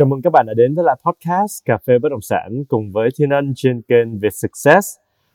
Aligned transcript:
Chào 0.00 0.06
mừng 0.06 0.22
các 0.22 0.30
bạn 0.30 0.46
đã 0.46 0.54
đến 0.54 0.74
với 0.74 0.84
lại 0.84 0.96
podcast 1.04 1.64
Cà 1.64 1.78
phê 1.86 1.98
Bất 1.98 2.08
Động 2.08 2.20
Sản 2.20 2.64
cùng 2.68 2.92
với 2.92 3.08
Thiên 3.16 3.30
Ân 3.30 3.52
trên 3.56 3.82
kênh 3.82 4.18
Việt 4.18 4.32
Success 4.32 4.88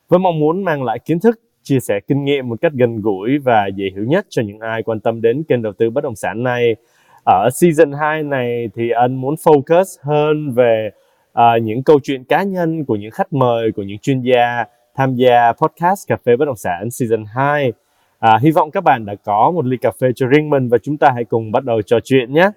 với 0.09 0.20
mong 0.20 0.39
muốn 0.39 0.63
mang 0.63 0.84
lại 0.84 0.99
kiến 0.99 1.20
thức, 1.20 1.39
chia 1.63 1.80
sẻ 1.80 1.99
kinh 2.07 2.25
nghiệm 2.25 2.49
một 2.49 2.61
cách 2.61 2.71
gần 2.75 3.02
gũi 3.02 3.38
và 3.43 3.67
dễ 3.75 3.86
hiểu 3.95 4.04
nhất 4.04 4.26
cho 4.30 4.41
những 4.41 4.59
ai 4.59 4.84
quan 4.84 4.99
tâm 4.99 5.21
đến 5.21 5.43
kênh 5.43 5.62
đầu 5.62 5.73
tư 5.73 5.90
bất 5.90 6.04
động 6.04 6.16
sản 6.16 6.43
này. 6.43 6.76
Ở 7.23 7.49
season 7.54 7.91
2 7.91 8.23
này 8.23 8.70
thì 8.76 8.90
anh 8.90 9.16
muốn 9.16 9.35
focus 9.35 9.84
hơn 10.02 10.52
về 10.52 10.90
uh, 11.32 11.62
những 11.62 11.84
câu 11.84 11.99
chuyện 12.04 12.23
cá 12.23 12.43
nhân 12.43 12.85
của 12.85 12.95
những 12.95 13.12
khách 13.12 13.34
mời, 13.34 13.71
của 13.71 13.84
những 13.84 13.99
chuyên 13.99 14.21
gia 14.21 14.66
tham 14.95 15.16
gia 15.16 15.54
podcast 15.54 16.07
Cà 16.07 16.18
phê 16.26 16.35
Bất 16.35 16.45
Động 16.45 16.57
Sản 16.57 16.91
season 16.91 17.26
2. 17.35 17.73
À, 18.20 18.40
hy 18.41 18.52
vọng 18.52 18.71
các 18.71 18.84
bạn 18.84 19.05
đã 19.05 19.16
có 19.16 19.52
một 19.52 19.66
ly 19.66 19.77
cà 19.77 19.91
phê 20.02 20.12
cho 20.16 20.27
riêng 20.27 20.49
mình 20.49 20.70
và 20.70 20.77
chúng 20.77 20.98
ta 20.98 21.12
hãy 21.16 21.23
cùng 21.26 21.52
bắt 21.52 21.63
đầu 21.63 21.82
trò 21.82 21.99
chuyện 22.04 22.34
nhé. 22.34 22.49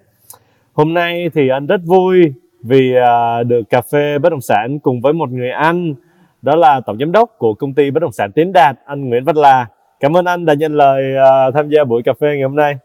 Hôm 0.79 0.93
nay 0.93 1.29
thì 1.33 1.49
anh 1.49 1.67
rất 1.67 1.81
vui 1.85 2.33
vì 2.63 2.93
uh, 2.97 3.47
được 3.47 3.61
cà 3.69 3.81
phê 3.81 4.17
bất 4.19 4.29
động 4.29 4.41
sản 4.41 4.79
cùng 4.79 5.01
với 5.01 5.13
một 5.13 5.29
người 5.29 5.49
anh 5.49 5.93
đó 6.41 6.55
là 6.55 6.81
tổng 6.85 6.97
giám 6.99 7.11
đốc 7.11 7.35
của 7.37 7.53
công 7.53 7.73
ty 7.73 7.91
bất 7.91 7.99
động 7.99 8.11
sản 8.11 8.31
Tiến 8.35 8.53
Đạt 8.53 8.75
anh 8.85 9.09
Nguyễn 9.09 9.23
Văn 9.23 9.37
Là. 9.37 9.67
Cảm 9.99 10.17
ơn 10.17 10.25
anh 10.25 10.45
đã 10.45 10.53
nhận 10.53 10.75
lời 10.75 11.03
uh, 11.13 11.53
tham 11.55 11.69
gia 11.69 11.83
buổi 11.83 12.03
cà 12.03 12.13
phê 12.21 12.27
ngày 12.27 12.43
hôm 12.43 12.55
nay. 12.55 12.77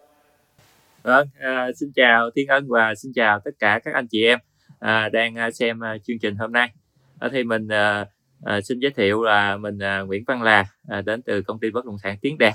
Vâng, 1.03 1.29
à, 1.41 1.69
xin 1.77 1.93
chào 1.95 2.31
Thiên 2.37 2.49
Ân 2.49 2.67
và 2.69 2.95
xin 2.95 3.13
chào 3.15 3.41
tất 3.45 3.51
cả 3.59 3.81
các 3.85 3.95
anh 3.95 4.07
chị 4.11 4.27
em 4.27 4.39
à, 4.79 5.09
đang 5.09 5.35
à, 5.35 5.51
xem 5.51 5.81
chương 6.03 6.19
trình 6.19 6.37
hôm 6.37 6.53
nay. 6.53 6.71
À, 7.19 7.29
thì 7.33 7.45
mình 7.45 7.69
à, 7.69 8.07
à, 8.45 8.61
xin 8.61 8.79
giới 8.79 8.91
thiệu 8.91 9.23
là 9.23 9.57
mình 9.57 9.79
à, 9.79 10.01
Nguyễn 10.01 10.25
Văn 10.27 10.43
Là 10.43 10.65
à, 10.89 11.01
đến 11.01 11.23
từ 11.23 11.43
công 11.43 11.59
ty 11.59 11.71
bất 11.71 11.85
động 11.85 11.99
sản 12.03 12.17
Tiến 12.21 12.39
Đạt. 12.39 12.55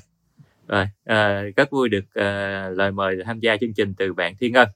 Rồi, 0.67 0.85
à, 1.05 1.43
rất 1.55 1.71
vui 1.71 1.89
được 1.89 2.05
à, 2.13 2.69
lời 2.69 2.91
mời 2.91 3.17
tham 3.25 3.39
gia 3.39 3.57
chương 3.57 3.73
trình 3.73 3.93
từ 3.97 4.13
bạn 4.13 4.33
Thiên 4.39 4.53
Ân. 4.53 4.67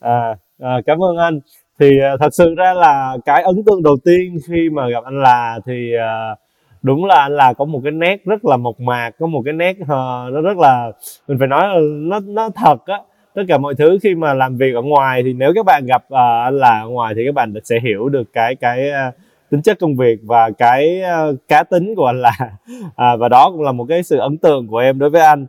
À, 0.00 0.36
à, 0.58 0.80
cảm 0.86 1.02
ơn 1.02 1.16
anh. 1.16 1.40
Thì 1.80 2.00
à, 2.00 2.16
thật 2.20 2.34
sự 2.34 2.54
ra 2.54 2.74
là 2.74 3.16
cái 3.24 3.42
ấn 3.42 3.64
tượng 3.66 3.82
đầu 3.82 3.96
tiên 4.04 4.38
khi 4.48 4.70
mà 4.70 4.88
gặp 4.88 5.04
anh 5.04 5.22
là 5.22 5.58
thì 5.66 5.94
à, 5.94 6.34
đúng 6.82 7.04
là 7.04 7.14
anh 7.14 7.36
là 7.36 7.52
có 7.52 7.64
một 7.64 7.80
cái 7.84 7.92
nét 7.92 8.24
rất 8.24 8.44
là 8.44 8.56
mộc 8.56 8.80
mạc, 8.80 9.10
có 9.18 9.26
một 9.26 9.42
cái 9.44 9.54
nét 9.54 9.76
uh, 9.82 9.88
nó 10.32 10.40
rất 10.42 10.58
là 10.58 10.92
mình 11.28 11.38
phải 11.38 11.48
nói 11.48 11.68
là 11.68 11.80
nó 11.80 12.20
nó 12.20 12.50
thật 12.54 12.86
á. 12.86 13.00
Tất 13.34 13.42
cả 13.48 13.58
mọi 13.58 13.74
thứ 13.74 13.98
khi 14.02 14.14
mà 14.14 14.34
làm 14.34 14.56
việc 14.56 14.74
ở 14.74 14.82
ngoài 14.82 15.22
thì 15.24 15.32
nếu 15.32 15.52
các 15.54 15.66
bạn 15.66 15.86
gặp 15.86 16.04
uh, 16.06 16.18
anh 16.44 16.58
là 16.58 16.80
ở 16.80 16.88
ngoài 16.88 17.14
thì 17.16 17.22
các 17.26 17.34
bạn 17.34 17.54
sẽ 17.64 17.80
hiểu 17.82 18.08
được 18.08 18.32
cái 18.32 18.54
cái 18.54 18.90
uh, 18.90 19.14
tính 19.50 19.62
chất 19.62 19.78
công 19.80 19.96
việc 19.96 20.18
và 20.22 20.50
cái 20.50 21.02
uh, 21.30 21.36
cá 21.48 21.62
tính 21.62 21.94
của 21.96 22.06
anh 22.06 22.20
là 22.20 22.32
à, 22.96 23.16
và 23.16 23.28
đó 23.28 23.50
cũng 23.50 23.62
là 23.62 23.72
một 23.72 23.86
cái 23.88 24.02
sự 24.02 24.18
ấn 24.18 24.38
tượng 24.38 24.68
của 24.68 24.78
em 24.78 24.98
đối 24.98 25.10
với 25.10 25.22
anh 25.22 25.46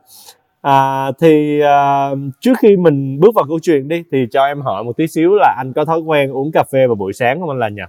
À, 0.67 1.11
thì 1.21 1.59
à, 1.59 2.09
trước 2.41 2.53
khi 2.59 2.77
mình 2.77 3.19
bước 3.19 3.35
vào 3.35 3.45
câu 3.47 3.59
chuyện 3.61 3.87
đi 3.87 4.03
thì 4.11 4.25
cho 4.31 4.45
em 4.45 4.61
hỏi 4.61 4.83
một 4.83 4.97
tí 4.97 5.07
xíu 5.07 5.35
là 5.35 5.55
anh 5.57 5.73
có 5.73 5.85
thói 5.85 5.99
quen 5.99 6.31
uống 6.31 6.51
cà 6.51 6.63
phê 6.71 6.87
vào 6.87 6.95
buổi 6.95 7.13
sáng 7.13 7.39
không 7.39 7.49
anh 7.49 7.59
là 7.59 7.69
nhỉ? 7.69 7.81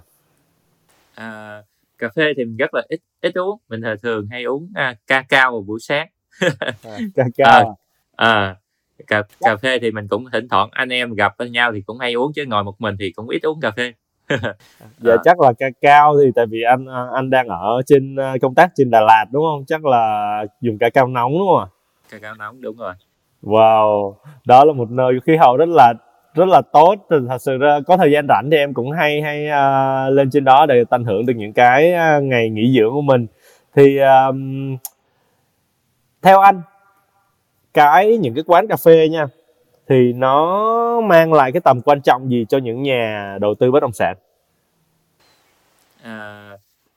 À, 1.15 1.61
cà 1.97 2.09
phê 2.15 2.33
thì 2.37 2.45
mình 2.45 2.57
rất 2.57 2.73
là 2.73 2.81
ít 2.87 2.99
ít 3.21 3.37
uống. 3.37 3.59
Mình 3.69 3.81
thường 4.03 4.27
hay 4.31 4.43
uống 4.43 4.71
à, 4.75 4.95
ca 5.07 5.25
cao 5.29 5.51
vào 5.51 5.61
buổi 5.61 5.79
sáng. 5.79 6.07
À, 6.83 6.97
ca 7.15 7.23
cao. 7.37 7.79
à, 8.15 8.27
à, 8.27 8.55
cà, 9.07 9.23
cà 9.39 9.55
phê 9.55 9.79
thì 9.79 9.91
mình 9.91 10.07
cũng 10.07 10.25
thỉnh 10.33 10.47
thoảng 10.49 10.69
anh 10.71 10.89
em 10.89 11.13
gặp 11.13 11.33
với 11.37 11.49
nhau 11.49 11.71
thì 11.73 11.81
cũng 11.81 11.99
hay 11.99 12.13
uống 12.13 12.33
chứ 12.33 12.45
ngồi 12.45 12.63
một 12.63 12.81
mình 12.81 12.95
thì 12.99 13.11
cũng 13.11 13.29
ít 13.29 13.45
uống 13.45 13.59
cà 13.61 13.71
phê. 13.71 13.93
Dạ 14.99 15.13
à. 15.13 15.21
chắc 15.23 15.39
là 15.39 15.53
ca 15.59 15.67
cao 15.81 16.15
thì 16.23 16.31
tại 16.35 16.45
vì 16.45 16.61
anh 16.61 16.85
anh 17.13 17.29
đang 17.29 17.47
ở 17.47 17.81
trên 17.85 18.15
công 18.41 18.55
tác 18.55 18.71
trên 18.75 18.89
Đà 18.91 19.01
Lạt 19.01 19.25
đúng 19.31 19.43
không? 19.43 19.65
Chắc 19.67 19.85
là 19.85 20.45
dùng 20.61 20.77
ca 20.77 20.89
cao 20.89 21.07
nóng 21.07 21.31
đúng 21.31 21.47
không 21.47 21.59
ạ 21.59 21.78
cacao 22.09 22.35
nóng 22.35 22.61
đúng 22.61 22.77
rồi. 22.77 22.93
Wow 23.43 24.15
đó 24.45 24.65
là 24.65 24.73
một 24.73 24.91
nơi 24.91 25.13
khí 25.25 25.35
hậu 25.35 25.57
rất 25.57 25.69
là 25.69 25.93
rất 26.33 26.47
là 26.47 26.61
tốt. 26.73 26.95
Thì 27.09 27.15
thật 27.29 27.37
sự 27.41 27.57
ra 27.57 27.79
có 27.87 27.97
thời 27.97 28.11
gian 28.11 28.27
rảnh 28.27 28.49
thì 28.51 28.57
em 28.57 28.73
cũng 28.73 28.91
hay 28.91 29.21
hay 29.21 29.45
uh, 29.45 30.13
lên 30.13 30.29
trên 30.29 30.43
đó 30.43 30.65
để 30.65 30.83
tận 30.89 31.03
hưởng 31.03 31.25
được 31.25 31.33
những 31.35 31.53
cái 31.53 31.93
uh, 31.93 32.23
ngày 32.23 32.49
nghỉ 32.49 32.73
dưỡng 32.79 32.91
của 32.91 33.01
mình. 33.01 33.27
Thì 33.75 33.97
um, 33.97 34.77
theo 36.21 36.39
anh 36.39 36.61
cái 37.73 38.17
những 38.17 38.35
cái 38.35 38.43
quán 38.47 38.67
cà 38.67 38.75
phê 38.85 39.09
nha 39.09 39.25
thì 39.87 40.13
nó 40.13 41.01
mang 41.01 41.33
lại 41.33 41.51
cái 41.51 41.61
tầm 41.61 41.81
quan 41.81 42.01
trọng 42.01 42.29
gì 42.29 42.45
cho 42.49 42.57
những 42.57 42.83
nhà 42.83 43.37
đầu 43.41 43.55
tư 43.55 43.71
bất 43.71 43.79
động 43.79 43.93
sản? 43.93 44.17
À, 46.03 46.51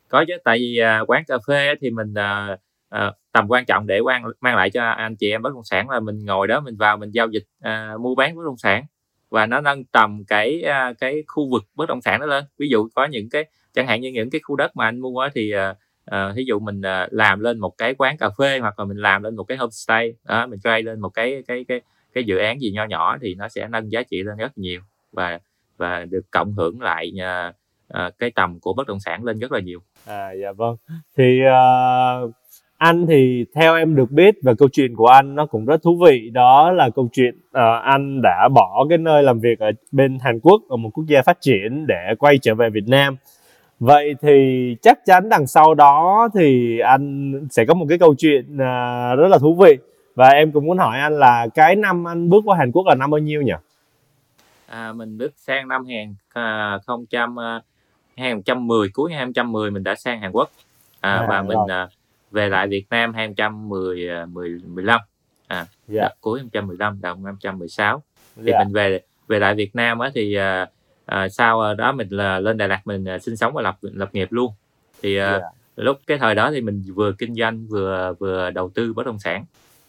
có 0.08 0.24
chứ. 0.28 0.34
Tại 0.44 0.58
vì 0.58 0.80
uh, 1.02 1.10
quán 1.10 1.22
cà 1.28 1.34
phê 1.48 1.74
thì 1.80 1.90
mình 1.90 2.14
uh, 2.14 2.58
uh, 2.94 3.14
tầm 3.32 3.46
quan 3.48 3.64
trọng 3.64 3.86
để 3.86 3.98
quan 3.98 4.22
mang 4.40 4.56
lại 4.56 4.70
cho 4.70 4.90
anh 4.90 5.16
chị 5.16 5.30
em 5.30 5.42
bất 5.42 5.54
động 5.54 5.64
sản 5.64 5.90
là 5.90 6.00
mình 6.00 6.24
ngồi 6.24 6.46
đó 6.46 6.60
mình 6.60 6.76
vào 6.76 6.96
mình 6.96 7.10
giao 7.10 7.28
dịch 7.28 7.44
à, 7.60 7.94
mua 8.00 8.14
bán 8.14 8.36
bất 8.36 8.42
động 8.44 8.58
sản. 8.58 8.84
Và 9.30 9.46
nó 9.46 9.60
nâng 9.60 9.84
tầm 9.84 10.24
cái 10.24 10.62
à, 10.62 10.92
cái 11.00 11.22
khu 11.26 11.50
vực 11.50 11.64
bất 11.74 11.88
động 11.88 12.00
sản 12.00 12.20
đó 12.20 12.26
lên. 12.26 12.44
Ví 12.58 12.68
dụ 12.68 12.88
có 12.94 13.04
những 13.04 13.30
cái 13.30 13.44
chẳng 13.74 13.86
hạn 13.86 14.00
như 14.00 14.12
những 14.12 14.30
cái 14.30 14.40
khu 14.44 14.56
đất 14.56 14.76
mà 14.76 14.84
anh 14.84 15.00
mua 15.00 15.28
thì 15.34 15.50
à, 15.50 15.74
à, 16.04 16.32
ví 16.36 16.44
dụ 16.44 16.58
mình 16.58 16.82
à, 16.82 17.08
làm 17.10 17.40
lên 17.40 17.58
một 17.58 17.78
cái 17.78 17.94
quán 17.94 18.16
cà 18.16 18.30
phê 18.38 18.58
hoặc 18.58 18.78
là 18.78 18.84
mình 18.84 18.96
làm 18.96 19.22
lên 19.22 19.36
một 19.36 19.44
cái 19.44 19.56
homestay 19.56 20.14
đó 20.24 20.46
mình 20.46 20.60
create 20.60 20.82
lên 20.82 21.00
một 21.00 21.08
cái 21.08 21.42
cái 21.46 21.64
cái 21.68 21.80
cái 22.14 22.24
dự 22.24 22.36
án 22.36 22.60
gì 22.60 22.72
nho 22.72 22.84
nhỏ 22.84 23.18
thì 23.20 23.34
nó 23.34 23.48
sẽ 23.48 23.68
nâng 23.68 23.92
giá 23.92 24.02
trị 24.02 24.22
lên 24.22 24.36
rất 24.36 24.58
nhiều 24.58 24.80
và 25.12 25.38
và 25.76 26.04
được 26.04 26.30
cộng 26.30 26.52
hưởng 26.52 26.80
lại 26.80 27.12
à, 27.20 27.52
à 27.88 28.10
cái 28.18 28.30
tầm 28.30 28.60
của 28.60 28.72
bất 28.72 28.86
động 28.86 29.00
sản 29.00 29.24
lên 29.24 29.38
rất 29.38 29.52
là 29.52 29.60
nhiều. 29.60 29.82
À 30.06 30.32
dạ 30.42 30.52
vâng. 30.52 30.76
Thì 31.16 31.40
uh, 31.42 32.34
anh 32.82 33.06
thì 33.06 33.44
theo 33.54 33.76
em 33.76 33.96
được 33.96 34.10
biết 34.10 34.34
và 34.42 34.54
câu 34.54 34.68
chuyện 34.72 34.96
của 34.96 35.06
anh 35.06 35.34
nó 35.34 35.46
cũng 35.46 35.64
rất 35.64 35.82
thú 35.82 35.98
vị. 36.06 36.30
Đó 36.32 36.72
là 36.72 36.90
câu 36.90 37.08
chuyện 37.12 37.34
uh, 37.38 37.82
anh 37.82 38.22
đã 38.22 38.48
bỏ 38.54 38.86
cái 38.88 38.98
nơi 38.98 39.22
làm 39.22 39.40
việc 39.40 39.58
ở 39.58 39.70
bên 39.92 40.18
Hàn 40.20 40.40
Quốc 40.40 40.62
ở 40.68 40.76
một 40.76 40.90
quốc 40.94 41.04
gia 41.06 41.22
phát 41.22 41.38
triển 41.40 41.86
để 41.86 42.14
quay 42.18 42.38
trở 42.38 42.54
về 42.54 42.70
Việt 42.70 42.88
Nam. 42.88 43.16
Vậy 43.80 44.14
thì 44.22 44.76
chắc 44.82 44.98
chắn 45.06 45.28
đằng 45.28 45.46
sau 45.46 45.74
đó 45.74 46.28
thì 46.34 46.78
anh 46.78 47.32
sẽ 47.50 47.64
có 47.64 47.74
một 47.74 47.86
cái 47.88 47.98
câu 47.98 48.14
chuyện 48.14 48.54
uh, 48.54 49.18
rất 49.18 49.28
là 49.28 49.38
thú 49.38 49.54
vị. 49.54 49.76
Và 50.14 50.28
em 50.28 50.52
cũng 50.52 50.66
muốn 50.66 50.78
hỏi 50.78 50.98
anh 50.98 51.18
là 51.18 51.46
cái 51.54 51.76
năm 51.76 52.08
anh 52.08 52.30
bước 52.30 52.42
qua 52.44 52.56
Hàn 52.58 52.72
Quốc 52.72 52.86
là 52.86 52.94
năm 52.94 53.10
bao 53.10 53.18
nhiêu 53.18 53.42
nhỉ? 53.42 53.52
À, 54.66 54.92
mình 54.92 55.18
bước 55.18 55.32
sang 55.36 55.68
năm 55.68 55.84
2010 55.86 57.60
2010 58.16 58.88
cuối 58.94 59.12
2010 59.12 59.70
mình 59.70 59.84
đã 59.84 59.94
sang 59.94 60.20
Hàn 60.20 60.32
Quốc. 60.32 60.50
À, 61.00 61.16
à, 61.16 61.26
và 61.28 61.42
mình 61.42 61.58
uh, 61.58 61.90
về 62.32 62.48
lại 62.48 62.68
Việt 62.68 62.86
Nam 62.90 63.14
2010 63.14 64.08
15 64.66 65.00
à 65.46 65.56
yeah. 65.56 65.68
Dạ. 65.88 66.08
cuối 66.20 66.38
2015 66.38 66.98
đầu 67.02 67.16
2016 67.24 68.02
thì 68.36 68.42
yeah. 68.46 68.58
Dạ. 68.58 68.64
mình 68.64 68.72
về 68.72 69.00
về 69.28 69.38
lại 69.38 69.54
Việt 69.54 69.74
Nam 69.74 69.98
á 69.98 70.10
thì 70.14 70.34
à, 70.34 70.66
à, 71.06 71.28
sau 71.28 71.74
đó 71.74 71.92
mình 71.92 72.08
là 72.10 72.40
lên 72.40 72.56
Đà 72.56 72.66
Lạt 72.66 72.80
mình 72.84 73.04
à, 73.04 73.18
sinh 73.18 73.36
sống 73.36 73.52
và 73.54 73.62
lập 73.62 73.76
lập 73.82 74.08
nghiệp 74.12 74.32
luôn 74.32 74.52
thì 75.02 75.16
à, 75.16 75.30
yeah. 75.30 75.42
Dạ. 75.42 75.48
lúc 75.76 76.00
cái 76.06 76.18
thời 76.18 76.34
đó 76.34 76.50
thì 76.50 76.60
mình 76.60 76.82
vừa 76.94 77.12
kinh 77.12 77.34
doanh 77.34 77.66
vừa 77.66 78.14
vừa 78.18 78.50
đầu 78.50 78.70
tư 78.74 78.92
bất 78.92 79.06
động 79.06 79.18
sản 79.18 79.44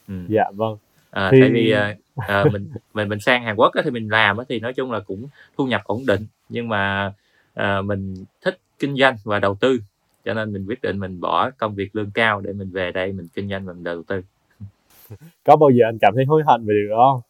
ừ. 0.08 0.14
dạ 0.28 0.44
vâng 0.54 0.78
à, 1.12 1.30
thì... 1.32 1.42
tại 1.42 1.50
vì 1.54 1.72
à, 1.72 1.96
à, 2.16 2.46
mình 2.52 2.72
mình 2.94 3.10
mình 3.10 3.20
sang 3.20 3.44
Hàn 3.44 3.56
Quốc 3.56 3.74
á, 3.74 3.82
thì 3.86 3.92
mình 3.92 4.08
làm 4.12 4.38
á, 4.38 4.46
thì 4.50 4.60
nói 4.60 4.74
chung 4.74 4.92
là 4.92 5.00
cũng 5.00 5.28
thu 5.58 5.66
nhập 5.66 5.82
ổn 5.84 6.06
định 6.06 6.26
nhưng 6.50 6.70
mà 6.70 7.14
à, 7.54 7.82
mình 7.82 8.26
thích 8.42 8.60
kinh 8.80 8.96
doanh 8.96 9.18
và 9.24 9.40
đầu 9.40 9.56
tư 9.56 9.80
cho 10.26 10.34
nên 10.34 10.54
mình 10.54 10.66
quyết 10.68 10.82
định 10.82 11.00
mình 11.00 11.22
bỏ 11.22 11.50
công 11.52 11.76
việc 11.76 11.96
lương 11.96 12.12
cao 12.12 12.42
để 12.42 12.54
mình 12.54 12.72
về 12.72 12.92
đây 12.92 13.12
mình 13.12 13.28
kinh 13.34 13.50
doanh 13.50 13.66
và 13.66 13.74
mình 13.74 13.84
đầu 13.84 14.04
tư. 14.04 14.22
Có 15.46 15.56
bao 15.56 15.70
giờ 15.70 15.86
anh 15.88 15.98
cảm 16.02 16.14
thấy 16.16 16.26
hối 16.26 16.44
hận 16.46 16.66
về 16.66 16.74
điều 16.74 16.90
đó 16.90 17.12
không? 17.14 17.22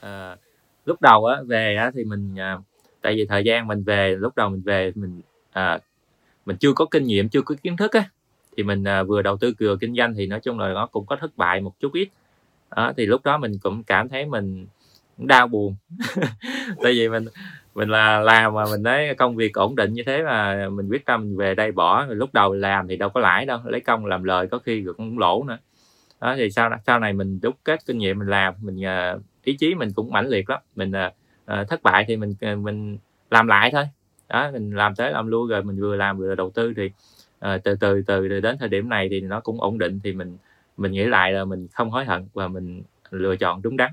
À, 0.00 0.36
lúc 0.84 1.00
đầu 1.00 1.24
á 1.24 1.42
về 1.46 1.76
á 1.76 1.90
thì 1.94 2.04
mình 2.04 2.34
à, 2.38 2.58
tại 3.00 3.14
vì 3.16 3.26
thời 3.26 3.44
gian 3.44 3.66
mình 3.66 3.82
về 3.82 4.16
lúc 4.16 4.36
đầu 4.36 4.48
mình 4.48 4.62
về 4.62 4.92
mình 4.94 5.20
à, 5.52 5.78
mình 6.46 6.56
chưa 6.56 6.72
có 6.72 6.86
kinh 6.90 7.04
nghiệm 7.04 7.28
chưa 7.28 7.42
có 7.42 7.54
kiến 7.62 7.76
thức 7.76 7.92
á 7.92 8.10
thì 8.56 8.62
mình 8.62 8.84
à, 8.84 9.02
vừa 9.02 9.22
đầu 9.22 9.36
tư 9.36 9.52
vừa 9.58 9.76
kinh 9.76 9.94
doanh 9.94 10.14
thì 10.14 10.26
nói 10.26 10.40
chung 10.40 10.58
là 10.58 10.68
nó 10.68 10.86
cũng 10.86 11.06
có 11.06 11.16
thất 11.16 11.36
bại 11.36 11.60
một 11.60 11.80
chút 11.80 11.92
ít. 11.92 12.08
Đó, 12.76 12.92
thì 12.96 13.06
lúc 13.06 13.24
đó 13.24 13.38
mình 13.38 13.58
cũng 13.62 13.82
cảm 13.82 14.08
thấy 14.08 14.26
mình 14.26 14.66
đau 15.18 15.48
buồn. 15.48 15.76
Tại 16.82 16.92
vì 16.92 17.08
mình 17.08 17.24
mình 17.76 17.88
là 17.88 18.20
làm 18.20 18.54
mà 18.54 18.64
mình 18.70 18.84
thấy 18.84 19.14
công 19.14 19.36
việc 19.36 19.54
ổn 19.54 19.76
định 19.76 19.92
như 19.92 20.02
thế 20.06 20.22
mà 20.22 20.68
mình 20.68 20.88
quyết 20.88 21.04
tâm 21.04 21.36
về 21.36 21.54
đây 21.54 21.72
bỏ 21.72 22.06
lúc 22.08 22.34
đầu 22.34 22.54
làm 22.54 22.88
thì 22.88 22.96
đâu 22.96 23.08
có 23.08 23.20
lãi 23.20 23.46
đâu 23.46 23.58
lấy 23.64 23.80
công 23.80 24.06
làm 24.06 24.24
lời 24.24 24.48
có 24.48 24.58
khi 24.58 24.84
cũng 24.96 25.18
lỗ 25.18 25.44
nữa. 25.44 25.58
Đó 26.20 26.34
thì 26.36 26.50
sau 26.50 26.70
sau 26.86 26.98
này 26.98 27.12
mình 27.12 27.40
đúc 27.42 27.54
kết 27.64 27.80
kinh 27.86 27.98
nghiệm 27.98 28.18
mình 28.18 28.28
làm 28.28 28.54
mình 28.62 28.82
ờ, 28.82 29.20
ý 29.44 29.56
chí 29.56 29.74
mình 29.74 29.92
cũng 29.96 30.12
mãnh 30.12 30.28
liệt 30.28 30.50
lắm. 30.50 30.60
Mình 30.76 30.92
uh, 30.92 31.68
thất 31.68 31.82
bại 31.82 32.04
thì 32.08 32.16
mình 32.16 32.34
mình 32.62 32.98
làm 33.30 33.46
lại 33.46 33.70
thôi. 33.72 33.84
Đó 34.28 34.50
mình 34.52 34.76
làm 34.76 34.94
tới 34.94 35.12
làm 35.12 35.26
lui 35.26 35.48
rồi 35.50 35.62
mình 35.62 35.80
vừa 35.80 35.96
làm 35.96 36.18
vừa 36.18 36.34
đầu 36.34 36.50
tư 36.50 36.72
thì 36.76 36.90
uh, 37.54 37.64
từ 37.64 37.74
từ 37.74 38.02
từ 38.06 38.28
đến 38.28 38.56
thời 38.58 38.68
điểm 38.68 38.88
này 38.88 39.08
thì 39.10 39.20
nó 39.20 39.40
cũng 39.40 39.60
ổn 39.60 39.78
định 39.78 40.00
thì 40.04 40.12
mình 40.12 40.36
mình 40.76 40.92
nghĩ 40.92 41.04
lại 41.04 41.32
là 41.32 41.44
mình 41.44 41.68
không 41.72 41.90
hối 41.90 42.04
hận 42.04 42.28
và 42.34 42.48
mình 42.48 42.82
lựa 43.10 43.36
chọn 43.36 43.62
đúng 43.62 43.76
đắn 43.76 43.90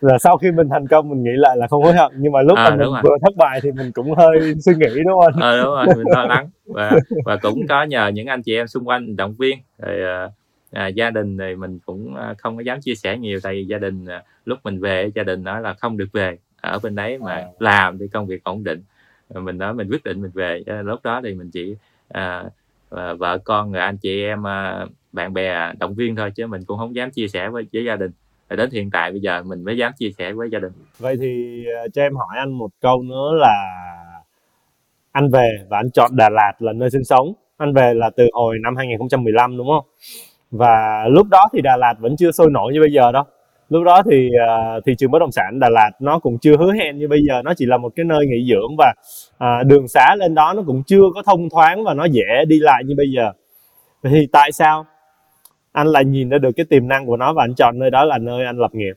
là 0.00 0.18
sau 0.18 0.36
khi 0.36 0.50
mình 0.50 0.68
thành 0.70 0.86
công 0.88 1.08
mình 1.08 1.22
nghĩ 1.22 1.30
lại 1.34 1.56
là 1.56 1.66
không 1.66 1.82
hối 1.82 1.94
hận 1.94 2.12
nhưng 2.16 2.32
mà 2.32 2.42
lúc 2.42 2.58
à, 2.58 2.70
mà 2.70 2.76
mình 2.76 3.02
vừa 3.02 3.16
thất 3.22 3.36
bại 3.36 3.60
thì 3.62 3.72
mình 3.72 3.92
cũng 3.92 4.14
hơi 4.14 4.54
suy 4.60 4.72
nghĩ 4.74 5.02
đúng 5.04 5.20
không? 5.24 5.42
Ờ 5.42 5.62
đúng 5.62 5.74
rồi, 5.74 5.86
mình 5.86 6.06
lo 6.14 6.24
lắng. 6.24 6.50
Và 6.64 6.92
và 7.24 7.36
cũng 7.36 7.66
có 7.68 7.82
nhờ 7.82 8.08
những 8.08 8.26
anh 8.26 8.42
chị 8.42 8.56
em 8.56 8.66
xung 8.66 8.88
quanh 8.88 9.16
động 9.16 9.34
viên. 9.38 9.58
Rồi 9.78 10.02
à, 10.02 10.28
à, 10.72 10.86
gia 10.86 11.10
đình 11.10 11.38
thì 11.38 11.54
mình 11.54 11.78
cũng 11.86 12.16
à, 12.16 12.34
không 12.38 12.56
có 12.56 12.62
dám 12.62 12.80
chia 12.80 12.94
sẻ 12.94 13.18
nhiều 13.18 13.40
tại 13.42 13.54
vì 13.54 13.64
gia 13.64 13.78
đình 13.78 14.06
à, 14.06 14.22
lúc 14.44 14.58
mình 14.64 14.80
về 14.80 15.10
gia 15.14 15.22
đình 15.22 15.44
nói 15.44 15.60
là 15.60 15.74
không 15.74 15.96
được 15.96 16.08
về. 16.12 16.38
Ở 16.60 16.78
bên 16.82 16.94
đấy 16.94 17.18
mà 17.18 17.32
À. 17.32 17.46
làm 17.58 17.98
thì 17.98 18.08
công 18.08 18.26
việc 18.26 18.44
ổn 18.44 18.64
định. 18.64 18.82
Mình 19.34 19.58
nói 19.58 19.74
mình 19.74 19.88
quyết 19.90 20.04
định 20.04 20.22
mình 20.22 20.30
về. 20.34 20.62
Lúc 20.84 21.00
đó 21.04 21.20
thì 21.24 21.34
mình 21.34 21.50
chỉ 21.50 21.76
à, 22.08 22.44
à, 22.90 23.12
vợ 23.12 23.38
con 23.38 23.72
rồi 23.72 23.82
anh 23.82 23.96
chị 23.96 24.22
em 24.22 24.46
à, 24.46 24.86
bạn 25.12 25.34
bè 25.34 25.72
động 25.78 25.94
viên 25.94 26.16
thôi 26.16 26.30
chứ 26.34 26.46
mình 26.46 26.64
cũng 26.64 26.78
không 26.78 26.94
dám 26.94 27.10
chia 27.10 27.28
sẻ 27.28 27.48
với 27.48 27.66
với 27.72 27.84
gia 27.84 27.96
đình 27.96 28.10
và 28.48 28.56
đến 28.56 28.70
hiện 28.70 28.90
tại 28.90 29.10
bây 29.10 29.20
giờ 29.20 29.42
mình 29.42 29.64
mới 29.64 29.76
dám 29.76 29.92
chia 29.98 30.10
sẻ 30.18 30.32
với 30.32 30.48
gia 30.52 30.58
đình 30.58 30.72
Vậy 30.98 31.16
thì 31.20 31.64
ờ, 31.82 31.88
cho 31.94 32.02
em 32.02 32.16
hỏi 32.16 32.38
anh 32.38 32.52
một 32.52 32.70
câu 32.80 33.02
nữa 33.02 33.30
là 33.34 33.54
anh 35.12 35.30
về 35.30 35.50
và 35.68 35.78
anh 35.78 35.90
chọn 35.90 36.10
Đà 36.16 36.28
Lạt 36.28 36.52
là 36.58 36.72
nơi 36.72 36.90
sinh 36.90 37.04
sống. 37.04 37.32
Anh 37.56 37.74
về 37.74 37.94
là 37.94 38.10
từ 38.16 38.28
hồi 38.32 38.56
năm 38.62 38.76
2015 38.76 39.56
đúng 39.56 39.66
không? 39.66 39.84
Và 40.50 41.04
lúc 41.08 41.26
đó 41.30 41.48
thì 41.52 41.60
Đà 41.60 41.76
Lạt 41.76 41.94
vẫn 41.98 42.16
chưa 42.16 42.30
sôi 42.30 42.50
nổi 42.50 42.72
như 42.72 42.80
bây 42.80 42.92
giờ 42.92 43.12
đâu. 43.12 43.24
Lúc 43.68 43.84
đó 43.84 44.02
thì 44.10 44.28
uh, 44.28 44.84
thị 44.86 44.94
trường 44.98 45.10
bất 45.10 45.18
động 45.18 45.32
sản 45.32 45.60
Đà 45.60 45.68
Lạt 45.68 45.90
nó 46.00 46.18
cũng 46.18 46.38
chưa 46.38 46.56
hứa 46.56 46.72
hẹn 46.72 46.98
như 46.98 47.08
bây 47.08 47.20
giờ, 47.28 47.42
nó 47.42 47.54
chỉ 47.56 47.66
là 47.66 47.76
một 47.76 47.92
cái 47.96 48.04
nơi 48.04 48.26
nghỉ 48.26 48.48
dưỡng 48.50 48.76
và 48.78 48.92
uh, 49.36 49.66
đường 49.66 49.88
xá 49.88 50.14
lên 50.18 50.34
đó 50.34 50.52
nó 50.56 50.62
cũng 50.66 50.82
chưa 50.86 51.02
có 51.14 51.22
thông 51.22 51.48
thoáng 51.50 51.84
và 51.84 51.94
nó 51.94 52.04
dễ 52.04 52.44
đi 52.48 52.58
lại 52.58 52.82
như 52.86 52.94
bây 52.96 53.06
giờ. 53.16 53.32
Vậy 54.02 54.12
thì 54.14 54.26
tại 54.32 54.52
sao 54.52 54.86
anh 55.76 55.86
lại 55.86 56.04
nhìn 56.04 56.28
ra 56.28 56.38
được 56.38 56.50
cái 56.56 56.66
tiềm 56.70 56.88
năng 56.88 57.06
của 57.06 57.16
nó 57.16 57.32
và 57.32 57.44
anh 57.44 57.54
chọn 57.54 57.78
nơi 57.78 57.90
đó 57.90 58.04
là 58.04 58.18
nơi 58.18 58.44
anh 58.44 58.58
lập 58.58 58.74
nghiệp? 58.74 58.94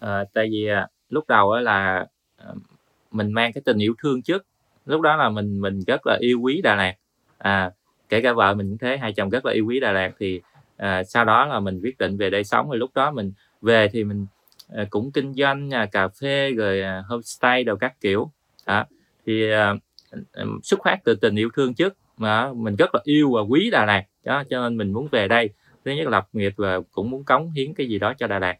À, 0.00 0.24
tại 0.34 0.48
vì 0.50 0.66
à, 0.66 0.88
lúc 1.08 1.24
đầu 1.28 1.56
là 1.56 2.06
à, 2.36 2.46
mình 3.10 3.32
mang 3.32 3.52
cái 3.52 3.62
tình 3.64 3.78
yêu 3.78 3.94
thương 4.02 4.22
trước. 4.22 4.46
Lúc 4.86 5.00
đó 5.00 5.16
là 5.16 5.28
mình 5.28 5.60
mình 5.60 5.80
rất 5.86 6.06
là 6.06 6.16
yêu 6.20 6.40
quý 6.40 6.60
Đà 6.62 6.74
Lạt. 6.74 6.94
À 7.38 7.70
kể 8.08 8.20
cả 8.20 8.32
vợ 8.32 8.54
mình 8.54 8.68
cũng 8.68 8.78
thế 8.78 8.96
hai 8.96 9.12
chồng 9.12 9.30
rất 9.30 9.46
là 9.46 9.52
yêu 9.52 9.66
quý 9.66 9.80
Đà 9.80 9.92
Lạt 9.92 10.12
thì 10.18 10.40
à, 10.76 11.04
sau 11.04 11.24
đó 11.24 11.46
là 11.46 11.60
mình 11.60 11.80
quyết 11.82 11.98
định 11.98 12.16
về 12.16 12.30
đây 12.30 12.44
sống. 12.44 12.68
Rồi 12.68 12.78
lúc 12.78 12.90
đó 12.94 13.10
mình 13.10 13.32
về 13.60 13.88
thì 13.88 14.04
mình 14.04 14.26
à, 14.74 14.84
cũng 14.90 15.12
kinh 15.12 15.34
doanh 15.34 15.68
nhà 15.68 15.86
cà 15.86 16.08
phê 16.08 16.52
rồi 16.52 16.80
à, 16.80 17.02
homestay 17.08 17.64
đồ 17.64 17.76
các 17.76 18.00
kiểu. 18.00 18.30
À, 18.64 18.86
thì 19.26 19.50
à, 19.50 19.74
xuất 20.62 20.80
phát 20.84 20.98
từ 21.04 21.14
tình 21.14 21.36
yêu 21.36 21.50
thương 21.54 21.74
trước 21.74 21.96
mà 22.16 22.52
mình 22.52 22.76
rất 22.76 22.94
là 22.94 23.00
yêu 23.04 23.32
và 23.32 23.40
quý 23.40 23.70
Đà 23.70 23.84
Lạt. 23.84 24.04
Đó 24.24 24.42
cho 24.50 24.62
nên 24.62 24.76
mình 24.76 24.92
muốn 24.92 25.08
về 25.10 25.28
đây. 25.28 25.50
Thứ 25.84 25.92
nhất 25.92 26.04
là 26.04 26.10
lập 26.10 26.28
nghiệp 26.32 26.52
và 26.56 26.80
cũng 26.92 27.10
muốn 27.10 27.24
cống 27.24 27.50
hiến 27.50 27.74
cái 27.74 27.88
gì 27.88 27.98
đó 27.98 28.14
cho 28.18 28.26
Đà 28.26 28.38
Lạt. 28.38 28.56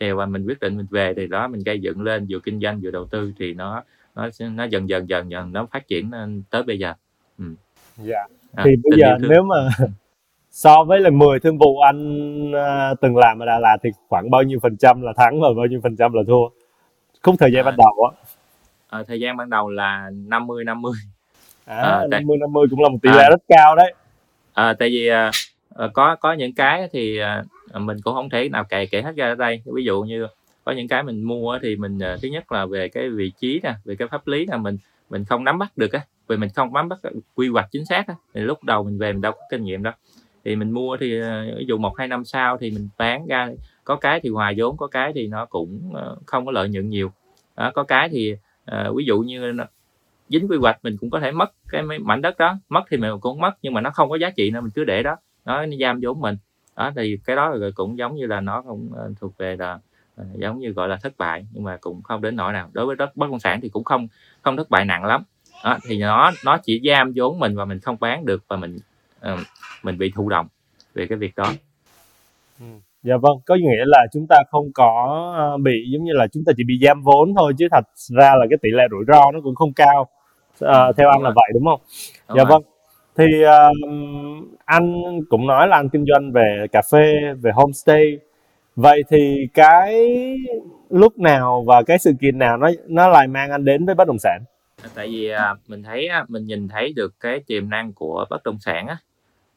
Thì 0.00 0.12
và 0.12 0.26
mình 0.26 0.46
quyết 0.46 0.60
định 0.60 0.76
mình 0.76 0.86
về 0.90 1.14
thì 1.16 1.26
đó 1.26 1.48
mình 1.48 1.62
gây 1.66 1.80
dựng 1.80 2.02
lên 2.02 2.26
vừa 2.30 2.38
kinh 2.38 2.60
doanh 2.60 2.80
vừa 2.82 2.90
đầu 2.90 3.06
tư 3.06 3.32
thì 3.38 3.54
nó 3.54 3.82
nó 4.14 4.28
nó 4.40 4.64
dần 4.64 4.88
dần 4.88 5.08
dần 5.08 5.30
dần 5.30 5.52
nó 5.52 5.66
phát 5.66 5.88
triển 5.88 6.12
lên 6.12 6.42
tới 6.50 6.62
bây 6.62 6.78
giờ. 6.78 6.94
Dạ. 7.96 8.26
à, 8.54 8.64
thì 8.64 8.70
bây 8.90 8.98
giờ 8.98 9.16
nếu 9.28 9.42
mà 9.42 9.68
so 10.50 10.84
với 10.84 11.00
là 11.00 11.10
10 11.10 11.40
thương 11.40 11.58
vụ 11.58 11.78
anh 11.78 12.52
à, 12.52 12.94
từng 13.00 13.16
làm 13.16 13.38
ở 13.38 13.46
Đà 13.46 13.58
Lạt 13.58 13.76
thì 13.82 13.90
khoảng 14.08 14.30
bao 14.30 14.42
nhiêu 14.42 14.58
phần 14.62 14.76
trăm 14.76 15.02
là 15.02 15.12
thắng 15.16 15.40
và 15.40 15.48
bao 15.56 15.66
nhiêu 15.66 15.80
phần 15.82 15.96
trăm 15.96 16.12
là 16.12 16.22
thua? 16.26 16.48
Khúc 17.22 17.34
thời 17.38 17.52
gian 17.52 17.64
À. 17.64 17.70
ban 17.70 17.76
đầu 17.76 18.10
á. 18.12 18.18
Ờ, 18.88 19.02
thời 19.02 19.20
gian 19.20 19.36
ban 19.36 19.50
đầu 19.50 19.70
là 19.70 20.10
50 20.12 20.64
50 20.64 20.92
à, 21.68 21.76
À, 21.80 21.98
tại- 22.10 22.20
50 22.20 22.36
50 22.40 22.66
cũng 22.70 22.82
là 22.82 22.88
một 22.88 22.98
tỷ 23.02 23.10
À. 23.10 23.16
lệ 23.16 23.24
rất 23.30 23.42
cao 23.48 23.76
đấy. 23.76 23.94
À, 24.52 24.72
tại 24.78 24.88
vì 24.88 25.06
à, 25.06 25.30
à, 25.76 25.88
có 25.94 26.16
có 26.16 26.32
những 26.32 26.52
cái 26.54 26.88
thì 26.92 27.18
à, 27.18 27.44
mình 27.74 27.96
cũng 28.04 28.14
không 28.14 28.30
thể 28.30 28.48
nào 28.48 28.64
kể 28.64 28.86
kể 28.86 29.02
hết 29.02 29.16
ra 29.16 29.26
ở 29.28 29.34
đây. 29.34 29.62
Ví 29.64 29.84
dụ 29.84 30.02
như 30.02 30.26
có 30.64 30.72
những 30.72 30.88
cái 30.88 31.02
mình 31.02 31.22
mua 31.22 31.58
thì 31.62 31.76
mình 31.76 31.98
à, 31.98 32.16
thứ 32.22 32.28
nhất 32.28 32.52
là 32.52 32.66
về 32.66 32.88
cái 32.88 33.08
vị 33.10 33.32
trí 33.40 33.60
nè 33.62 33.74
về 33.84 33.96
cái 33.96 34.08
pháp 34.08 34.26
lý 34.26 34.46
là 34.46 34.56
mình 34.56 34.76
mình 35.10 35.24
không 35.24 35.44
nắm 35.44 35.58
bắt 35.58 35.72
được 35.76 35.92
á. 35.92 36.00
Vì 36.28 36.36
mình 36.36 36.48
không 36.54 36.72
nắm 36.74 36.88
bắt 36.88 36.98
quy 37.34 37.48
hoạch 37.48 37.68
chính 37.72 37.84
xác 37.84 38.06
á 38.06 38.14
thì 38.34 38.40
lúc 38.40 38.64
đầu 38.64 38.84
mình 38.84 38.98
về 38.98 39.12
mình 39.12 39.20
đâu 39.20 39.32
có 39.32 39.40
kinh 39.50 39.64
nghiệm 39.64 39.82
đâu. 39.82 39.92
Thì 40.44 40.56
mình 40.56 40.70
mua 40.70 40.96
thì 40.96 41.20
à, 41.20 41.44
ví 41.58 41.64
dụ 41.68 41.78
một 41.78 41.98
hai 41.98 42.08
năm 42.08 42.24
sau 42.24 42.56
thì 42.58 42.70
mình 42.70 42.88
bán 42.98 43.26
ra 43.26 43.48
có 43.84 43.96
cái 43.96 44.20
thì 44.22 44.28
hòa 44.28 44.52
vốn 44.56 44.76
có 44.76 44.86
cái 44.86 45.12
thì 45.14 45.26
nó 45.26 45.46
cũng 45.46 45.90
ờ, 45.94 46.16
không 46.26 46.46
có 46.46 46.52
lợi 46.52 46.68
nhuận 46.68 46.90
nhiều. 46.90 47.12
Đó, 47.56 47.70
có 47.74 47.82
cái 47.82 48.08
thì 48.08 48.36
ờ, 48.64 48.92
ví 48.96 49.04
dụ 49.04 49.20
như 49.20 49.52
dính 50.28 50.48
quy 50.48 50.56
hoạch 50.56 50.78
mình 50.82 50.96
cũng 51.00 51.10
có 51.10 51.20
thể 51.20 51.32
mất 51.32 51.52
cái 51.68 51.82
mảnh 51.82 52.22
đất 52.22 52.38
đó. 52.38 52.58
Mất 52.68 52.82
thì 52.90 52.96
mình 52.96 53.20
cũng 53.20 53.40
mất 53.40 53.52
nhưng 53.62 53.74
mà 53.74 53.80
nó 53.80 53.90
không 53.90 54.10
có 54.10 54.16
giá 54.16 54.30
trị 54.30 54.50
nên 54.50 54.62
mình 54.62 54.70
cứ 54.74 54.84
để 54.84 55.02
đó. 55.02 55.16
Nó, 55.44 55.64
giam 55.80 55.98
vốn 56.02 56.20
mình. 56.20 56.36
Đó 56.76 56.92
thì 56.96 57.18
cái 57.24 57.36
đó 57.36 57.50
rồi 57.50 57.72
cũng 57.72 57.98
giống 57.98 58.16
như 58.16 58.26
là 58.26 58.40
nó 58.40 58.62
cũng 58.62 58.90
ờ, 58.96 59.10
thuộc 59.20 59.38
về 59.38 59.56
là 59.56 59.78
ờ, 60.16 60.24
giống 60.34 60.58
như 60.58 60.70
gọi 60.70 60.88
là 60.88 60.96
thất 61.02 61.12
bại 61.18 61.46
nhưng 61.52 61.64
mà 61.64 61.76
cũng 61.80 62.02
không 62.02 62.22
đến 62.22 62.36
nỗi 62.36 62.52
nào. 62.52 62.70
Đối 62.72 62.86
với 62.86 62.96
đất 62.96 63.16
bất 63.16 63.30
động 63.30 63.40
sản 63.40 63.60
thì 63.60 63.68
cũng 63.68 63.84
không 63.84 64.08
không 64.42 64.56
thất 64.56 64.70
bại 64.70 64.84
nặng 64.84 65.04
lắm. 65.04 65.22
Đó, 65.64 65.78
thì 65.82 65.98
nó 65.98 66.30
nó 66.44 66.58
chỉ 66.62 66.80
giam 66.88 67.12
vốn 67.16 67.38
mình 67.38 67.56
và 67.56 67.64
mình 67.64 67.80
không 67.80 67.96
bán 68.00 68.26
được 68.26 68.44
và 68.48 68.56
mình 68.56 68.78
ờ, 69.20 69.36
mình 69.82 69.98
bị 69.98 70.12
thụ 70.14 70.28
động 70.28 70.46
về 70.94 71.06
cái 71.06 71.18
việc 71.18 71.36
đó. 71.36 71.52
Ừ. 72.60 72.66
Dạ 73.02 73.16
vâng 73.16 73.36
có 73.46 73.54
nghĩa 73.54 73.84
là 73.86 74.06
chúng 74.12 74.26
ta 74.28 74.36
không 74.50 74.72
có 74.74 75.58
bị 75.62 75.72
giống 75.92 76.04
như 76.04 76.12
là 76.12 76.26
chúng 76.32 76.44
ta 76.46 76.52
chỉ 76.56 76.64
bị 76.64 76.74
giam 76.82 77.02
vốn 77.02 77.34
thôi 77.38 77.52
chứ 77.58 77.66
thật 77.70 77.84
ra 78.18 78.34
là 78.34 78.46
cái 78.50 78.58
tỷ 78.62 78.70
lệ 78.70 78.82
rủi 78.90 79.04
ro 79.08 79.32
nó 79.32 79.40
cũng 79.42 79.54
không 79.54 79.72
cao. 79.72 80.08
À, 80.60 80.92
theo 80.96 81.08
anh 81.10 81.22
là 81.22 81.30
vậy 81.30 81.50
đúng 81.54 81.64
không? 81.64 81.80
Đúng 82.28 82.36
dạ 82.36 82.44
rồi. 82.44 82.50
vâng. 82.50 82.62
Thì 83.16 83.42
à, 83.42 83.68
anh 84.64 85.02
cũng 85.28 85.46
nói 85.46 85.68
là 85.68 85.76
anh 85.76 85.88
kinh 85.88 86.04
doanh 86.12 86.32
về 86.32 86.66
cà 86.72 86.82
phê 86.92 87.14
về 87.40 87.50
homestay. 87.54 88.18
Vậy 88.76 89.02
thì 89.10 89.48
cái 89.54 90.10
lúc 90.90 91.18
nào 91.18 91.64
và 91.66 91.82
cái 91.82 91.98
sự 91.98 92.12
kiện 92.20 92.38
nào 92.38 92.56
nó 92.56 92.70
nó 92.86 93.08
lại 93.08 93.26
mang 93.26 93.50
anh 93.50 93.64
đến 93.64 93.86
với 93.86 93.94
bất 93.94 94.08
động 94.08 94.18
sản? 94.18 94.42
Tại 94.94 95.08
vì 95.08 95.28
à, 95.28 95.54
mình 95.68 95.82
thấy 95.82 96.06
á, 96.06 96.24
mình 96.28 96.44
nhìn 96.44 96.68
thấy 96.68 96.92
được 96.96 97.14
cái 97.20 97.40
tiềm 97.46 97.70
năng 97.70 97.92
của 97.92 98.26
bất 98.30 98.42
động 98.44 98.58
sản 98.60 98.86
á. 98.86 98.96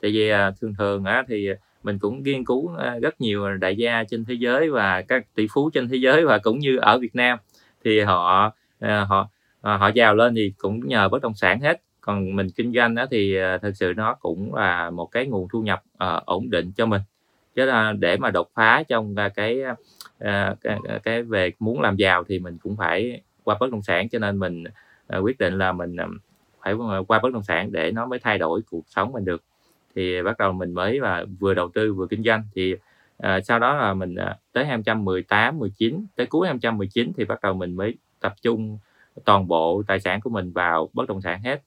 Tại 0.01 0.12
vì 0.12 0.30
à, 0.30 0.51
thường 0.62 0.74
thường 0.77 1.03
á 1.03 1.24
thì 1.27 1.50
mình 1.83 2.00
cũng 2.00 2.24
nghiên 2.24 2.45
cứu 2.45 2.71
à, 2.77 2.98
rất 3.01 3.21
nhiều 3.21 3.57
đại 3.57 3.77
gia 3.77 4.03
trên 4.03 4.25
thế 4.25 4.33
giới 4.33 4.69
và 4.69 5.01
các 5.01 5.25
tỷ 5.36 5.48
phú 5.53 5.69
trên 5.74 5.89
thế 5.89 5.98
giới 5.98 6.25
và 6.25 6.38
cũng 6.38 6.59
như 6.59 6.77
ở 6.77 7.00
Việt 7.00 7.15
Nam. 7.15 7.38
Thì 7.83 8.00
họ 8.00 8.51
à, 8.80 9.06
họ 9.09 9.30
à, 9.62 9.78
họ 9.78 9.88
giàu 9.88 10.16
lên 10.16 10.36
thì 10.36 10.54
cũng 10.58 10.88
nhờ 10.88 11.10
bất 11.10 11.22
động 11.22 11.36
sản 11.36 11.60
hết. 11.60 11.81
Còn 12.02 12.36
mình 12.36 12.48
kinh 12.56 12.74
doanh 12.74 12.96
đó 12.96 13.06
thì 13.12 13.36
ờ, 13.36 13.58
thực 13.58 13.78
sự 13.78 13.94
nó 13.98 14.13
cũng 14.13 14.56
là 14.56 14.90
một 14.90 15.06
cái 15.06 15.25
nguồn 15.25 15.48
thu 15.50 15.62
nhập 15.62 15.84
à, 15.98 16.22
ổn 16.25 16.50
định 16.50 16.72
cho 16.78 16.86
mình. 16.86 17.02
Chứ 17.56 17.65
là 17.65 17.94
để 18.00 18.18
mà 18.18 18.32
đột 18.32 18.50
phá 18.53 18.84
trong 18.88 19.15
cái, 19.36 19.62
à, 20.20 20.56
cái 20.62 20.80
cái 21.03 21.24
về 21.24 21.51
muốn 21.60 21.82
làm 21.82 21.96
giàu 21.96 22.24
thì 22.24 22.39
mình 22.39 22.58
cũng 22.63 22.75
phải 22.77 23.22
qua 23.44 23.58
bất 23.60 23.72
động 23.72 23.82
sản. 23.82 24.10
Cho 24.10 24.20
nên 24.20 24.39
mình 24.39 24.63
à, 25.08 25.18
quyết 25.18 25.38
định 25.38 25.58
là 25.58 25.72
mình 25.72 25.96
phải 26.63 26.74
qua 27.08 27.20
bất 27.20 27.34
động 27.34 27.44
sản 27.44 27.72
để 27.72 27.91
nó 27.91 28.06
mới 28.06 28.20
thay 28.20 28.38
đổi 28.38 28.62
cuộc 28.72 28.84
sống 28.88 29.12
mình 29.12 29.25
được. 29.25 29.44
Thì 29.96 30.22
bắt 30.22 30.38
đầu 30.38 30.51
mình 30.51 30.74
mới 30.74 31.00
là 31.00 31.25
vừa 31.39 31.53
đầu 31.53 31.70
tư 31.74 31.94
vừa 31.94 32.08
kinh 32.08 32.24
doanh. 32.24 32.44
Thì 32.56 32.75
à, 33.18 33.41
sau 33.41 33.60
đó 33.60 33.75
là 33.75 33.94
mình 33.94 34.15
à, 34.15 34.38
tới 34.53 34.65
2018 34.65 35.60
19 35.60 36.06
tới 36.15 36.25
cuối 36.25 36.48
2019 36.48 37.12
thì 37.18 37.25
bắt 37.25 37.39
đầu 37.41 37.53
mình 37.53 37.75
mới 37.75 37.96
tập 38.20 38.34
trung 38.41 38.77
toàn 39.25 39.48
bộ 39.48 39.84
tài 39.88 40.00
sản 40.00 40.22
của 40.22 40.30
mình 40.30 40.51
vào 40.51 40.89
bất 40.94 41.10
động 41.10 41.22
sản 41.22 41.41
hết. 41.44 41.62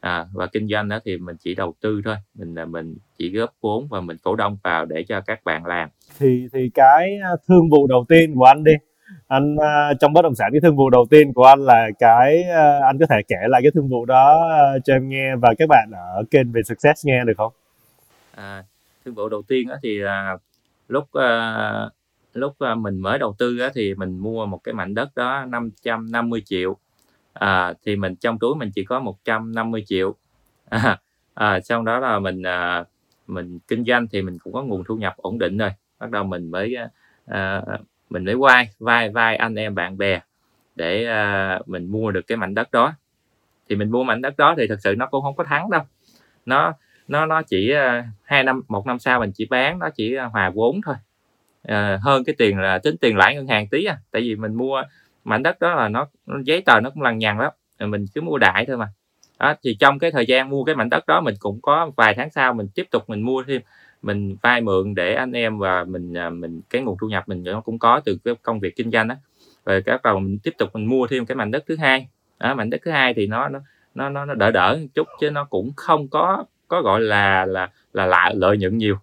À, 0.00 0.26
và 0.32 0.46
kinh 0.46 0.68
doanh 0.68 0.88
đó 0.88 0.98
thì 1.04 1.16
mình 1.16 1.36
chỉ 1.40 1.54
đầu 1.54 1.74
tư 1.80 2.02
thôi. 2.04 2.16
Mình 2.34 2.54
là 2.54 2.64
mình 2.64 2.96
chỉ 3.18 3.30
góp 3.30 3.54
vốn 3.60 3.88
và 3.90 4.00
mình 4.00 4.16
cổ 4.22 4.36
đông 4.36 4.58
vào 4.62 4.84
để 4.84 5.02
cho 5.02 5.20
các 5.20 5.44
bạn 5.44 5.66
làm. 5.66 5.88
Thì 6.18 6.48
thì 6.52 6.70
cái 6.74 7.18
à, 7.22 7.30
thương 7.48 7.70
vụ 7.70 7.86
đầu 7.86 8.04
tiên 8.08 8.34
của 8.34 8.44
anh 8.44 8.64
đi. 8.64 8.72
Anh 9.28 9.56
à, 9.56 9.92
trong 10.00 10.12
bất 10.12 10.22
động 10.22 10.34
sản 10.34 10.48
cái 10.52 10.60
thương 10.60 10.76
vụ 10.76 10.90
đầu 10.90 11.06
tiên 11.10 11.32
của 11.32 11.44
anh 11.44 11.64
là 11.64 11.88
cái 11.98 12.42
à, 12.42 12.78
anh 12.86 12.98
có 12.98 13.06
thể 13.10 13.16
kể 13.28 13.36
lại 13.48 13.60
cái 13.62 13.70
thương 13.74 13.88
vụ 13.88 14.04
đó 14.04 14.48
cho 14.84 14.94
em 14.94 15.08
nghe 15.08 15.36
và 15.36 15.54
các 15.58 15.68
bạn 15.68 15.90
ở 15.92 16.24
kênh 16.30 16.52
về 16.52 16.62
success 16.62 17.06
nghe 17.06 17.24
được 17.26 17.34
không? 17.36 17.52
À, 18.34 18.64
thương 19.04 19.14
vụ 19.14 19.28
đầu 19.28 19.42
tiên 19.42 19.68
á 19.68 19.76
thì 19.82 19.98
là 19.98 20.36
lúc 20.88 21.12
à, 21.12 21.90
lúc 22.34 22.56
mình 22.76 23.00
mới 23.00 23.18
đầu 23.18 23.34
tư 23.38 23.58
á 23.58 23.70
thì 23.74 23.94
mình 23.94 24.18
mua 24.18 24.46
một 24.46 24.58
cái 24.64 24.74
mảnh 24.74 24.94
đất 24.94 25.08
đó 25.16 25.44
550 25.48 26.42
triệu 26.44 26.76
à, 27.32 27.74
thì 27.86 27.96
mình 27.96 28.16
trong 28.16 28.38
túi 28.38 28.54
mình 28.54 28.70
chỉ 28.74 28.84
có 28.84 29.00
150 29.00 29.84
triệu. 29.86 30.14
À, 30.70 30.98
à, 31.34 31.60
sau 31.60 31.82
đó 31.82 31.98
là 31.98 32.18
mình 32.18 32.42
à, 32.42 32.84
mình 33.26 33.58
kinh 33.68 33.84
doanh 33.84 34.06
thì 34.08 34.22
mình 34.22 34.38
cũng 34.38 34.52
có 34.52 34.62
nguồn 34.62 34.84
thu 34.84 34.96
nhập 34.96 35.14
ổn 35.16 35.38
định 35.38 35.58
rồi. 35.58 35.70
Bắt 35.98 36.10
đầu 36.10 36.24
mình 36.24 36.50
mới 36.50 36.76
à, 36.76 36.88
à 37.26 37.62
mình 38.10 38.24
mới 38.24 38.34
vay 38.36 38.70
vay 38.78 39.10
vay 39.10 39.36
anh 39.36 39.54
em 39.54 39.74
bạn 39.74 39.98
bè 39.98 40.20
để 40.74 41.06
à, 41.06 41.58
mình 41.66 41.92
mua 41.92 42.10
được 42.10 42.26
cái 42.26 42.36
mảnh 42.36 42.54
đất 42.54 42.70
đó. 42.72 42.94
Thì 43.68 43.76
mình 43.76 43.90
mua 43.90 44.04
mảnh 44.04 44.22
đất 44.22 44.36
đó 44.36 44.54
thì 44.58 44.66
thực 44.66 44.80
sự 44.80 44.94
nó 44.98 45.06
cũng 45.06 45.22
không 45.22 45.36
có 45.36 45.44
thắng 45.44 45.70
đâu. 45.70 45.82
Nó 46.46 46.72
nó 47.08 47.26
nó 47.26 47.42
chỉ 47.42 47.70
à, 47.72 48.08
hai 48.22 48.42
năm 48.44 48.62
một 48.68 48.86
năm 48.86 48.98
sau 48.98 49.20
mình 49.20 49.32
chỉ 49.34 49.46
bán 49.50 49.78
nó 49.78 49.90
chỉ 49.90 50.14
à, 50.14 50.24
hòa 50.24 50.50
vốn 50.50 50.80
thôi. 50.86 50.94
À, 51.62 51.98
hơn 52.02 52.24
cái 52.24 52.34
tiền 52.38 52.58
là 52.58 52.78
tính 52.78 52.96
tiền 53.00 53.16
lãi 53.16 53.34
ngân 53.34 53.46
hàng 53.46 53.68
tí 53.68 53.84
à. 53.84 53.98
Tại 54.10 54.22
vì 54.22 54.36
mình 54.36 54.54
mua 54.54 54.82
mảnh 55.24 55.42
đất 55.42 55.60
đó 55.60 55.74
là 55.74 55.88
nó, 55.88 56.06
nó 56.26 56.36
giấy 56.44 56.62
tờ 56.66 56.80
nó 56.80 56.90
cũng 56.90 57.02
lằng 57.02 57.18
nhằng 57.18 57.40
lắm. 57.40 57.52
Mình 57.80 58.04
cứ 58.14 58.20
mua 58.20 58.38
đại 58.38 58.64
thôi 58.66 58.76
mà. 58.76 58.88
Đó, 59.38 59.54
thì 59.62 59.76
trong 59.80 59.98
cái 59.98 60.10
thời 60.10 60.26
gian 60.26 60.50
mua 60.50 60.64
cái 60.64 60.74
mảnh 60.74 60.90
đất 60.90 61.06
đó 61.06 61.20
mình 61.20 61.34
cũng 61.38 61.60
có 61.62 61.90
vài 61.96 62.14
tháng 62.14 62.30
sau 62.30 62.54
mình 62.54 62.68
tiếp 62.74 62.86
tục 62.90 63.10
mình 63.10 63.20
mua 63.20 63.42
thêm. 63.42 63.62
Mình 64.02 64.36
vay 64.42 64.60
mượn 64.60 64.94
để 64.94 65.14
anh 65.14 65.32
em 65.32 65.58
và 65.58 65.84
mình 65.84 66.14
à, 66.14 66.30
mình 66.30 66.60
cái 66.70 66.82
nguồn 66.82 66.96
thu 67.00 67.08
nhập 67.08 67.28
mình 67.28 67.44
nó 67.44 67.60
cũng 67.60 67.78
có 67.78 68.00
từ 68.04 68.18
cái 68.24 68.34
công 68.42 68.60
việc 68.60 68.76
kinh 68.76 68.90
doanh 68.90 69.08
đó. 69.08 69.14
Rồi 69.66 69.82
các 69.82 70.02
đầu 70.02 70.18
mình 70.18 70.38
tiếp 70.38 70.54
tục 70.58 70.70
mình 70.74 70.86
mua 70.86 71.06
thêm 71.06 71.26
cái 71.26 71.36
mảnh 71.36 71.50
đất 71.50 71.64
thứ 71.68 71.76
hai. 71.76 72.08
Đó, 72.38 72.54
mảnh 72.54 72.70
đất 72.70 72.80
thứ 72.84 72.90
hai 72.90 73.14
thì 73.14 73.26
nó 73.26 73.48
nó 73.48 73.60
nó 73.94 74.08
nó 74.08 74.24
nó 74.24 74.34
đỡ 74.34 74.50
đỡ 74.50 74.78
một 74.80 74.86
chút 74.94 75.08
chứ 75.20 75.30
nó 75.30 75.44
cũng 75.44 75.72
không 75.76 76.08
có 76.08 76.44
có 76.68 76.82
gọi 76.82 77.00
là 77.00 77.46
là 77.46 77.68
là 77.92 78.06
lại 78.06 78.34
lợi 78.34 78.58
nhuận 78.58 78.78
nhiều. 78.78 78.96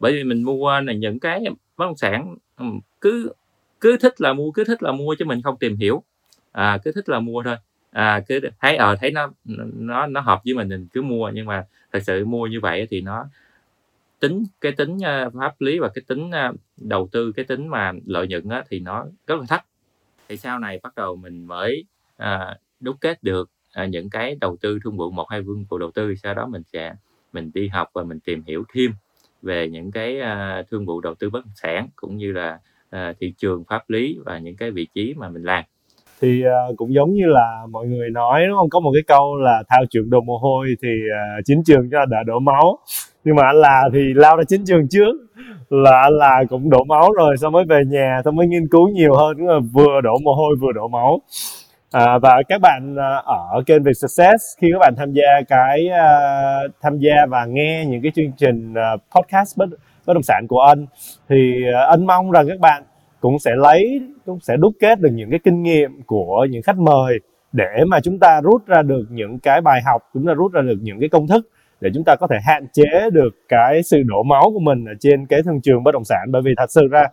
Bởi 0.00 0.12
vì 0.12 0.24
mình 0.24 0.42
mua 0.42 0.80
là 0.80 0.92
những 0.92 1.20
cái 1.20 1.44
bất 1.76 1.84
động 1.86 1.96
sản 1.96 2.36
cứ 3.00 3.32
cứ 3.80 3.96
thích 3.96 4.20
là 4.20 4.32
mua 4.32 4.50
cứ 4.50 4.64
thích 4.64 4.82
là 4.82 4.92
mua 4.92 5.14
chứ 5.18 5.24
mình 5.24 5.42
không 5.42 5.56
tìm 5.56 5.76
hiểu. 5.76 6.02
À, 6.52 6.78
cứ 6.84 6.92
thích 6.92 7.08
là 7.08 7.20
mua 7.20 7.42
thôi. 7.42 7.56
À, 7.90 8.20
cứ 8.28 8.40
thấy 8.60 8.76
ờ 8.76 8.96
thấy 8.96 9.10
nó 9.10 9.30
nó 9.78 10.06
nó 10.06 10.20
hợp 10.20 10.40
với 10.44 10.54
mình 10.54 10.68
mình 10.68 10.86
cứ 10.92 11.02
mua. 11.02 11.30
Nhưng 11.34 11.46
mà 11.46 11.64
thật 11.92 12.00
sự 12.06 12.24
mua 12.24 12.46
như 12.46 12.60
vậy 12.60 12.86
thì 12.90 13.00
nó 13.00 13.26
tính 14.20 14.44
cái 14.60 14.72
tính 14.72 14.96
uh, 14.96 15.32
pháp 15.34 15.60
lý 15.60 15.78
và 15.78 15.88
cái 15.94 16.02
tính 16.06 16.30
uh, 16.50 16.56
đầu 16.76 17.08
tư 17.12 17.32
cái 17.32 17.44
tính 17.44 17.68
mà 17.68 17.92
lợi 18.06 18.28
nhuận 18.28 18.48
á, 18.48 18.64
thì 18.68 18.80
nó 18.80 19.06
rất 19.26 19.40
là 19.40 19.46
thấp. 19.48 19.60
Thì 20.28 20.36
sau 20.36 20.58
này 20.58 20.80
bắt 20.82 20.94
đầu 20.96 21.16
mình 21.16 21.46
mới 21.46 21.84
uh, 22.22 22.56
đúc 22.80 22.96
kết 23.00 23.22
được 23.22 23.50
uh, 23.82 23.88
những 23.88 24.10
cái 24.10 24.36
đầu 24.40 24.56
tư 24.60 24.78
thương 24.84 24.96
vụ 24.96 25.10
một 25.10 25.30
hai 25.30 25.42
vương 25.42 25.64
vụ 25.64 25.78
đầu 25.78 25.90
tư 25.90 26.14
sau 26.14 26.34
đó 26.34 26.46
mình 26.46 26.62
sẽ 26.72 26.94
mình 27.32 27.50
đi 27.54 27.68
học 27.68 27.90
và 27.92 28.02
mình 28.02 28.20
tìm 28.20 28.42
hiểu 28.46 28.64
thêm 28.74 28.92
về 29.42 29.68
những 29.68 29.90
cái 29.90 30.20
uh, 30.20 30.68
thương 30.70 30.86
vụ 30.86 31.00
đầu 31.00 31.14
tư 31.14 31.30
bất 31.30 31.44
động 31.44 31.54
sản 31.56 31.88
cũng 31.96 32.16
như 32.16 32.32
là 32.32 32.60
À, 32.90 33.12
thị 33.20 33.34
trường 33.38 33.64
pháp 33.70 33.82
lý 33.88 34.18
và 34.24 34.38
những 34.38 34.56
cái 34.56 34.70
vị 34.70 34.86
trí 34.94 35.14
mà 35.16 35.28
mình 35.28 35.42
làm. 35.42 35.64
Thì 36.20 36.42
uh, 36.46 36.76
cũng 36.76 36.94
giống 36.94 37.12
như 37.12 37.26
là 37.26 37.62
mọi 37.70 37.86
người 37.86 38.10
nói 38.10 38.46
đúng 38.48 38.56
không? 38.56 38.70
Có 38.70 38.80
một 38.80 38.90
cái 38.94 39.02
câu 39.06 39.36
là 39.36 39.62
thao 39.68 39.84
trường 39.90 40.10
đổ 40.10 40.20
mồ 40.20 40.38
hôi 40.38 40.66
thì 40.82 40.88
uh, 40.88 41.44
chiến 41.44 41.62
trường 41.66 41.90
cho 41.90 42.04
đã 42.10 42.18
đổ 42.26 42.38
máu. 42.38 42.78
Nhưng 43.24 43.36
mà 43.36 43.42
anh 43.46 43.56
là 43.56 43.82
thì 43.92 44.00
lao 44.14 44.36
ra 44.36 44.42
chiến 44.48 44.64
trường 44.66 44.88
trước 44.90 45.12
là 45.70 46.00
anh 46.02 46.12
là 46.12 46.44
cũng 46.48 46.70
đổ 46.70 46.84
máu 46.84 47.12
rồi 47.12 47.36
xong 47.36 47.52
mới 47.52 47.64
về 47.68 47.80
nhà 47.86 48.20
xong 48.24 48.36
mới 48.36 48.46
nghiên 48.46 48.68
cứu 48.68 48.88
nhiều 48.88 49.14
hơn 49.14 49.36
đúng 49.38 49.48
là 49.48 49.58
vừa 49.72 50.00
đổ 50.00 50.18
mồ 50.24 50.32
hôi 50.34 50.56
vừa 50.60 50.72
đổ 50.72 50.88
máu. 50.88 51.20
À, 51.92 52.18
và 52.18 52.42
các 52.48 52.60
bạn 52.60 52.96
ở 53.52 53.62
kênh 53.66 53.82
Việt 53.82 53.94
Success 53.94 54.44
khi 54.60 54.68
các 54.72 54.78
bạn 54.78 54.94
tham 54.96 55.12
gia 55.12 55.40
cái 55.48 55.86
uh, 55.86 56.72
tham 56.82 56.98
gia 56.98 57.26
và 57.28 57.44
nghe 57.44 57.84
những 57.88 58.02
cái 58.02 58.12
chương 58.14 58.32
trình 58.36 58.72
uh, 58.72 59.00
podcast 59.16 59.58
bất 59.58 59.66
bất 60.10 60.14
động 60.14 60.22
sản 60.22 60.46
của 60.48 60.60
anh, 60.60 60.86
thì 61.28 61.64
ờ, 61.74 61.86
anh 61.90 62.06
mong 62.06 62.30
rằng 62.30 62.48
các 62.48 62.60
bạn 62.60 62.82
cũng 63.20 63.38
sẽ 63.38 63.50
lấy, 63.56 64.00
cũng 64.26 64.40
sẽ 64.40 64.56
đúc 64.56 64.72
kết 64.80 65.00
được 65.00 65.10
những 65.12 65.30
cái 65.30 65.38
kinh 65.44 65.62
nghiệm 65.62 66.02
của 66.06 66.46
những 66.50 66.62
khách 66.62 66.78
mời 66.78 67.18
để 67.52 67.84
mà 67.88 68.00
chúng 68.00 68.18
ta 68.18 68.40
rút 68.40 68.66
ra 68.66 68.82
được 68.82 69.04
những 69.10 69.38
cái 69.38 69.60
bài 69.60 69.80
học, 69.86 70.02
chúng 70.14 70.26
ta 70.26 70.34
rút 70.34 70.52
ra 70.52 70.62
được 70.62 70.78
những 70.82 71.00
cái 71.00 71.08
công 71.08 71.26
thức 71.26 71.48
để 71.80 71.90
chúng 71.94 72.04
ta 72.04 72.14
có 72.20 72.26
thể 72.30 72.36
hạn 72.44 72.66
chế 72.72 73.10
được 73.12 73.34
cái 73.48 73.82
sự 73.82 74.02
đổ 74.06 74.22
máu 74.22 74.50
của 74.54 74.60
mình 74.60 74.84
ở 74.84 74.92
trên 75.00 75.26
cái 75.26 75.42
thương 75.42 75.60
trường 75.60 75.84
bất 75.84 75.92
động 75.92 76.04
sản. 76.04 76.28
Bởi 76.30 76.42
vì 76.42 76.54
thật 76.56 76.70
sự 76.70 76.88
ra, 76.90 77.06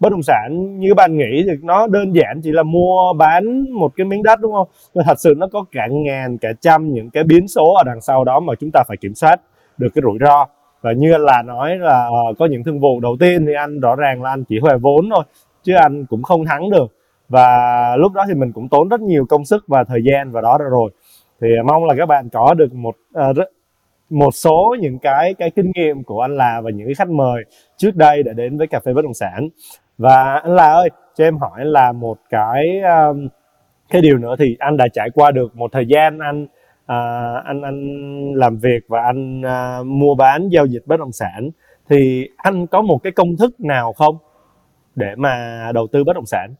bất 0.00 0.12
động 0.12 0.22
sản 0.22 0.78
như 0.78 0.94
bạn 0.94 1.16
nghĩ 1.16 1.44
thì 1.46 1.52
nó 1.62 1.86
đơn 1.86 2.14
giản 2.14 2.40
chỉ 2.42 2.52
là 2.52 2.62
mua 2.62 3.12
bán 3.18 3.70
một 3.72 3.92
cái 3.96 4.04
miếng 4.04 4.22
đất, 4.22 4.40
đúng 4.40 4.52
không? 4.52 4.68
Nhưng 4.94 5.04
thật 5.04 5.20
sự 5.20 5.34
nó 5.36 5.46
có 5.52 5.64
cả 5.72 5.86
ngàn, 5.90 6.38
cả 6.38 6.48
trăm 6.60 6.92
những 6.92 7.10
cái 7.10 7.24
biến 7.24 7.48
số 7.48 7.74
ở 7.74 7.82
đằng 7.86 8.00
sau 8.00 8.24
đó 8.24 8.40
mà 8.40 8.54
chúng 8.60 8.70
ta 8.72 8.82
phải 8.88 8.96
kiểm 8.96 9.14
soát 9.14 9.40
được 9.78 9.88
cái 9.94 10.02
rủi 10.02 10.18
ro 10.20 10.46
và 10.82 10.92
như 10.92 11.16
là 11.16 11.42
nói 11.42 11.78
là 11.78 12.08
uh, 12.08 12.38
có 12.38 12.46
những 12.46 12.64
thương 12.64 12.80
vụ 12.80 13.00
đầu 13.00 13.16
tiên 13.20 13.46
thì 13.46 13.52
anh 13.54 13.80
rõ 13.80 13.96
ràng 13.96 14.22
là 14.22 14.30
anh 14.30 14.44
chỉ 14.44 14.58
huề 14.58 14.76
vốn 14.76 15.10
thôi 15.14 15.24
chứ 15.62 15.74
anh 15.74 16.06
cũng 16.06 16.22
không 16.22 16.44
thắng 16.44 16.70
được. 16.70 16.96
Và 17.28 17.96
lúc 17.96 18.12
đó 18.12 18.24
thì 18.28 18.34
mình 18.34 18.52
cũng 18.52 18.68
tốn 18.68 18.88
rất 18.88 19.00
nhiều 19.00 19.26
công 19.28 19.44
sức 19.44 19.64
và 19.68 19.84
thời 19.84 20.00
gian 20.04 20.32
vào 20.32 20.42
đó 20.42 20.58
rồi. 20.58 20.90
Thì 21.40 21.48
mong 21.66 21.84
là 21.84 21.94
các 21.98 22.06
bạn 22.06 22.28
có 22.32 22.54
được 22.54 22.74
một 22.74 22.94
uh, 23.30 23.36
một 24.10 24.30
số 24.34 24.76
những 24.80 24.98
cái 24.98 25.34
cái 25.34 25.50
kinh 25.50 25.70
nghiệm 25.74 26.04
của 26.04 26.20
anh 26.20 26.36
là 26.36 26.60
và 26.60 26.70
những 26.70 26.86
cái 26.86 26.94
khách 26.94 27.10
mời 27.10 27.42
trước 27.76 27.96
đây 27.96 28.22
đã 28.22 28.32
đến 28.32 28.58
với 28.58 28.66
cà 28.66 28.80
phê 28.80 28.92
bất 28.92 29.04
động 29.04 29.14
sản. 29.14 29.48
Và 29.98 30.34
anh 30.34 30.54
là 30.54 30.72
ơi 30.72 30.88
cho 31.14 31.24
em 31.24 31.38
hỏi 31.38 31.64
là 31.64 31.92
một 31.92 32.18
cái 32.30 32.80
um, 32.80 33.28
cái 33.90 34.02
điều 34.02 34.18
nữa 34.18 34.34
thì 34.38 34.56
anh 34.58 34.76
đã 34.76 34.88
trải 34.92 35.10
qua 35.14 35.30
được 35.30 35.56
một 35.56 35.72
thời 35.72 35.86
gian 35.86 36.18
anh 36.18 36.46
à, 36.92 37.42
anh 37.44 37.62
anh 37.62 37.80
làm 38.34 38.58
việc 38.58 38.80
và 38.88 39.02
anh 39.02 39.42
à, 39.42 39.82
mua 39.82 40.14
bán 40.14 40.48
giao 40.48 40.66
dịch 40.66 40.82
bất 40.86 41.00
động 41.00 41.12
sản 41.12 41.50
thì 41.88 42.28
anh 42.36 42.66
có 42.66 42.82
một 42.82 42.98
cái 43.02 43.12
công 43.12 43.36
thức 43.36 43.60
nào 43.60 43.92
không 43.92 44.16
để 44.94 45.14
mà 45.16 45.70
đầu 45.74 45.86
tư 45.92 46.04
bất 46.04 46.12
động 46.12 46.26
sản? 46.26 46.54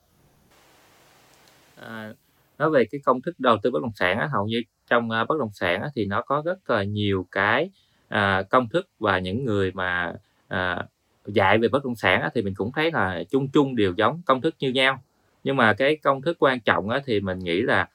À, 1.77 2.15
nói 2.59 2.71
về 2.71 2.85
cái 2.91 3.01
công 3.05 3.21
thức 3.21 3.35
đầu 3.39 3.57
tư 3.63 3.71
bất 3.71 3.83
động 3.83 3.93
sản 3.95 4.19
á, 4.19 4.29
hầu 4.33 4.47
như 4.47 4.63
trong 4.91 5.09
uh, 5.23 5.29
bất 5.29 5.39
động 5.39 5.53
sản 5.53 5.83
á, 5.83 5.89
thì 5.95 6.07
nó 6.07 6.23
có 6.23 6.43
rất 6.45 6.71
là 6.71 6.83
nhiều 6.83 7.27
cái 7.31 7.71
uh, 8.15 8.49
công 8.51 8.69
thức 8.69 8.89
và 8.99 9.19
những 9.19 9.45
người 9.45 9.73
mà 9.75 10.15
uh, 10.55 10.85
dạy 11.27 11.59
về 11.59 11.69
bất 11.69 11.85
động 11.85 11.97
sản 11.97 12.21
á, 12.21 12.31
thì 12.35 12.43
mình 12.43 12.55
cũng 12.57 12.73
thấy 12.73 12.91
là 12.93 13.23
chung 13.31 13.49
chung 13.49 13.77
đều 13.77 13.95
giống 13.97 14.23
công 14.27 14.41
thức 14.41 14.55
như 14.59 14.73
nhau. 14.73 15.03
Nhưng 15.45 15.57
mà 15.57 15.75
cái 15.75 15.97
công 15.97 16.23
thức 16.23 16.37
quan 16.41 16.61
trọng 16.61 16.89
á, 16.89 17.01
thì 17.07 17.21
mình 17.21 17.39
nghĩ 17.39 17.63
là 17.63 17.89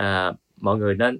uh, 0.00 0.36
mọi 0.60 0.76
người 0.76 0.94
nên 0.94 1.18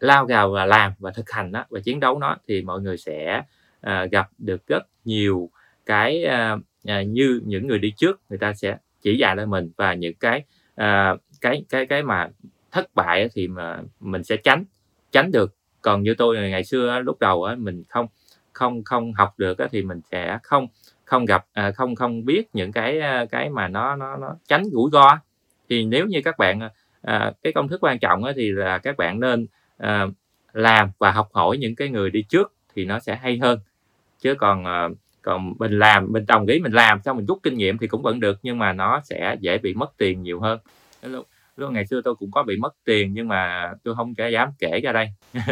lao 0.00 0.26
vào 0.26 0.50
và 0.50 0.66
làm 0.66 0.92
và 0.98 1.10
thực 1.10 1.30
hành 1.30 1.52
đó 1.52 1.64
và 1.70 1.80
chiến 1.80 2.00
đấu 2.00 2.18
nó 2.18 2.36
thì 2.48 2.62
mọi 2.62 2.80
người 2.80 2.96
sẽ 2.96 3.42
uh, 3.86 4.10
gặp 4.10 4.28
được 4.38 4.66
rất 4.66 4.82
nhiều 5.04 5.50
cái 5.86 6.26
uh, 6.26 7.06
như 7.06 7.40
những 7.44 7.66
người 7.66 7.78
đi 7.78 7.92
trước 7.96 8.20
người 8.28 8.38
ta 8.38 8.52
sẽ 8.52 8.76
chỉ 9.02 9.16
dạy 9.18 9.36
lại 9.36 9.46
mình. 9.46 9.70
Và 9.76 9.94
những 9.94 10.14
cái 10.14 10.44
uh, 10.80 11.20
cái 11.40 11.64
cái 11.68 11.86
cái 11.86 12.02
mà 12.02 12.28
thất 12.70 12.94
bại 12.94 13.28
thì 13.34 13.48
mà 13.48 13.80
mình 14.00 14.24
sẽ 14.24 14.36
tránh 14.36 14.64
tránh 15.12 15.32
được. 15.32 15.54
Còn 15.82 16.02
như 16.02 16.14
tôi 16.14 16.36
ngày 16.36 16.64
xưa 16.64 17.00
lúc 17.04 17.18
đầu 17.20 17.48
mình 17.58 17.84
không 17.88 18.06
không 18.52 18.84
không 18.84 19.12
học 19.12 19.34
được 19.38 19.58
thì 19.70 19.82
mình 19.82 20.00
sẽ 20.10 20.38
không 20.42 20.68
không 21.04 21.24
gặp 21.24 21.46
không 21.76 21.94
không 21.94 22.24
biết 22.24 22.48
những 22.52 22.72
cái 22.72 23.00
cái 23.30 23.50
mà 23.50 23.68
nó 23.68 23.96
nó 23.96 24.16
nó 24.16 24.36
tránh 24.48 24.64
rủi 24.64 24.90
ro 24.92 25.18
thì 25.68 25.84
nếu 25.84 26.06
như 26.06 26.20
các 26.24 26.38
bạn 26.38 26.68
cái 27.42 27.52
công 27.54 27.68
thức 27.68 27.84
quan 27.84 27.98
trọng 27.98 28.22
thì 28.36 28.50
là 28.50 28.78
các 28.78 28.96
bạn 28.96 29.20
nên 29.20 29.46
à, 29.80 30.06
làm 30.52 30.90
và 30.98 31.10
học 31.12 31.28
hỏi 31.32 31.56
những 31.56 31.74
cái 31.74 31.88
người 31.88 32.10
đi 32.10 32.22
trước 32.22 32.52
thì 32.74 32.84
nó 32.84 32.98
sẽ 32.98 33.16
hay 33.16 33.38
hơn. 33.38 33.58
Chứ 34.20 34.34
còn 34.34 34.64
à, 34.64 34.88
còn 35.22 35.54
mình 35.58 35.78
làm 35.78 36.12
mình 36.12 36.26
đồng 36.26 36.46
ý 36.46 36.60
mình 36.60 36.72
làm 36.72 37.02
xong 37.02 37.16
mình 37.16 37.26
rút 37.26 37.38
kinh 37.42 37.54
nghiệm 37.54 37.78
thì 37.78 37.86
cũng 37.86 38.02
vẫn 38.02 38.20
được 38.20 38.38
nhưng 38.42 38.58
mà 38.58 38.72
nó 38.72 39.00
sẽ 39.04 39.36
dễ 39.40 39.58
bị 39.58 39.74
mất 39.74 39.96
tiền 39.96 40.22
nhiều 40.22 40.40
hơn. 40.40 40.58
Lúc, 41.02 41.26
lúc 41.56 41.72
ngày 41.72 41.86
xưa 41.86 42.00
tôi 42.04 42.14
cũng 42.14 42.30
có 42.30 42.42
bị 42.42 42.56
mất 42.56 42.74
tiền 42.84 43.14
nhưng 43.14 43.28
mà 43.28 43.72
tôi 43.84 43.94
không 43.94 44.14
có 44.14 44.26
dám 44.26 44.48
kể 44.58 44.80
ra 44.80 44.92
đây. 44.92 45.08
Và 45.32 45.42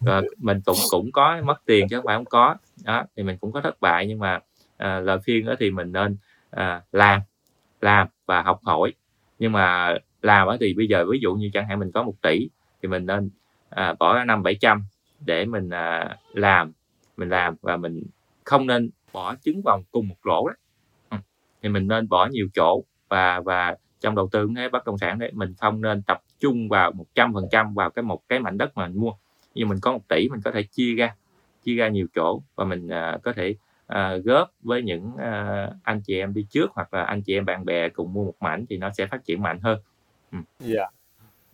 ờ, 0.06 0.22
mình 0.38 0.60
cũng 0.64 0.76
cũng 0.90 1.12
có 1.12 1.40
mất 1.44 1.62
tiền 1.66 1.88
chứ 1.88 1.96
không 1.96 2.04
phải 2.06 2.16
không 2.16 2.24
có. 2.24 2.56
Đó 2.84 3.04
thì 3.16 3.22
mình 3.22 3.36
cũng 3.40 3.52
có 3.52 3.60
thất 3.60 3.80
bại 3.80 4.06
nhưng 4.06 4.18
mà 4.18 4.40
à, 4.76 5.00
lời 5.00 5.18
khuyên 5.24 5.46
đó 5.46 5.54
thì 5.60 5.70
mình 5.70 5.92
nên 5.92 6.16
à, 6.50 6.82
làm 6.92 7.20
làm 7.80 8.08
và 8.26 8.42
học 8.42 8.60
hỏi. 8.64 8.92
Nhưng 9.38 9.52
mà 9.52 9.94
làm 10.22 10.48
thì 10.60 10.74
bây 10.74 10.86
giờ 10.86 11.04
ví 11.10 11.18
dụ 11.22 11.34
như 11.34 11.50
chẳng 11.52 11.68
hạn 11.68 11.78
mình 11.78 11.92
có 11.92 12.02
một 12.02 12.14
tỷ 12.22 12.48
thì 12.82 12.88
mình 12.88 13.06
nên 13.06 13.30
à, 13.74 13.94
bỏ 13.98 14.24
năm 14.24 14.42
bảy 14.42 14.54
trăm 14.54 14.84
để 15.20 15.44
mình 15.44 15.70
à, 15.70 16.16
làm 16.32 16.72
mình 17.16 17.28
làm 17.28 17.54
và 17.60 17.76
mình 17.76 18.02
không 18.44 18.66
nên 18.66 18.90
bỏ 19.12 19.34
trứng 19.44 19.62
vào 19.64 19.82
cùng 19.90 20.08
một 20.08 20.26
lỗ 20.26 20.48
đó 20.48 20.54
ừ. 21.10 21.16
thì 21.62 21.68
mình 21.68 21.88
nên 21.88 22.08
bỏ 22.08 22.26
nhiều 22.26 22.48
chỗ 22.54 22.82
và 23.08 23.40
và 23.40 23.76
trong 24.00 24.14
đầu 24.14 24.28
tư 24.32 24.48
cái 24.56 24.68
bất 24.68 24.86
động 24.86 24.98
sản 24.98 25.18
đấy 25.18 25.30
mình 25.34 25.54
không 25.60 25.82
nên 25.82 26.02
tập 26.02 26.22
trung 26.40 26.68
vào 26.68 26.92
một 26.92 27.06
trăm 27.14 27.34
phần 27.34 27.44
trăm 27.50 27.74
vào 27.74 27.90
cái 27.90 28.02
một 28.02 28.22
cái 28.28 28.40
mảnh 28.40 28.58
đất 28.58 28.76
mà 28.76 28.86
mình 28.86 29.00
mua 29.00 29.12
nhưng 29.54 29.68
mình 29.68 29.78
có 29.82 29.92
một 29.92 30.08
tỷ 30.08 30.28
mình 30.28 30.40
có 30.44 30.50
thể 30.50 30.62
chia 30.62 30.94
ra 30.94 31.14
chia 31.64 31.76
ra 31.76 31.88
nhiều 31.88 32.06
chỗ 32.14 32.42
và 32.54 32.64
mình 32.64 32.88
à, 32.88 33.18
có 33.22 33.32
thể 33.32 33.54
à, 33.86 34.16
góp 34.16 34.50
với 34.62 34.82
những 34.82 35.10
à, 35.18 35.68
anh 35.82 36.00
chị 36.00 36.18
em 36.18 36.34
đi 36.34 36.46
trước 36.50 36.70
hoặc 36.74 36.94
là 36.94 37.04
anh 37.04 37.22
chị 37.22 37.34
em 37.34 37.44
bạn 37.44 37.64
bè 37.64 37.88
cùng 37.88 38.12
mua 38.12 38.24
một 38.24 38.34
mảnh 38.40 38.64
thì 38.68 38.76
nó 38.76 38.90
sẽ 38.90 39.06
phát 39.06 39.24
triển 39.24 39.42
mạnh 39.42 39.58
hơn. 39.62 39.80
Ừ. 40.32 40.38
Yeah. 40.74 40.92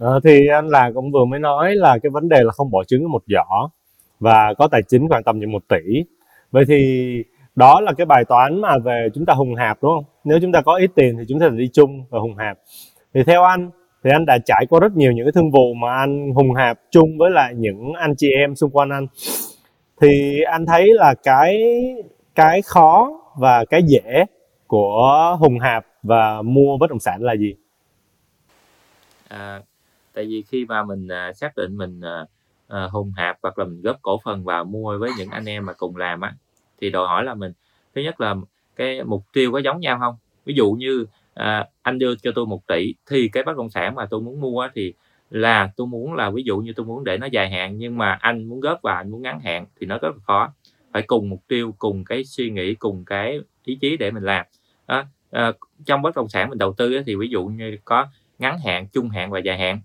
À, 0.01 0.09
thì 0.25 0.47
anh 0.47 0.69
là 0.69 0.91
cũng 0.95 1.13
vừa 1.13 1.25
mới 1.25 1.41
nói 1.41 1.75
là 1.75 1.99
cái 2.03 2.11
vấn 2.11 2.29
đề 2.29 2.43
là 2.43 2.53
không 2.53 2.71
bỏ 2.71 2.85
trứng 2.85 3.11
một 3.11 3.23
giỏ 3.27 3.69
và 4.21 4.55
có 4.59 4.69
tài 4.69 4.83
chính 4.89 5.09
khoảng 5.09 5.25
tầm 5.25 5.39
như 5.39 5.47
một 5.47 5.63
tỷ. 5.69 6.05
Vậy 6.51 6.65
thì 6.69 7.25
đó 7.55 7.81
là 7.81 7.93
cái 7.93 8.07
bài 8.07 8.25
toán 8.25 8.61
mà 8.61 8.79
về 8.85 9.09
chúng 9.15 9.27
ta 9.27 9.35
hùng 9.35 9.55
hạp 9.55 9.79
đúng 9.83 9.91
không? 9.97 10.05
Nếu 10.25 10.39
chúng 10.43 10.53
ta 10.53 10.61
có 10.63 10.77
ít 10.77 10.91
tiền 10.95 11.17
thì 11.19 11.25
chúng 11.29 11.41
ta 11.41 11.49
đi 11.49 11.69
chung 11.73 12.05
và 12.11 12.19
hùng 12.19 12.37
hạp. 12.37 12.59
Thì 13.15 13.23
theo 13.27 13.43
anh 13.43 13.71
thì 14.05 14.11
anh 14.11 14.27
đã 14.27 14.39
trải 14.47 14.67
qua 14.71 14.81
rất 14.81 14.93
nhiều 14.97 15.13
những 15.13 15.27
cái 15.27 15.33
thương 15.33 15.51
vụ 15.51 15.75
mà 15.75 15.97
anh 15.97 16.33
hùng 16.35 16.55
hạp 16.55 16.79
chung 16.91 17.19
với 17.19 17.31
lại 17.31 17.55
những 17.57 17.93
anh 17.93 18.15
chị 18.17 18.29
em 18.39 18.55
xung 18.55 18.71
quanh 18.71 18.91
anh 18.91 19.07
thì 20.01 20.41
anh 20.43 20.67
thấy 20.67 20.87
là 20.95 21.15
cái 21.23 21.63
cái 22.35 22.63
khó 22.63 23.21
và 23.39 23.65
cái 23.65 23.83
dễ 23.87 24.25
của 24.67 25.37
hùng 25.41 25.59
hạp 25.59 25.87
và 26.03 26.43
mua 26.43 26.77
bất 26.81 26.91
động 26.91 27.01
sản 27.01 27.23
là 27.23 27.37
gì 27.37 27.55
à, 29.29 29.61
tại 30.15 30.27
vì 30.27 30.43
khi 30.43 30.65
mà 30.65 30.83
mình 30.85 31.09
à, 31.09 31.33
xác 31.33 31.57
định 31.57 31.77
mình 31.77 32.01
à, 32.01 32.27
à, 32.69 32.89
hùng 32.93 33.13
hạp 33.17 33.39
hoặc 33.43 33.59
là 33.59 33.65
mình 33.65 33.83
góp 33.83 34.03
cổ 34.03 34.21
phần 34.25 34.45
vào 34.45 34.65
mua 34.65 34.99
với 34.99 35.11
những 35.19 35.31
anh 35.31 35.45
em 35.45 35.67
mà 35.67 35.73
cùng 35.73 35.97
làm 35.97 36.21
á 36.21 36.35
thì 36.81 36.91
đòi 36.91 37.09
hỏi 37.09 37.25
là 37.25 37.35
mình 37.35 37.53
thứ 37.95 38.03
nhất 38.03 38.21
là 38.21 38.37
cái 38.77 39.05
mục 39.05 39.25
tiêu 39.33 39.53
có 39.53 39.59
giống 39.59 39.81
nhau 39.81 39.99
không? 40.01 40.17
Ví 40.45 40.55
dụ 40.55 40.73
như 40.73 41.07
à, 41.35 41.67
anh 41.83 41.99
đưa 41.99 42.15
cho 42.17 42.31
tôi 42.35 42.47
một 42.47 42.67
tỷ 42.67 42.95
thì 43.11 43.29
cái 43.29 43.43
bất 43.43 43.57
động 43.57 43.71
sản 43.71 43.95
mà 43.95 44.07
tôi 44.07 44.21
muốn 44.21 44.41
mua 44.41 44.69
thì 44.75 44.95
là 45.31 45.73
tôi 45.77 45.87
muốn 45.87 46.15
là 46.15 46.31
ví 46.31 46.43
dụ 46.43 46.59
như 46.59 46.73
tôi 46.77 46.87
muốn 46.87 47.05
để 47.05 47.19
nó 47.19 47.27
dài 47.27 47.51
hạn 47.51 47.79
nhưng 47.79 47.99
mà 47.99 48.13
anh 48.13 48.45
muốn 48.49 48.61
góp 48.61 48.83
và 48.83 48.95
anh 48.95 49.11
muốn 49.11 49.23
ngắn 49.23 49.41
hạn 49.41 49.67
thì 49.81 49.87
nó 49.87 49.99
rất 49.99 50.09
là 50.17 50.23
khó. 50.27 50.53
Phải 50.93 51.03
cùng 51.03 51.29
mục 51.29 51.41
tiêu 51.49 51.75
cùng 51.79 52.05
cái 52.05 52.25
suy 52.25 52.51
nghĩ 52.51 52.75
cùng 52.75 53.05
cái 53.05 53.41
ý 53.65 53.79
chí 53.81 53.97
để 53.97 54.11
mình 54.11 54.23
làm. 54.23 54.47
À, 54.87 55.07
À, 55.31 55.53
trong 55.87 56.03
bất 56.03 56.17
động 56.17 56.29
sản 56.29 56.49
mình 56.49 56.59
đầu 56.59 56.73
tư 56.73 57.03
thì 57.07 57.15
ví 57.15 57.29
dụ 57.29 57.45
như 57.47 57.77
có 57.85 58.07
ngắn 58.39 58.59
hạn 58.59 58.89
trung 58.93 59.09
hạn 59.09 59.31
và 59.31 59.39
dài 59.39 59.59
hạn 59.59 59.81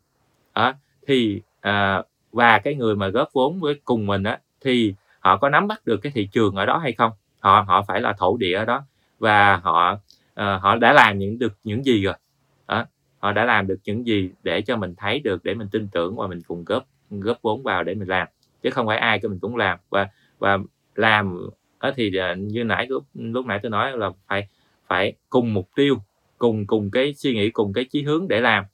à, 0.55 0.75
thì 1.07 1.41
à, 1.61 2.03
và 2.31 2.59
cái 2.59 2.75
người 2.75 2.95
mà 2.95 3.07
góp 3.07 3.29
vốn 3.33 3.59
với 3.59 3.81
cùng 3.85 4.05
mình 4.05 4.23
á 4.23 4.39
thì 4.61 4.93
họ 5.19 5.37
có 5.37 5.49
nắm 5.49 5.67
bắt 5.67 5.85
được 5.85 5.97
cái 5.97 6.11
thị 6.15 6.29
trường 6.31 6.55
ở 6.55 6.65
đó 6.65 6.77
hay 6.77 6.93
không? 6.93 7.11
Họ 7.39 7.65
họ 7.67 7.81
phải 7.87 8.01
là 8.01 8.13
thổ 8.13 8.37
địa 8.37 8.53
ở 8.57 8.65
đó 8.65 8.83
và 9.19 9.57
họ 9.57 9.99
à, 10.33 10.57
họ 10.57 10.75
đã 10.75 10.93
làm 10.93 11.19
những 11.19 11.39
được 11.39 11.53
những 11.63 11.85
gì 11.85 12.03
rồi. 12.03 12.15
À, 12.65 12.85
họ 13.19 13.31
đã 13.31 13.45
làm 13.45 13.67
được 13.67 13.79
những 13.85 14.07
gì 14.07 14.29
để 14.43 14.61
cho 14.61 14.77
mình 14.77 14.95
thấy 14.97 15.19
được 15.19 15.43
để 15.43 15.53
mình 15.53 15.67
tin 15.71 15.87
tưởng 15.87 16.15
và 16.15 16.27
mình 16.27 16.41
cùng 16.47 16.63
góp 16.65 16.85
góp 17.09 17.41
vốn 17.41 17.63
vào 17.63 17.83
để 17.83 17.93
mình 17.93 18.09
làm. 18.09 18.27
Chứ 18.63 18.69
không 18.69 18.87
phải 18.87 18.97
ai 18.97 19.19
cho 19.19 19.29
mình 19.29 19.39
cũng 19.39 19.55
làm. 19.55 19.79
Và 19.89 20.07
và 20.39 20.57
làm 20.95 21.37
thì 21.95 22.17
à, 22.17 22.33
như 22.33 22.63
nãy 22.63 22.87
lúc 22.89 23.03
lúc 23.13 23.45
nãy 23.45 23.59
tôi 23.63 23.69
nói 23.69 23.97
là 23.97 24.09
phải 24.27 24.47
phải 24.87 25.13
cùng 25.29 25.53
mục 25.53 25.69
tiêu 25.75 25.97
cùng 26.37 26.67
cùng 26.67 26.91
cái 26.91 27.13
suy 27.13 27.33
nghĩ 27.33 27.49
cùng 27.49 27.73
cái 27.73 27.85
chí 27.85 28.03
hướng 28.03 28.27
để 28.27 28.41
làm. 28.41 28.65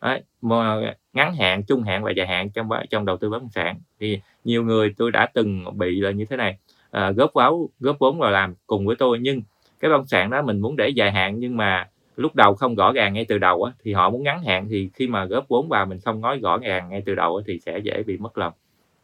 Đấy, 0.00 0.22
mà 0.42 0.80
ngắn 1.12 1.34
hạn 1.34 1.62
trung 1.62 1.82
hạn 1.82 2.02
và 2.04 2.10
dài 2.10 2.26
hạn 2.26 2.50
trong 2.50 2.68
trong 2.90 3.04
đầu 3.04 3.16
tư 3.16 3.30
bất 3.30 3.38
động 3.42 3.50
sản. 3.54 3.76
Thì 4.00 4.20
nhiều 4.44 4.64
người 4.64 4.94
tôi 4.96 5.10
đã 5.10 5.26
từng 5.34 5.78
bị 5.78 6.00
là 6.00 6.10
như 6.10 6.24
thế 6.24 6.36
này. 6.36 6.56
À, 6.90 7.10
góp 7.10 7.30
vốn 7.34 7.66
góp 7.80 7.98
vốn 7.98 8.18
vào 8.18 8.30
làm 8.30 8.54
cùng 8.66 8.86
với 8.86 8.96
tôi 8.96 9.18
nhưng 9.20 9.42
cái 9.80 9.90
bất 9.90 9.96
động 9.96 10.06
sản 10.06 10.30
đó 10.30 10.42
mình 10.42 10.60
muốn 10.60 10.76
để 10.76 10.88
dài 10.88 11.12
hạn 11.12 11.38
nhưng 11.38 11.56
mà 11.56 11.88
lúc 12.16 12.34
đầu 12.34 12.54
không 12.54 12.74
rõ 12.74 12.92
ràng 12.92 13.14
ngay 13.14 13.24
từ 13.24 13.38
đầu 13.38 13.62
á, 13.62 13.72
thì 13.84 13.92
họ 13.92 14.10
muốn 14.10 14.22
ngắn 14.22 14.42
hạn 14.42 14.66
thì 14.70 14.90
khi 14.94 15.06
mà 15.06 15.24
góp 15.24 15.48
vốn 15.48 15.68
vào 15.68 15.86
mình 15.86 15.98
không 16.04 16.20
nói 16.20 16.38
rõ 16.42 16.58
ràng 16.58 16.88
ngay 16.88 17.02
từ 17.06 17.14
đầu 17.14 17.36
á, 17.36 17.42
thì 17.46 17.58
sẽ 17.66 17.78
dễ 17.78 18.02
bị 18.02 18.16
mất 18.16 18.38
lòng. 18.38 18.52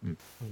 Ừ. 0.02 0.08
ừ 0.40 0.46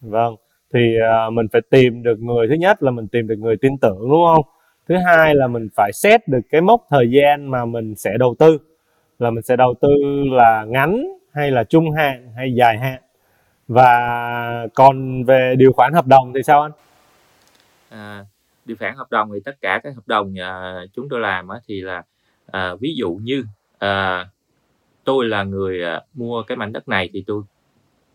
vâng. 0.00 0.36
Thì 0.74 0.80
uh, 1.28 1.32
mình 1.32 1.46
phải 1.52 1.60
tìm 1.70 2.02
được 2.02 2.20
người. 2.20 2.46
Thứ 2.48 2.54
nhất 2.54 2.82
là 2.82 2.90
mình 2.90 3.08
tìm 3.08 3.26
được 3.26 3.38
người 3.38 3.56
tin 3.56 3.78
tưởng 3.78 3.98
đúng 4.00 4.24
không? 4.34 4.44
Thứ 4.88 4.94
hai 5.06 5.34
là 5.34 5.46
mình 5.46 5.68
phải 5.74 5.92
xét 5.92 6.28
được 6.28 6.40
cái 6.50 6.60
mốc 6.60 6.84
thời 6.90 7.10
gian 7.10 7.50
mà 7.50 7.64
mình 7.64 7.94
sẽ 7.94 8.10
đầu 8.18 8.34
tư 8.38 8.58
là 9.18 9.30
mình 9.30 9.42
sẽ 9.42 9.56
đầu 9.56 9.74
tư 9.80 9.88
là 10.30 10.64
ngắn 10.68 11.06
hay 11.32 11.50
là 11.50 11.64
trung 11.64 11.90
hạn 11.90 12.32
hay 12.36 12.54
dài 12.54 12.78
hạn. 12.78 13.02
Và 13.68 14.66
còn 14.74 15.24
về 15.24 15.54
điều 15.58 15.72
khoản 15.72 15.92
hợp 15.92 16.06
đồng 16.06 16.32
thì 16.34 16.42
sao 16.42 16.62
anh? 16.62 16.72
À, 17.88 18.24
điều 18.64 18.76
khoản 18.76 18.94
hợp 18.96 19.10
đồng 19.10 19.30
thì 19.34 19.40
tất 19.44 19.56
cả 19.60 19.80
các 19.82 19.94
hợp 19.94 20.06
đồng 20.08 20.40
à, 20.40 20.80
chúng 20.94 21.08
tôi 21.08 21.20
làm 21.20 21.48
á, 21.48 21.58
thì 21.68 21.80
là 21.80 22.02
à, 22.46 22.74
ví 22.80 22.94
dụ 22.96 23.18
như 23.22 23.44
à, 23.78 24.26
tôi 25.04 25.28
là 25.28 25.42
người 25.42 25.84
à, 25.84 26.00
mua 26.14 26.42
cái 26.42 26.56
mảnh 26.56 26.72
đất 26.72 26.88
này 26.88 27.10
thì 27.12 27.24
tôi 27.26 27.42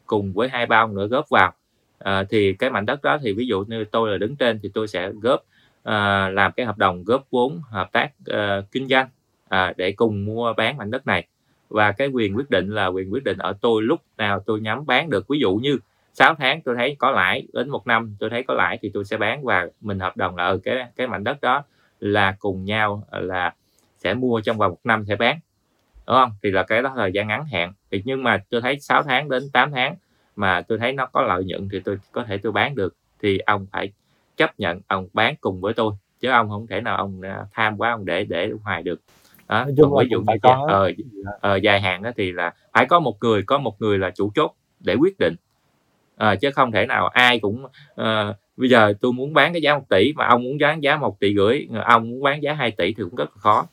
cùng 0.06 0.34
với 0.34 0.50
hai 0.50 0.66
ba 0.66 0.78
ông 0.78 0.96
nữa 0.96 1.08
góp 1.08 1.30
vào. 1.30 1.54
À, 2.00 2.24
thì 2.30 2.54
cái 2.54 2.70
mảnh 2.70 2.86
đất 2.86 3.02
đó 3.02 3.18
thì 3.24 3.34
ví 3.34 3.48
dụ 3.48 3.64
như 3.68 3.86
tôi 3.86 4.12
là 4.12 4.18
đứng 4.18 4.36
trên 4.36 4.60
thì 4.64 4.70
tôi 4.74 4.88
sẽ 4.88 5.10
góp 5.22 5.44
à, 5.84 6.30
làm 6.30 6.52
cái 6.52 6.66
hợp 6.66 6.78
đồng 6.78 7.04
góp 7.04 7.24
vốn 7.32 7.62
hợp 7.70 7.92
tác 7.92 8.10
à, 8.26 8.62
kinh 8.72 8.88
doanh 8.88 9.10
à, 9.52 9.74
để 9.78 9.92
cùng 9.92 10.26
mua 10.26 10.54
bán 10.54 10.78
mảnh 10.78 10.92
đất 10.92 11.08
này. 11.08 11.28
Và 11.70 11.92
cái 11.92 12.08
quyền 12.08 12.38
quyết 12.38 12.50
định 12.50 12.70
là 12.70 12.88
quyền 12.88 13.14
quyết 13.14 13.24
định 13.24 13.38
ở 13.38 13.54
tôi 13.62 13.84
lúc 13.84 14.02
nào 14.18 14.40
tôi 14.46 14.62
nhắm 14.62 14.86
bán 14.86 15.10
được. 15.10 15.28
Ví 15.28 15.40
dụ 15.40 15.56
như 15.56 15.78
6 16.14 16.36
tháng 16.36 16.62
tôi 16.62 16.76
thấy 16.76 16.96
có 17.00 17.12
lãi 17.12 17.48
đến 17.54 17.70
một 17.70 17.88
năm 17.88 18.16
tôi 18.20 18.30
thấy 18.30 18.44
có 18.44 18.54
lãi 18.54 18.80
thì 18.82 18.92
tôi 18.94 19.06
sẽ 19.06 19.18
bán 19.18 19.44
và 19.44 19.68
mình 19.82 20.00
hợp 20.00 20.18
đồng 20.18 20.36
là 20.36 20.44
ở 20.44 20.58
cái 20.64 20.76
cái 20.96 21.08
mảnh 21.08 21.24
đất 21.24 21.42
đó 21.42 21.64
là 22.00 22.36
cùng 22.40 22.66
nhau 22.66 23.04
là 23.12 23.54
sẽ 23.98 24.14
mua 24.14 24.42
trong 24.42 24.58
vòng 24.58 24.72
một 24.72 24.80
năm 24.84 25.06
sẽ 25.08 25.16
bán. 25.16 25.40
Đúng 26.08 26.16
không? 26.16 26.32
Thì 26.44 26.52
là 26.52 26.64
cái 26.64 26.82
đó 26.82 26.94
thời 26.96 27.12
gian 27.12 27.28
ngắn 27.28 27.46
hạn. 27.46 27.74
Thì 27.92 28.02
nhưng 28.06 28.24
mà 28.24 28.44
tôi 28.50 28.62
thấy 28.62 28.80
6 28.80 29.04
tháng 29.04 29.30
đến 29.30 29.44
8 29.54 29.72
tháng 29.72 29.96
mà 30.36 30.62
tôi 30.62 30.78
thấy 30.78 30.94
nó 30.94 31.06
có 31.06 31.22
lợi 31.22 31.44
nhuận 31.44 31.70
thì 31.72 31.80
tôi 31.80 32.00
có 32.12 32.24
thể 32.24 32.38
tôi 32.38 32.52
bán 32.52 32.76
được. 32.76 32.96
Thì 33.22 33.38
ông 33.38 33.68
phải 33.72 33.92
chấp 34.38 34.60
nhận 34.60 34.80
ông 34.88 35.08
bán 35.14 35.36
cùng 35.42 35.62
với 35.62 35.74
tôi. 35.74 35.94
Chứ 36.20 36.30
ông 36.30 36.50
không 36.50 36.68
thể 36.68 36.82
nào 36.82 36.98
ông 36.98 37.22
à, 37.22 37.46
tham 37.54 37.78
quá 37.78 37.92
ông 37.92 38.06
để 38.06 38.24
để 38.24 38.52
hoài 38.64 38.84
được 38.84 39.02
đó 39.52 39.66
còn 39.78 40.00
ví 40.00 40.08
dụ 40.12 40.22
như 40.22 40.34
có... 40.42 40.66
ờ, 40.70 40.92
ờ, 41.42 41.56
dài 41.56 41.82
hạn 41.82 42.02
thì 42.18 42.32
là 42.32 42.54
phải 42.74 42.86
có 42.86 43.00
một 43.00 43.18
người 43.22 43.44
có 43.44 43.58
một 43.58 43.82
người 43.82 43.98
là 43.98 44.12
chủ 44.12 44.32
chốt 44.36 44.52
để 44.80 44.96
quyết 44.96 45.20
định 45.20 45.36
à, 46.18 46.36
chứ 46.36 46.52
không 46.52 46.72
thể 46.72 46.86
nào 46.86 47.08
ai 47.08 47.40
cũng 47.40 47.66
à, 47.96 48.34
bây 48.58 48.70
giờ 48.70 48.94
tôi 49.02 49.14
muốn 49.14 49.34
bán 49.34 49.54
cái 49.54 49.62
giá 49.62 49.76
một 49.76 49.90
tỷ 49.90 50.14
mà 50.14 50.28
ông 50.28 50.44
muốn 50.44 50.58
bán 50.62 50.84
giá 50.84 50.98
một 50.98 51.20
tỷ 51.20 51.36
rưỡi 51.36 51.68
ông 51.86 52.10
muốn 52.10 52.24
bán 52.24 52.44
giá 52.44 52.54
2 52.54 52.72
tỷ 52.72 52.94
thì 52.94 53.04
cũng 53.04 53.16
rất 53.16 53.30
là 53.36 53.40
khó 53.40 53.68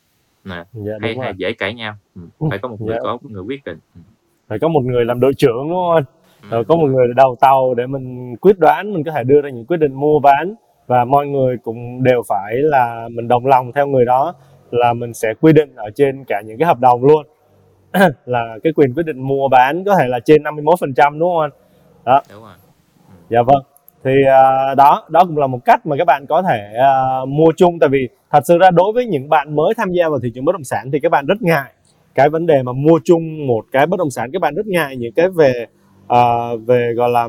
nè 0.44 0.64
dạ, 0.72 0.92
hay, 1.00 1.16
hay 1.22 1.32
dễ 1.36 1.52
cãi 1.52 1.74
nhau 1.74 1.94
ừ. 2.14 2.22
ừ. 2.38 2.46
phải 2.50 2.58
có 2.58 2.68
một 2.68 2.80
người 2.80 2.94
dạ. 2.94 3.00
có 3.02 3.12
một 3.12 3.30
người 3.30 3.42
quyết 3.42 3.64
định 3.64 3.78
ừ. 3.94 4.00
phải 4.48 4.58
có 4.58 4.68
một 4.68 4.80
người 4.84 5.04
làm 5.04 5.20
đội 5.20 5.32
trưởng 5.34 5.68
đúng 5.68 5.78
không 5.94 6.04
rồi 6.50 6.64
có 6.64 6.76
một 6.76 6.86
người 6.86 7.06
đầu 7.16 7.36
tàu 7.40 7.74
để 7.74 7.86
mình 7.86 8.36
quyết 8.36 8.58
đoán 8.58 8.92
mình 8.92 9.04
có 9.04 9.12
thể 9.12 9.24
đưa 9.24 9.40
ra 9.40 9.50
những 9.50 9.64
quyết 9.66 9.76
định 9.76 9.94
mua 9.94 10.18
bán 10.18 10.54
và 10.86 11.04
mọi 11.04 11.26
người 11.26 11.56
cũng 11.62 12.02
đều 12.02 12.22
phải 12.28 12.54
là 12.56 13.08
mình 13.12 13.28
đồng 13.28 13.46
lòng 13.46 13.72
theo 13.72 13.86
người 13.86 14.04
đó 14.04 14.34
là 14.70 14.92
mình 14.92 15.14
sẽ 15.14 15.34
quy 15.40 15.52
định 15.52 15.74
ở 15.76 15.90
trên 15.94 16.24
cả 16.24 16.40
những 16.46 16.58
cái 16.58 16.66
hợp 16.66 16.80
đồng 16.80 17.04
luôn. 17.04 17.26
Là 18.26 18.58
cái 18.62 18.72
quyền 18.72 18.94
quyết 18.94 19.06
định 19.06 19.20
mua 19.20 19.48
bán 19.48 19.84
có 19.84 19.96
thể 19.96 20.08
là 20.08 20.20
trên 20.20 20.42
51% 20.42 21.18
đúng 21.18 21.30
không 21.30 21.40
anh? 21.40 21.50
Đó. 22.04 22.22
Đúng 22.32 22.42
rồi. 22.42 22.52
Ừ. 23.08 23.14
dạ 23.30 23.42
vâng. 23.42 23.62
Thì 24.04 24.10
uh, 24.10 24.76
đó 24.76 25.04
đó 25.08 25.24
cũng 25.24 25.38
là 25.38 25.46
một 25.46 25.64
cách 25.64 25.86
mà 25.86 25.96
các 25.98 26.04
bạn 26.04 26.26
có 26.28 26.42
thể 26.42 26.72
uh, 27.22 27.28
mua 27.28 27.52
chung. 27.56 27.78
Tại 27.78 27.88
vì 27.88 28.08
thật 28.30 28.40
sự 28.44 28.58
ra 28.58 28.70
đối 28.70 28.92
với 28.92 29.06
những 29.06 29.28
bạn 29.28 29.56
mới 29.56 29.74
tham 29.76 29.92
gia 29.92 30.08
vào 30.08 30.18
thị 30.20 30.32
trường 30.34 30.44
bất 30.44 30.52
động 30.52 30.64
sản 30.64 30.90
thì 30.92 31.00
các 31.00 31.12
bạn 31.12 31.26
rất 31.26 31.42
ngại 31.42 31.72
cái 32.14 32.28
vấn 32.28 32.46
đề 32.46 32.62
mà 32.62 32.72
mua 32.72 33.00
chung 33.04 33.46
một 33.46 33.64
cái 33.72 33.86
bất 33.86 33.96
động 33.98 34.10
sản. 34.10 34.30
Các 34.32 34.42
bạn 34.42 34.54
rất 34.54 34.66
ngại 34.66 34.96
những 34.96 35.12
cái 35.12 35.28
về 35.28 35.66
uh, 36.12 36.60
về 36.66 36.92
gọi 36.96 37.10
là 37.10 37.28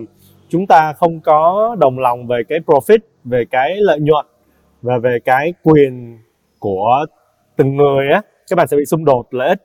chúng 0.49 0.67
ta 0.67 0.93
không 0.93 1.19
có 1.19 1.75
đồng 1.80 1.99
lòng 1.99 2.28
về 2.28 2.43
cái 2.49 2.60
profit 2.65 2.99
về 3.23 3.45
cái 3.52 3.75
lợi 3.80 3.99
nhuận 3.99 4.25
và 4.82 4.97
về 4.97 5.17
cái 5.25 5.54
quyền 5.63 6.17
của 6.60 7.06
từng 7.60 7.76
người 7.76 8.08
á 8.10 8.22
các 8.50 8.56
bạn 8.56 8.67
sẽ 8.67 8.78
bị 8.78 8.86
xung 8.86 9.06
đột 9.06 9.34
lợi 9.34 9.48
ích 9.50 9.62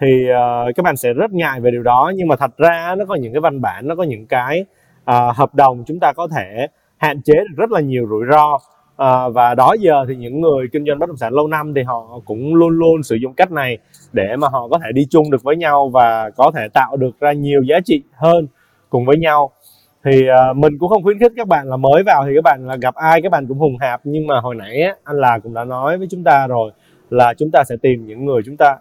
thì 0.00 0.24
uh, 0.30 0.76
các 0.76 0.82
bạn 0.82 0.96
sẽ 0.96 1.12
rất 1.12 1.32
ngại 1.32 1.60
về 1.60 1.70
điều 1.70 1.82
đó 1.82 2.12
nhưng 2.16 2.28
mà 2.28 2.36
thật 2.36 2.56
ra 2.56 2.94
nó 2.98 3.04
có 3.04 3.14
những 3.14 3.32
cái 3.32 3.40
văn 3.40 3.60
bản 3.60 3.88
nó 3.88 3.94
có 3.94 4.02
những 4.02 4.26
cái 4.26 4.64
uh, 5.10 5.36
hợp 5.36 5.54
đồng 5.54 5.84
chúng 5.86 6.00
ta 6.00 6.12
có 6.12 6.28
thể 6.36 6.66
hạn 6.96 7.22
chế 7.22 7.34
được 7.34 7.54
rất 7.56 7.70
là 7.70 7.80
nhiều 7.80 8.06
rủi 8.10 8.24
ro. 8.30 8.58
Uh, 9.02 9.34
và 9.34 9.54
đó 9.54 9.76
giờ 9.80 10.04
thì 10.08 10.16
những 10.16 10.40
người 10.40 10.66
kinh 10.72 10.84
doanh 10.86 10.98
bất 10.98 11.08
động 11.08 11.16
sản 11.16 11.32
lâu 11.32 11.46
năm 11.46 11.74
thì 11.74 11.82
họ 11.82 12.20
cũng 12.24 12.54
luôn 12.54 12.70
luôn 12.70 13.02
sử 13.02 13.16
dụng 13.16 13.34
cách 13.34 13.52
này 13.52 13.78
để 14.12 14.36
mà 14.36 14.48
họ 14.48 14.68
có 14.68 14.78
thể 14.78 14.92
đi 14.92 15.06
chung 15.10 15.30
được 15.30 15.42
với 15.42 15.56
nhau 15.56 15.88
và 15.88 16.30
có 16.30 16.50
thể 16.54 16.68
tạo 16.74 16.96
được 16.96 17.20
ra 17.20 17.32
nhiều 17.32 17.62
giá 17.62 17.80
trị 17.84 18.02
hơn 18.14 18.46
cùng 18.90 19.04
với 19.04 19.16
nhau. 19.16 19.50
Thì 20.04 20.26
uh, 20.50 20.56
mình 20.56 20.78
cũng 20.78 20.88
không 20.88 21.02
khuyến 21.02 21.18
khích 21.18 21.32
các 21.36 21.48
bạn 21.48 21.68
là 21.68 21.76
mới 21.76 22.02
vào 22.02 22.24
thì 22.26 22.32
các 22.34 22.44
bạn 22.44 22.66
là 22.66 22.76
gặp 22.76 22.94
ai 22.94 23.22
các 23.22 23.32
bạn 23.32 23.46
cũng 23.46 23.58
hùng 23.58 23.76
hạp. 23.80 24.00
Nhưng 24.04 24.26
mà 24.26 24.40
hồi 24.40 24.54
nãy 24.54 24.82
á, 24.82 24.94
anh 25.04 25.16
là 25.16 25.38
cũng 25.38 25.54
đã 25.54 25.64
nói 25.64 25.98
với 25.98 26.06
chúng 26.10 26.24
ta 26.24 26.46
rồi 26.46 26.70
là 27.10 27.34
chúng 27.34 27.50
ta 27.52 27.64
sẽ 27.68 27.76
tìm 27.82 28.06
những 28.06 28.24
người 28.24 28.42
chúng 28.44 28.56
ta 28.58 28.76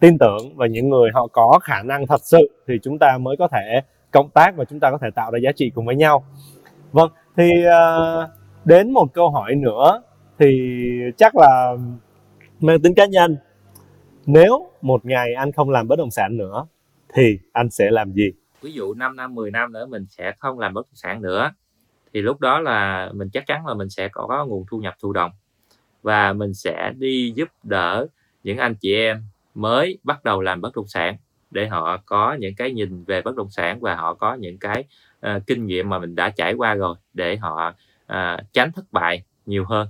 tin 0.00 0.18
tưởng 0.18 0.56
và 0.56 0.66
những 0.66 0.88
người 0.88 1.10
họ 1.14 1.26
có 1.26 1.58
khả 1.62 1.82
năng 1.82 2.06
thật 2.06 2.20
sự 2.22 2.50
thì 2.66 2.74
chúng 2.82 2.98
ta 2.98 3.18
mới 3.18 3.36
có 3.36 3.48
thể 3.48 3.80
cộng 4.10 4.30
tác 4.30 4.56
và 4.56 4.64
chúng 4.64 4.80
ta 4.80 4.90
có 4.90 4.98
thể 5.02 5.08
tạo 5.14 5.30
ra 5.30 5.38
giá 5.42 5.52
trị 5.52 5.70
cùng 5.74 5.86
với 5.86 5.96
nhau. 5.96 6.24
Vâng 6.92 7.10
thì 7.36 7.64
ờ, 7.64 8.28
đến 8.64 8.92
một 8.92 9.14
câu 9.14 9.30
hỏi 9.30 9.54
nữa 9.54 10.02
thì 10.38 10.70
chắc 11.16 11.36
là 11.36 11.76
mang 12.60 12.82
tính 12.82 12.94
cá 12.94 13.06
nhân. 13.06 13.36
Nếu 14.26 14.70
một 14.82 15.04
ngày 15.04 15.34
anh 15.34 15.52
không 15.52 15.70
làm 15.70 15.88
bất 15.88 15.98
động 15.98 16.10
sản 16.10 16.36
nữa 16.36 16.66
thì 17.14 17.38
anh 17.52 17.70
sẽ 17.70 17.90
làm 17.90 18.12
gì? 18.12 18.30
Ví 18.62 18.72
dụ 18.72 18.94
5 18.94 19.16
năm 19.16 19.34
10 19.34 19.50
năm 19.50 19.72
nữa 19.72 19.86
mình 19.86 20.06
sẽ 20.08 20.32
không 20.38 20.58
làm 20.58 20.74
bất 20.74 20.86
động 20.86 20.94
sản 20.94 21.22
nữa, 21.22 21.52
thì 22.14 22.22
lúc 22.22 22.40
đó 22.40 22.60
là 22.60 23.10
mình 23.14 23.28
chắc 23.32 23.46
chắn 23.46 23.66
là 23.66 23.74
mình 23.74 23.90
sẽ 23.90 24.08
có 24.08 24.46
nguồn 24.48 24.64
thu 24.70 24.78
nhập 24.78 24.94
thụ 25.02 25.12
động 25.12 25.30
và 26.02 26.32
mình 26.32 26.54
sẽ 26.54 26.92
đi 26.98 27.32
giúp 27.36 27.48
đỡ 27.62 28.06
những 28.44 28.58
anh 28.58 28.74
chị 28.74 28.94
em 28.94 29.22
mới 29.54 29.98
bắt 30.02 30.24
đầu 30.24 30.40
làm 30.40 30.60
bất 30.60 30.76
động 30.76 30.88
sản 30.88 31.16
để 31.50 31.68
họ 31.68 31.96
có 32.06 32.36
những 32.40 32.54
cái 32.54 32.72
nhìn 32.72 33.04
về 33.04 33.22
bất 33.22 33.36
động 33.36 33.50
sản 33.50 33.80
và 33.80 33.94
họ 33.94 34.14
có 34.14 34.34
những 34.34 34.58
cái 34.58 34.84
uh, 35.26 35.46
kinh 35.46 35.66
nghiệm 35.66 35.88
mà 35.88 35.98
mình 35.98 36.14
đã 36.14 36.30
trải 36.30 36.54
qua 36.54 36.74
rồi 36.74 36.96
để 37.14 37.36
họ 37.36 37.74
uh, 38.12 38.52
tránh 38.52 38.72
thất 38.72 38.92
bại 38.92 39.22
nhiều 39.46 39.64
hơn 39.64 39.88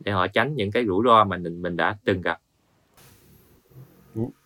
để 0.00 0.12
họ 0.12 0.26
tránh 0.26 0.54
những 0.54 0.70
cái 0.70 0.84
rủi 0.86 1.04
ro 1.04 1.24
mà 1.24 1.36
mình 1.36 1.62
mình 1.62 1.76
đã 1.76 1.96
từng 2.04 2.20
gặp. 2.20 2.38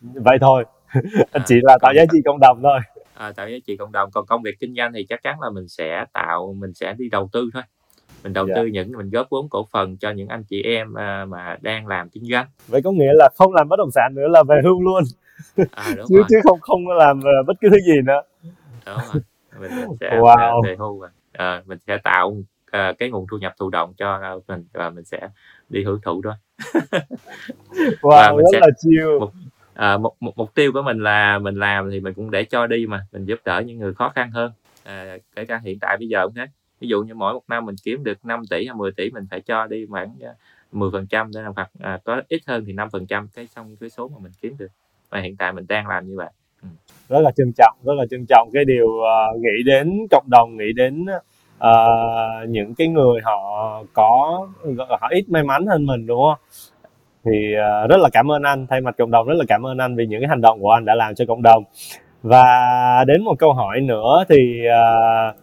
Vậy 0.00 0.38
thôi. 0.40 0.64
Anh 1.32 1.42
à, 1.42 1.44
chỉ 1.46 1.54
là 1.62 1.78
tạo 1.82 1.92
giá 1.96 2.02
trị 2.12 2.18
cộng 2.24 2.40
đồng 2.40 2.60
thôi. 2.62 2.78
À, 3.14 3.32
tạo 3.32 3.48
giá 3.48 3.56
trị 3.66 3.76
cộng 3.76 3.92
đồng. 3.92 4.10
Còn 4.10 4.26
công 4.26 4.42
việc 4.42 4.54
kinh 4.60 4.74
doanh 4.74 4.92
thì 4.92 5.06
chắc 5.08 5.22
chắn 5.22 5.40
là 5.40 5.50
mình 5.50 5.68
sẽ 5.68 6.04
tạo 6.12 6.54
mình 6.58 6.74
sẽ 6.74 6.94
đi 6.98 7.08
đầu 7.08 7.28
tư 7.32 7.50
thôi 7.52 7.62
mình 8.24 8.32
đầu. 8.32 8.46
Dạ. 8.48 8.54
tư 8.56 8.66
những 8.66 8.92
mình 8.92 9.10
góp 9.10 9.30
vốn 9.30 9.48
cổ 9.48 9.66
phần 9.72 9.96
cho 9.96 10.10
những 10.10 10.28
anh 10.28 10.44
chị 10.44 10.62
em 10.62 10.90
uh, 10.90 11.28
mà 11.28 11.56
đang 11.60 11.86
làm 11.86 12.08
kinh 12.08 12.24
doanh 12.24 12.46
vậy 12.68 12.82
có 12.84 12.90
nghĩa 12.90 13.12
là 13.14 13.28
không 13.36 13.54
làm 13.54 13.68
bất 13.68 13.76
động 13.76 13.90
sản 13.90 14.12
nữa 14.14 14.28
là 14.28 14.42
về 14.48 14.60
hưu 14.64 14.82
luôn 14.82 15.02
à, 15.70 15.84
đúng 15.96 16.06
chứ 16.08 16.16
rồi. 16.16 16.24
chứ 16.28 16.36
không 16.44 16.60
không 16.60 16.88
làm 16.88 17.18
uh, 17.18 17.46
bất 17.46 17.54
cứ 17.60 17.68
thứ 17.70 17.78
gì 17.86 18.00
nữa 18.04 18.20
đúng 18.86 18.98
rồi 19.12 19.22
mình, 19.60 19.70
sẽ 20.00 20.10
wow. 20.20 20.64
về 20.64 20.76
hưu 20.78 21.00
rồi 21.00 21.10
à, 21.32 21.62
mình 21.66 21.78
sẽ 21.86 21.98
tạo 22.04 22.28
uh, 22.28 22.98
cái 22.98 23.10
nguồn 23.10 23.26
thu 23.30 23.38
nhập 23.38 23.54
thụ 23.58 23.70
động 23.70 23.92
cho 23.96 24.40
mình 24.48 24.64
và 24.72 24.90
mình 24.90 25.04
sẽ 25.04 25.28
đi 25.68 25.84
hưởng 25.84 26.00
thụ 26.04 26.22
thôi 26.24 26.34
wow, 28.02 28.10
và 28.10 28.32
mình 28.32 28.44
rất 28.44 28.50
sẽ, 28.52 28.60
là 28.60 28.68
chiêu 28.78 29.20
một, 29.20 29.32
à, 29.74 29.96
một, 29.96 30.14
một 30.20 30.38
mục 30.38 30.54
tiêu 30.54 30.72
của 30.72 30.82
mình 30.82 30.98
là 30.98 31.38
mình 31.38 31.54
làm 31.54 31.90
thì 31.90 32.00
mình 32.00 32.14
cũng 32.14 32.30
để 32.30 32.44
cho 32.44 32.66
đi 32.66 32.86
mà 32.86 33.06
mình 33.12 33.24
giúp 33.24 33.40
đỡ 33.44 33.62
những 33.66 33.78
người 33.78 33.94
khó 33.94 34.12
khăn 34.14 34.30
hơn 34.30 34.52
à, 34.84 35.16
kể 35.36 35.44
cả 35.44 35.60
hiện 35.64 35.78
tại 35.80 35.96
bây 35.96 36.08
giờ 36.08 36.26
cũng 36.26 36.34
thế 36.34 36.46
ví 36.80 36.88
dụ 36.88 37.02
như 37.02 37.14
mỗi 37.14 37.34
một 37.34 37.42
năm 37.48 37.66
mình 37.66 37.74
kiếm 37.84 38.04
được 38.04 38.24
5 38.24 38.42
tỷ 38.50 38.66
hay 38.66 38.74
10 38.74 38.92
tỷ 38.92 39.10
mình 39.10 39.26
phải 39.30 39.40
cho 39.40 39.66
đi 39.66 39.86
khoảng 39.90 40.14
ờ, 40.20 40.34
10 40.72 40.90
phần 40.92 41.06
trăm 41.06 41.30
để 41.34 41.42
làm 41.42 41.52
hoặc 41.56 41.70
à, 41.80 41.98
có 42.04 42.22
ít 42.28 42.42
hơn 42.46 42.64
thì 42.66 42.72
5 42.72 42.88
phần 42.90 43.06
trăm 43.06 43.28
cái 43.34 43.46
xong 43.46 43.76
cái 43.80 43.90
số 43.90 44.08
mà 44.08 44.18
mình 44.22 44.32
kiếm 44.40 44.56
được. 44.58 44.68
Và 45.10 45.20
hiện 45.20 45.36
tại 45.36 45.52
mình 45.52 45.64
đang 45.68 45.88
làm 45.88 46.08
như 46.08 46.16
vậy. 46.16 46.30
Ừ. 46.62 46.68
rất 47.08 47.20
là 47.20 47.30
trân 47.36 47.52
trọng 47.56 47.76
rất 47.84 47.92
là 47.96 48.04
trân 48.10 48.26
trọng 48.28 48.48
cái 48.52 48.64
điều 48.64 48.86
uh, 48.86 49.40
nghĩ 49.40 49.62
đến 49.66 50.06
cộng 50.10 50.24
đồng 50.30 50.56
nghĩ 50.56 50.72
đến 50.76 51.06
uh, 51.56 52.48
những 52.48 52.74
cái 52.74 52.88
người 52.88 53.20
họ 53.24 53.82
có 53.92 54.46
họ 55.00 55.08
ít 55.10 55.28
may 55.28 55.44
mắn 55.44 55.66
hơn 55.66 55.86
mình 55.86 56.06
đúng 56.06 56.22
không? 56.22 56.38
Thì 57.24 57.54
uh, 57.54 57.90
rất 57.90 57.96
là 58.00 58.08
cảm 58.12 58.30
ơn 58.30 58.42
anh 58.42 58.66
thay 58.70 58.80
mặt 58.80 58.94
cộng 58.98 59.10
đồng 59.10 59.26
rất 59.26 59.34
là 59.34 59.44
cảm 59.48 59.66
ơn 59.66 59.78
anh 59.78 59.96
vì 59.96 60.06
những 60.06 60.20
cái 60.20 60.28
hành 60.28 60.40
động 60.40 60.60
của 60.60 60.70
anh 60.70 60.84
đã 60.84 60.94
làm 60.94 61.14
cho 61.14 61.24
cộng 61.28 61.42
đồng. 61.42 61.64
Và 62.22 62.44
đến 63.06 63.24
một 63.24 63.38
câu 63.38 63.52
hỏi 63.52 63.80
nữa 63.80 64.24
thì 64.28 64.62
uh, 64.68 65.36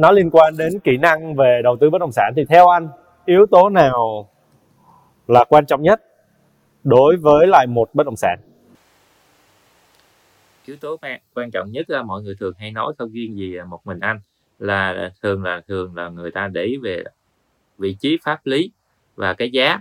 nó 0.00 0.12
liên 0.12 0.30
quan 0.32 0.56
đến 0.56 0.80
kỹ 0.84 0.96
năng 0.96 1.34
về 1.34 1.60
đầu 1.64 1.76
tư 1.80 1.90
bất 1.90 1.98
động 1.98 2.12
sản. 2.12 2.32
Thì 2.36 2.44
theo 2.44 2.68
anh, 2.68 2.88
yếu 3.24 3.46
tố 3.50 3.68
nào 3.68 4.28
là 5.28 5.44
quan 5.48 5.66
trọng 5.66 5.82
nhất 5.82 6.00
đối 6.84 7.16
với 7.16 7.46
lại 7.46 7.66
một 7.66 7.94
bất 7.94 8.06
động 8.06 8.16
sản? 8.16 8.38
Yếu 10.66 10.76
tố 10.76 10.96
quan 11.34 11.50
trọng 11.50 11.70
nhất 11.70 11.90
là 11.90 12.02
mọi 12.02 12.22
người 12.22 12.34
thường 12.40 12.54
hay 12.58 12.70
nói 12.70 12.92
không 12.98 13.10
riêng 13.12 13.36
gì 13.36 13.56
à, 13.56 13.64
một 13.64 13.86
mình 13.86 14.00
anh, 14.00 14.20
là 14.58 15.10
thường 15.22 15.42
là 15.42 15.60
thường 15.68 15.96
là 15.96 16.08
người 16.08 16.30
ta 16.30 16.48
để 16.48 16.62
ý 16.62 16.76
về 16.76 17.04
vị 17.78 17.96
trí 18.00 18.18
pháp 18.22 18.46
lý 18.46 18.70
và 19.16 19.34
cái 19.34 19.50
giá. 19.50 19.80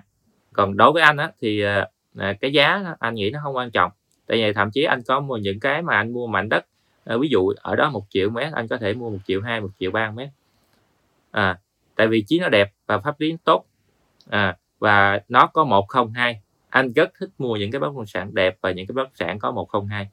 Còn 0.54 0.78
đối 0.78 0.92
với 0.92 1.02
anh 1.02 1.18
á, 1.18 1.32
thì 1.42 1.62
à, 1.62 1.88
à, 2.18 2.34
cái 2.42 2.54
giá 2.54 2.96
anh 3.00 3.16
nghĩ 3.16 3.32
nó 3.32 3.40
không 3.44 3.56
quan 3.56 3.72
trọng. 3.72 3.92
Tại 4.28 4.38
vì 4.38 4.54
thậm 4.54 4.72
chí 4.72 4.84
anh 4.84 5.02
có 5.08 5.20
mua 5.20 5.38
những 5.38 5.60
cái 5.60 5.82
mà 5.82 5.96
anh 5.96 6.14
mua 6.14 6.28
mảnh 6.28 6.50
đất 6.50 6.66
à, 7.06 7.18
ví 7.18 7.28
dụ 7.32 7.54
ở 7.62 7.76
đó 7.76 7.90
một 7.90 8.06
triệu 8.10 8.30
mét 8.30 8.54
anh 8.54 8.68
có 8.68 8.78
thể 8.78 8.94
mua 8.94 9.10
một 9.10 9.20
triệu 9.28 9.42
hai 9.42 9.62
một 9.62 9.70
triệu 9.80 9.92
ba 9.92 10.12
mét. 10.12 10.30
À 11.32 11.60
tại 12.00 12.08
vị 12.08 12.24
trí 12.28 12.40
nó 12.40 12.50
đẹp 12.50 12.72
và 12.88 13.00
pháp 13.00 13.20
lý 13.20 13.38
tốt. 13.44 13.66
À, 14.30 14.58
và 14.80 15.20
nó 15.30 15.48
có 15.48 15.64
102 15.64 16.42
anh 16.70 16.94
rất 16.94 17.12
thích 17.20 17.30
mua 17.38 17.56
những 17.56 17.72
cái 17.72 17.80
bất 17.80 17.96
động 17.96 18.06
sản 18.06 18.34
đẹp 18.34 18.58
và 18.62 18.72
những 18.72 18.88
cái 18.88 18.94
bất 18.94 19.04
động 19.04 19.12
sản 19.16 19.40
có 19.40 19.52
một 19.52 19.70
không 19.70 19.88
hai. 19.88 20.10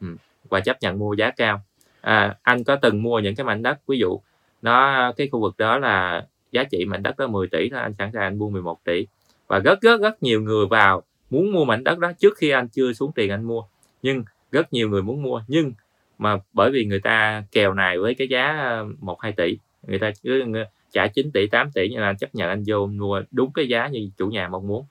Ừ, 0.00 0.06
và 0.48 0.60
chấp 0.60 0.76
nhận 0.80 0.98
mua 0.98 1.14
giá 1.14 1.30
cao. 1.30 1.62
À, 2.00 2.36
anh 2.42 2.64
có 2.64 2.76
từng 2.76 3.02
mua 3.02 3.18
những 3.18 3.34
cái 3.34 3.44
mảnh 3.44 3.62
đất 3.62 3.78
ví 3.86 3.98
dụ 3.98 4.20
nó 4.62 5.12
cái 5.12 5.28
khu 5.32 5.40
vực 5.40 5.54
đó 5.58 5.78
là 5.78 6.26
giá 6.52 6.64
trị 6.64 6.84
mảnh 6.84 7.02
đất 7.02 7.18
đó 7.18 7.26
10 7.26 7.48
tỷ 7.48 7.68
đó 7.68 7.78
anh 7.78 7.94
sẵn 7.98 8.10
sàng 8.12 8.22
anh 8.22 8.38
mua 8.38 8.48
11 8.48 8.84
tỷ. 8.84 9.06
Và 9.46 9.58
rất 9.58 9.80
rất 9.80 10.00
rất 10.00 10.22
nhiều 10.22 10.42
người 10.42 10.66
vào 10.66 11.02
muốn 11.30 11.52
mua 11.52 11.64
mảnh 11.64 11.84
đất 11.84 11.98
đó 11.98 12.12
trước 12.18 12.36
khi 12.36 12.50
anh 12.50 12.68
chưa 12.68 12.92
xuống 12.92 13.12
tiền 13.12 13.30
anh 13.30 13.44
mua. 13.44 13.62
Nhưng 14.02 14.24
rất 14.52 14.72
nhiều 14.72 14.88
người 14.88 15.02
muốn 15.02 15.22
mua 15.22 15.42
nhưng 15.48 15.72
mà 16.18 16.36
bởi 16.52 16.70
vì 16.70 16.84
người 16.84 17.00
ta 17.00 17.42
kèo 17.52 17.74
này 17.74 17.98
với 17.98 18.14
cái 18.14 18.28
giá 18.28 18.56
ờ, 18.58 18.86
1 19.00 19.20
2 19.22 19.32
tỷ 19.32 19.58
người 19.82 19.98
ta 19.98 20.10
cứ 20.22 20.44
trả 20.92 21.06
9 21.06 21.30
tỷ 21.30 21.46
8 21.46 21.70
tỷ 21.70 21.88
như 21.88 22.00
là 22.00 22.14
chấp 22.18 22.34
nhận 22.34 22.48
anh 22.48 22.62
vô 22.66 22.86
mua 22.86 23.22
đúng 23.30 23.52
cái 23.52 23.68
giá 23.68 23.88
như 23.88 24.10
chủ 24.16 24.28
nhà 24.28 24.48
mong 24.48 24.66
muốn. 24.66 24.84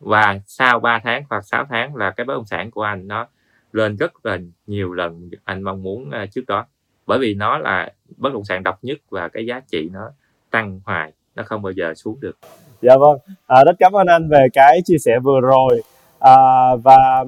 Và 0.00 0.38
sau 0.46 0.80
3 0.80 0.98
tháng 1.04 1.24
hoặc 1.30 1.44
6 1.44 1.66
tháng 1.70 1.96
là 1.96 2.10
cái 2.10 2.24
bất 2.24 2.34
động 2.34 2.46
sản 2.46 2.70
của 2.70 2.82
anh 2.82 3.08
nó 3.08 3.26
lên 3.72 3.96
rất 3.96 4.26
là 4.26 4.38
nhiều 4.66 4.92
lần 4.92 5.30
anh 5.44 5.62
mong 5.62 5.82
muốn 5.82 6.10
ờ, 6.10 6.26
trước 6.26 6.42
đó. 6.46 6.66
Bởi 7.06 7.18
vì 7.18 7.34
nó 7.34 7.58
là 7.58 7.92
bất 8.16 8.32
động 8.32 8.44
sản 8.44 8.62
độc 8.62 8.78
nhất 8.84 8.98
và 9.10 9.28
cái 9.28 9.46
giá 9.46 9.60
trị 9.70 9.88
nó 9.92 10.10
tăng 10.50 10.80
hoài 10.84 11.12
nó 11.34 11.42
không 11.42 11.62
bao 11.62 11.72
giờ 11.72 11.94
xuống 11.94 12.20
được. 12.20 12.38
Dạ 12.82 12.96
vâng. 13.00 13.18
À, 13.46 13.64
rất 13.66 13.72
cảm 13.78 13.92
ơn 13.92 14.06
anh 14.06 14.28
về 14.28 14.46
cái 14.52 14.80
chia 14.84 14.98
sẻ 14.98 15.18
vừa 15.22 15.40
rồi. 15.40 15.82
À, 16.18 16.36
và 16.84 17.24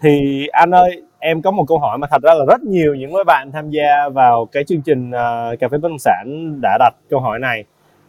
thì 0.00 0.46
anh 0.52 0.70
ơi 0.70 1.02
em 1.20 1.42
có 1.42 1.50
một 1.50 1.64
câu 1.68 1.78
hỏi 1.78 1.98
mà 1.98 2.06
thật 2.10 2.22
ra 2.22 2.34
là 2.34 2.44
rất 2.48 2.62
nhiều 2.62 2.94
những 2.94 3.12
mấy 3.12 3.24
bạn 3.24 3.50
tham 3.52 3.70
gia 3.70 4.08
vào 4.08 4.46
cái 4.52 4.64
chương 4.64 4.82
trình 4.82 5.08
uh, 5.08 5.60
cà 5.60 5.68
phê 5.68 5.78
bất 5.78 5.88
động 5.88 5.98
sản 5.98 6.54
đã 6.62 6.76
đặt 6.78 6.94
câu 7.10 7.20
hỏi 7.20 7.38
này. 7.38 7.64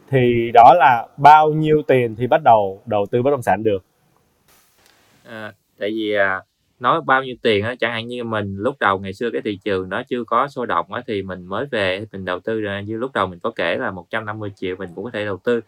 Thì 0.10 0.52
đó 0.54 0.74
là 0.74 1.08
bao 1.17 1.52
nhiêu 1.52 1.82
tiền 1.88 2.15
thì 2.15 2.28
bắt 2.28 2.43
đầu 2.43 2.82
đầu 2.86 3.06
tư 3.12 3.21
bất 3.21 3.32
động 3.32 3.41
sản 3.41 3.63
được? 3.63 3.84
À, 5.30 5.54
tại 5.80 5.89
vì 5.89 6.13
à, 6.13 6.41
nói 6.80 7.02
bao 7.06 7.24
nhiêu 7.24 7.36
tiền 7.41 7.65
á 7.65 7.76
chẳng 7.80 7.91
hạn 7.91 8.08
như 8.08 8.24
mình 8.24 8.56
lúc 8.58 8.76
đầu 8.80 9.00
ngày 9.00 9.13
xưa 9.13 9.30
cái 9.34 9.41
thị 9.41 9.60
trường 9.63 9.89
nó 9.89 10.04
chưa 10.04 10.24
có 10.24 10.47
sôi 10.47 10.67
động 10.67 10.93
á 10.93 11.02
thì 11.08 11.21
mình 11.21 11.45
mới 11.45 11.65
về 11.71 12.06
mình 12.12 12.26
đầu 12.26 12.39
tư 12.39 12.62
rồi 12.62 12.84
như 12.84 12.97
lúc 12.97 13.13
đầu 13.13 13.28
mình 13.28 13.39
có 13.39 13.52
kể 13.52 13.78
là 13.78 13.91
150 13.91 14.52
triệu 14.56 14.76
mình 14.76 14.89
cũng 14.95 15.04
có 15.04 15.12
thể 15.13 15.26
đầu 15.26 15.38
tư. 15.38 15.62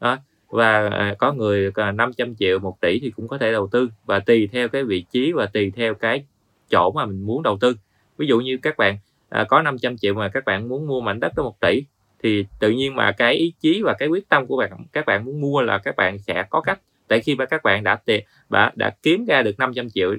Đó 0.00 0.16
và 0.48 0.88
à, 0.88 1.14
có 1.18 1.32
người 1.32 1.72
à, 1.74 1.92
500 1.92 2.34
triệu 2.34 2.58
1 2.58 2.80
tỷ 2.80 3.00
thì 3.00 3.10
cũng 3.10 3.28
có 3.28 3.38
thể 3.38 3.52
đầu 3.52 3.68
tư. 3.72 3.88
Và 4.04 4.20
tùy 4.20 4.48
theo 4.52 4.68
cái 4.68 4.84
vị 4.84 5.04
trí 5.10 5.32
và 5.32 5.46
tùy 5.46 5.72
theo 5.76 5.94
cái 5.94 6.24
chỗ 6.70 6.92
mà 6.94 7.06
mình 7.06 7.22
muốn 7.26 7.42
đầu 7.42 7.58
tư. 7.60 7.76
Ví 8.18 8.26
dụ 8.26 8.40
như 8.40 8.58
các 8.62 8.76
bạn 8.76 8.98
à, 9.28 9.44
có 9.44 9.62
500 9.62 9.96
triệu 9.96 10.14
mà 10.14 10.28
các 10.28 10.44
bạn 10.44 10.68
muốn 10.68 10.86
mua 10.86 11.00
mảnh 11.00 11.20
đất 11.20 11.32
tới 11.36 11.42
1 11.44 11.60
tỷ 11.60 11.84
thì 12.22 12.46
tự 12.60 12.70
nhiên 12.70 12.94
mà 12.94 13.12
cái 13.12 13.34
ý 13.34 13.52
chí 13.60 13.82
và 13.82 13.94
cái 13.98 14.08
quyết 14.08 14.28
tâm 14.28 14.46
của 14.46 14.56
bạn 14.56 14.70
các 14.92 15.06
bạn 15.06 15.24
muốn 15.24 15.40
mua 15.40 15.60
là 15.62 15.78
các 15.78 15.96
bạn 15.96 16.18
sẽ 16.18 16.44
có 16.50 16.60
cách. 16.60 16.80
Tại 17.08 17.20
khi 17.20 17.34
mà 17.34 17.44
các 17.46 17.62
bạn 17.62 17.84
đã 17.84 17.96
tiền 17.96 18.24
đã, 18.50 18.72
đã 18.74 18.90
kiếm 19.02 19.24
ra 19.24 19.42
được 19.42 19.58
500 19.58 19.90
triệu 19.90 20.14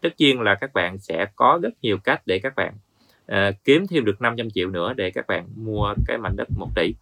tất 0.00 0.10
nhiên 0.18 0.40
là 0.40 0.54
các 0.54 0.72
bạn 0.74 0.98
sẽ 0.98 1.26
có 1.36 1.58
rất 1.62 1.70
nhiều 1.82 1.98
cách 1.98 2.22
để 2.26 2.38
các 2.38 2.54
bạn 2.56 2.74
à, 3.26 3.50
kiếm 3.64 3.86
thêm 3.86 4.04
được 4.04 4.20
500 4.20 4.50
triệu 4.50 4.70
nữa 4.70 4.92
để 4.96 5.10
các 5.10 5.26
bạn 5.26 5.48
mua 5.56 5.94
cái 6.06 6.18
mảnh 6.18 6.36
đất 6.36 6.48
1 6.58 6.68
tỷ. 6.74 6.94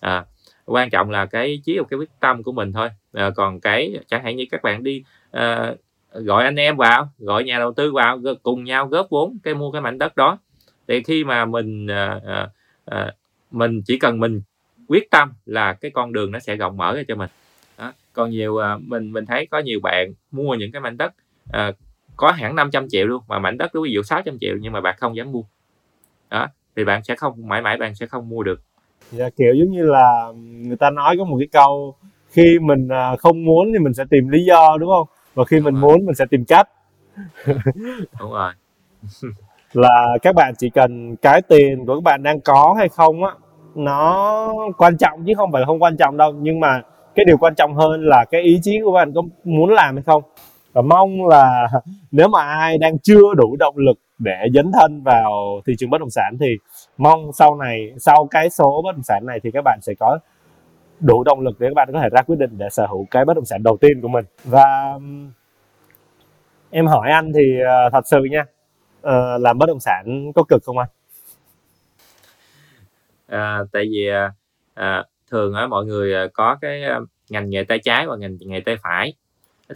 À, 0.00 0.24
quan 0.66 0.90
trọng 0.90 1.10
là 1.10 1.26
cái 1.26 1.46
ý 1.46 1.60
chí 1.64 1.78
và 1.78 1.84
cái 1.90 1.98
quyết 1.98 2.10
tâm 2.20 2.42
của 2.42 2.52
mình 2.52 2.72
thôi. 2.72 2.88
À, 3.12 3.30
còn 3.30 3.60
cái 3.60 3.98
chẳng 4.06 4.24
hạn 4.24 4.36
như 4.36 4.44
các 4.50 4.62
bạn 4.62 4.82
đi 4.82 5.04
à, 5.30 5.74
gọi 6.14 6.44
anh 6.44 6.56
em 6.56 6.76
vào 6.76 7.08
gọi 7.18 7.44
nhà 7.44 7.58
đầu 7.58 7.72
tư 7.72 7.92
vào 7.92 8.20
cùng 8.42 8.64
nhau 8.64 8.86
góp 8.86 9.06
vốn 9.10 9.38
cái 9.42 9.54
mua 9.54 9.70
cái 9.70 9.80
mảnh 9.80 9.98
đất 9.98 10.16
đó. 10.16 10.38
Thì 10.88 11.02
khi 11.02 11.24
mà 11.24 11.44
mình 11.44 11.86
à, 11.86 12.20
à, 12.26 12.48
à, 12.84 13.12
mình 13.50 13.82
chỉ 13.86 13.98
cần 13.98 14.20
mình 14.20 14.42
quyết 14.88 15.10
tâm 15.10 15.32
là 15.46 15.72
cái 15.72 15.90
con 15.90 16.12
đường 16.12 16.32
nó 16.32 16.38
sẽ 16.38 16.56
rộng 16.56 16.76
mở 16.76 16.96
ra 16.96 17.02
cho 17.08 17.14
mình. 17.14 17.30
Đó. 17.78 17.92
còn 18.12 18.30
nhiều 18.30 18.58
à, 18.58 18.76
mình 18.80 19.12
mình 19.12 19.26
thấy 19.26 19.46
có 19.46 19.58
nhiều 19.58 19.80
bạn 19.82 20.12
mua 20.30 20.54
những 20.54 20.72
cái 20.72 20.80
mảnh 20.80 20.96
đất 20.96 21.12
à, 21.52 21.72
có 22.16 22.30
hẳn 22.30 22.56
500 22.56 22.88
triệu 22.88 23.06
luôn 23.06 23.22
mà 23.28 23.38
mảnh 23.38 23.58
đất 23.58 23.74
đó 23.74 23.80
ví 23.80 23.92
dụ 23.92 24.02
600 24.02 24.38
triệu 24.40 24.56
nhưng 24.60 24.72
mà 24.72 24.80
bạn 24.80 24.96
không 24.98 25.16
dám 25.16 25.32
mua. 25.32 25.42
Đó 26.30 26.48
thì 26.76 26.84
bạn 26.84 27.04
sẽ 27.04 27.14
không 27.16 27.48
mãi 27.48 27.62
mãi 27.62 27.76
bạn 27.76 27.94
sẽ 27.94 28.06
không 28.06 28.28
mua 28.28 28.42
được. 28.42 28.60
Dạ, 29.10 29.28
kiểu 29.36 29.54
giống 29.54 29.70
như 29.70 29.82
là 29.82 30.32
người 30.36 30.76
ta 30.76 30.90
nói 30.90 31.16
có 31.18 31.24
một 31.24 31.36
cái 31.38 31.48
câu 31.52 31.94
khi 32.30 32.58
mình 32.58 32.88
à, 32.88 33.16
không 33.16 33.44
muốn 33.44 33.72
thì 33.72 33.78
mình 33.78 33.94
sẽ 33.94 34.04
tìm 34.10 34.28
lý 34.28 34.44
do 34.44 34.76
đúng 34.80 34.90
không? 34.90 35.08
Và 35.34 35.44
khi 35.44 35.56
đúng 35.56 35.64
mình 35.64 35.74
rồi. 35.74 35.82
muốn 35.82 36.06
mình 36.06 36.14
sẽ 36.14 36.24
tìm 36.30 36.44
cách. 36.44 36.68
Đúng 38.20 38.32
rồi. 38.32 38.52
Là 39.72 40.18
các 40.22 40.34
bạn 40.34 40.54
chỉ 40.58 40.70
cần 40.70 41.16
cái 41.16 41.42
tiền 41.42 41.86
của 41.86 41.94
các 41.94 42.02
bạn 42.04 42.22
đang 42.22 42.40
có 42.40 42.74
hay 42.78 42.88
không 42.88 43.24
á 43.24 43.30
nó 43.74 44.52
quan 44.78 44.96
trọng 44.98 45.24
chứ 45.26 45.32
không 45.36 45.52
phải 45.52 45.60
là 45.60 45.66
không 45.66 45.82
quan 45.82 45.96
trọng 45.96 46.16
đâu. 46.16 46.32
Nhưng 46.32 46.60
mà 46.60 46.82
cái 47.14 47.24
điều 47.24 47.36
quan 47.38 47.54
trọng 47.54 47.74
hơn 47.74 48.04
là 48.04 48.24
cái 48.30 48.42
ý 48.42 48.58
chí 48.62 48.80
của 48.84 48.92
bạn 48.92 49.12
có 49.14 49.22
muốn 49.44 49.70
làm 49.70 49.94
hay 49.96 50.02
không. 50.02 50.22
Và 50.72 50.82
mong 50.82 51.26
là 51.28 51.68
nếu 52.10 52.28
mà 52.28 52.42
ai 52.44 52.78
đang 52.78 52.98
chưa 52.98 53.34
đủ 53.36 53.56
động 53.56 53.76
lực 53.76 53.98
để 54.18 54.46
dấn 54.54 54.72
thân 54.72 55.02
vào 55.02 55.32
thị 55.66 55.72
trường 55.78 55.90
bất 55.90 55.98
động 56.00 56.10
sản 56.10 56.36
thì 56.40 56.46
mong 56.98 57.30
sau 57.32 57.56
này 57.56 57.92
sau 57.98 58.26
cái 58.30 58.50
số 58.50 58.82
bất 58.84 58.92
động 58.92 59.02
sản 59.02 59.26
này 59.26 59.40
thì 59.42 59.50
các 59.50 59.62
bạn 59.64 59.78
sẽ 59.82 59.94
có 60.00 60.18
đủ 61.00 61.24
động 61.24 61.40
lực 61.40 61.60
để 61.60 61.68
các 61.68 61.74
bạn 61.74 61.88
có 61.92 62.00
thể 62.00 62.08
ra 62.12 62.22
quyết 62.22 62.36
định 62.38 62.58
để 62.58 62.68
sở 62.70 62.86
hữu 62.86 63.06
cái 63.10 63.24
bất 63.24 63.34
động 63.34 63.44
sản 63.44 63.62
đầu 63.62 63.76
tiên 63.80 64.00
của 64.02 64.08
mình. 64.08 64.24
Và 64.44 64.98
em 66.70 66.86
hỏi 66.86 67.10
anh 67.10 67.32
thì 67.34 67.60
uh, 67.62 67.92
thật 67.92 68.06
sự 68.06 68.24
nha 68.30 68.44
uh, 69.06 69.40
làm 69.40 69.58
bất 69.58 69.66
động 69.66 69.80
sản 69.80 70.32
có 70.34 70.44
cực 70.48 70.62
không 70.64 70.78
anh? 70.78 70.88
À, 73.26 73.60
tại 73.72 73.84
vì 73.90 74.08
à, 74.74 75.04
thường 75.30 75.54
á 75.54 75.66
mọi 75.66 75.84
người 75.84 76.28
có 76.28 76.58
cái 76.60 76.82
ngành 77.30 77.50
nghề 77.50 77.64
tay 77.64 77.78
trái 77.78 78.06
và 78.06 78.16
ngành 78.16 78.36
nghề 78.40 78.60
tay 78.60 78.76
phải. 78.82 79.14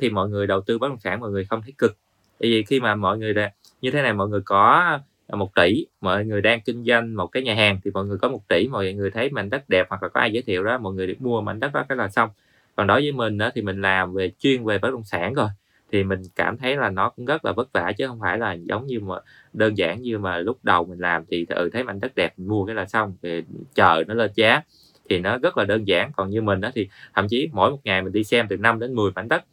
Thì 0.01 0.11
mọi 0.11 0.29
người 0.29 0.47
đầu 0.47 0.61
tư 0.61 0.79
bất 0.79 0.89
động 0.89 1.01
sản 1.01 1.21
mọi 1.21 1.31
người 1.31 1.45
không 1.45 1.63
thấy 1.63 1.73
cực. 1.79 1.97
Tại 2.39 2.51
vì 2.51 2.63
khi 2.63 2.81
mà 2.81 2.95
mọi 2.95 3.19
người 3.19 3.35
như 3.81 3.91
thế 3.91 4.03
này 4.03 4.13
mọi 4.13 4.29
người 4.29 4.41
có 4.45 4.99
À, 5.29 5.37
một 5.37 5.55
tỷ. 5.55 5.87
Mọi 6.01 6.25
người 6.25 6.41
đang 6.41 6.61
kinh 6.61 6.85
doanh 6.85 7.17
một 7.17 7.27
cái 7.27 7.43
nhà 7.43 7.55
hàng 7.55 7.81
thì 7.85 7.91
mọi 7.91 8.07
người 8.07 8.19
có 8.19 8.29
một 8.29 8.49
tỷ. 8.49 8.69
Mọi 8.69 8.93
người 8.93 9.11
thấy 9.11 9.31
mảnh 9.31 9.51
đất 9.51 9.69
đẹp 9.69 9.87
hoặc 9.91 10.03
là 10.03 10.09
có 10.09 10.21
ai 10.21 10.33
giới 10.33 10.43
thiệu 10.43 10.65
đó, 10.65 10.79
mọi 10.79 10.95
người 10.95 11.07
được 11.07 11.21
mua 11.21 11.41
mảnh 11.41 11.61
đất 11.61 11.73
đó 11.73 11.85
cái 11.89 11.99
là 11.99 12.09
xong. 12.09 12.31
Còn 12.77 12.87
đối 12.87 13.01
với 13.01 13.13
mình 13.13 13.39
đó 13.39 13.51
thì 13.55 13.63
mình 13.63 13.83
làm 13.83 14.15
về 14.15 14.31
chuyên 14.39 14.65
về 14.65 14.79
bất 14.79 14.91
động 14.91 15.05
sản 15.05 15.35
rồi. 15.35 15.49
Thì 15.93 16.05
mình 16.05 16.23
cảm 16.35 16.57
thấy 16.57 16.77
là 16.77 16.91
nó 16.91 17.11
cũng 17.11 17.27
rất 17.27 17.45
là 17.45 17.53
vất 17.53 17.73
vả 17.73 17.93
chứ 17.99 18.07
không 18.07 18.21
phải 18.21 18.39
là 18.39 18.53
giống 18.53 18.87
như 18.87 19.01
mà 19.01 19.15
đơn 19.53 19.79
giản 19.79 20.03
như 20.03 20.19
mà 20.19 20.39
lúc 20.39 20.59
đầu 20.63 20.85
mình 20.85 20.99
làm 20.99 21.25
thì 21.31 21.47
ừ 21.49 21.71
thấy 21.73 21.85
mảnh 21.85 22.01
đất 22.01 22.15
đẹp 22.15 22.33
mình 22.37 22.49
mua 22.49 22.67
cái 22.67 22.75
là 22.75 22.87
xong 22.87 23.15
thì 23.23 23.43
chờ 23.75 24.05
nó 24.07 24.15
lên 24.15 24.31
giá 24.35 24.63
thì 25.11 25.19
nó 25.19 25.39
rất 25.39 25.59
là 25.59 25.65
đơn 25.65 25.89
giản. 25.89 26.13
Còn 26.17 26.31
như 26.31 26.43
mình 26.43 26.61
đó 26.61 26.71
thì 26.75 26.89
thậm 27.15 27.29
chí 27.29 27.49
mỗi 27.53 27.71
một 27.71 27.79
ngày 27.85 28.03
mình 28.03 28.13
đi 28.13 28.25
xem 28.25 28.47
từ 28.49 28.57
5 28.57 28.79
đến 28.81 28.95
10 28.95 29.11
mảnh 29.15 29.29
đất 29.29 29.45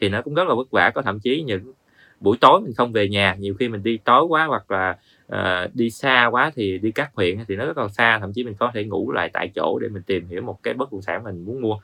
thì 0.00 0.08
nó 0.08 0.22
cũng 0.22 0.34
rất 0.34 0.48
là 0.48 0.54
vất 0.54 0.70
vả. 0.70 0.90
Có 0.94 1.02
thậm 1.02 1.20
chí 1.20 1.42
những 1.42 1.72
buổi 2.20 2.36
tối 2.40 2.60
mình 2.60 2.74
không 2.74 2.92
về 2.92 3.08
nhà 3.08 3.36
nhiều 3.38 3.54
khi 3.54 3.68
mình 3.68 3.82
đi 3.82 3.98
tối 4.04 4.24
quá 4.24 4.44
hoặc 4.44 4.70
là 4.70 4.96
uh, 5.32 5.74
đi 5.74 5.90
xa 5.90 6.26
quá 6.26 6.52
thì 6.54 6.78
đi 6.78 6.90
các 6.90 7.10
huyện 7.14 7.44
thì 7.48 7.56
nó 7.56 7.66
rất 7.66 7.78
là 7.78 7.88
xa 7.88 8.18
thậm 8.18 8.32
chí 8.32 8.44
mình 8.44 8.54
có 8.58 8.70
thể 8.74 8.84
ngủ 8.84 9.12
lại 9.12 9.30
tại 9.32 9.50
chỗ 9.54 9.78
để 9.78 9.88
mình 9.88 10.02
tìm 10.02 10.26
hiểu 10.28 10.42
một 10.42 10.62
cái 10.62 10.74
bất 10.74 10.92
động 10.92 11.02
sản 11.02 11.24
mình 11.24 11.44
muốn 11.44 11.60
mua. 11.60 11.78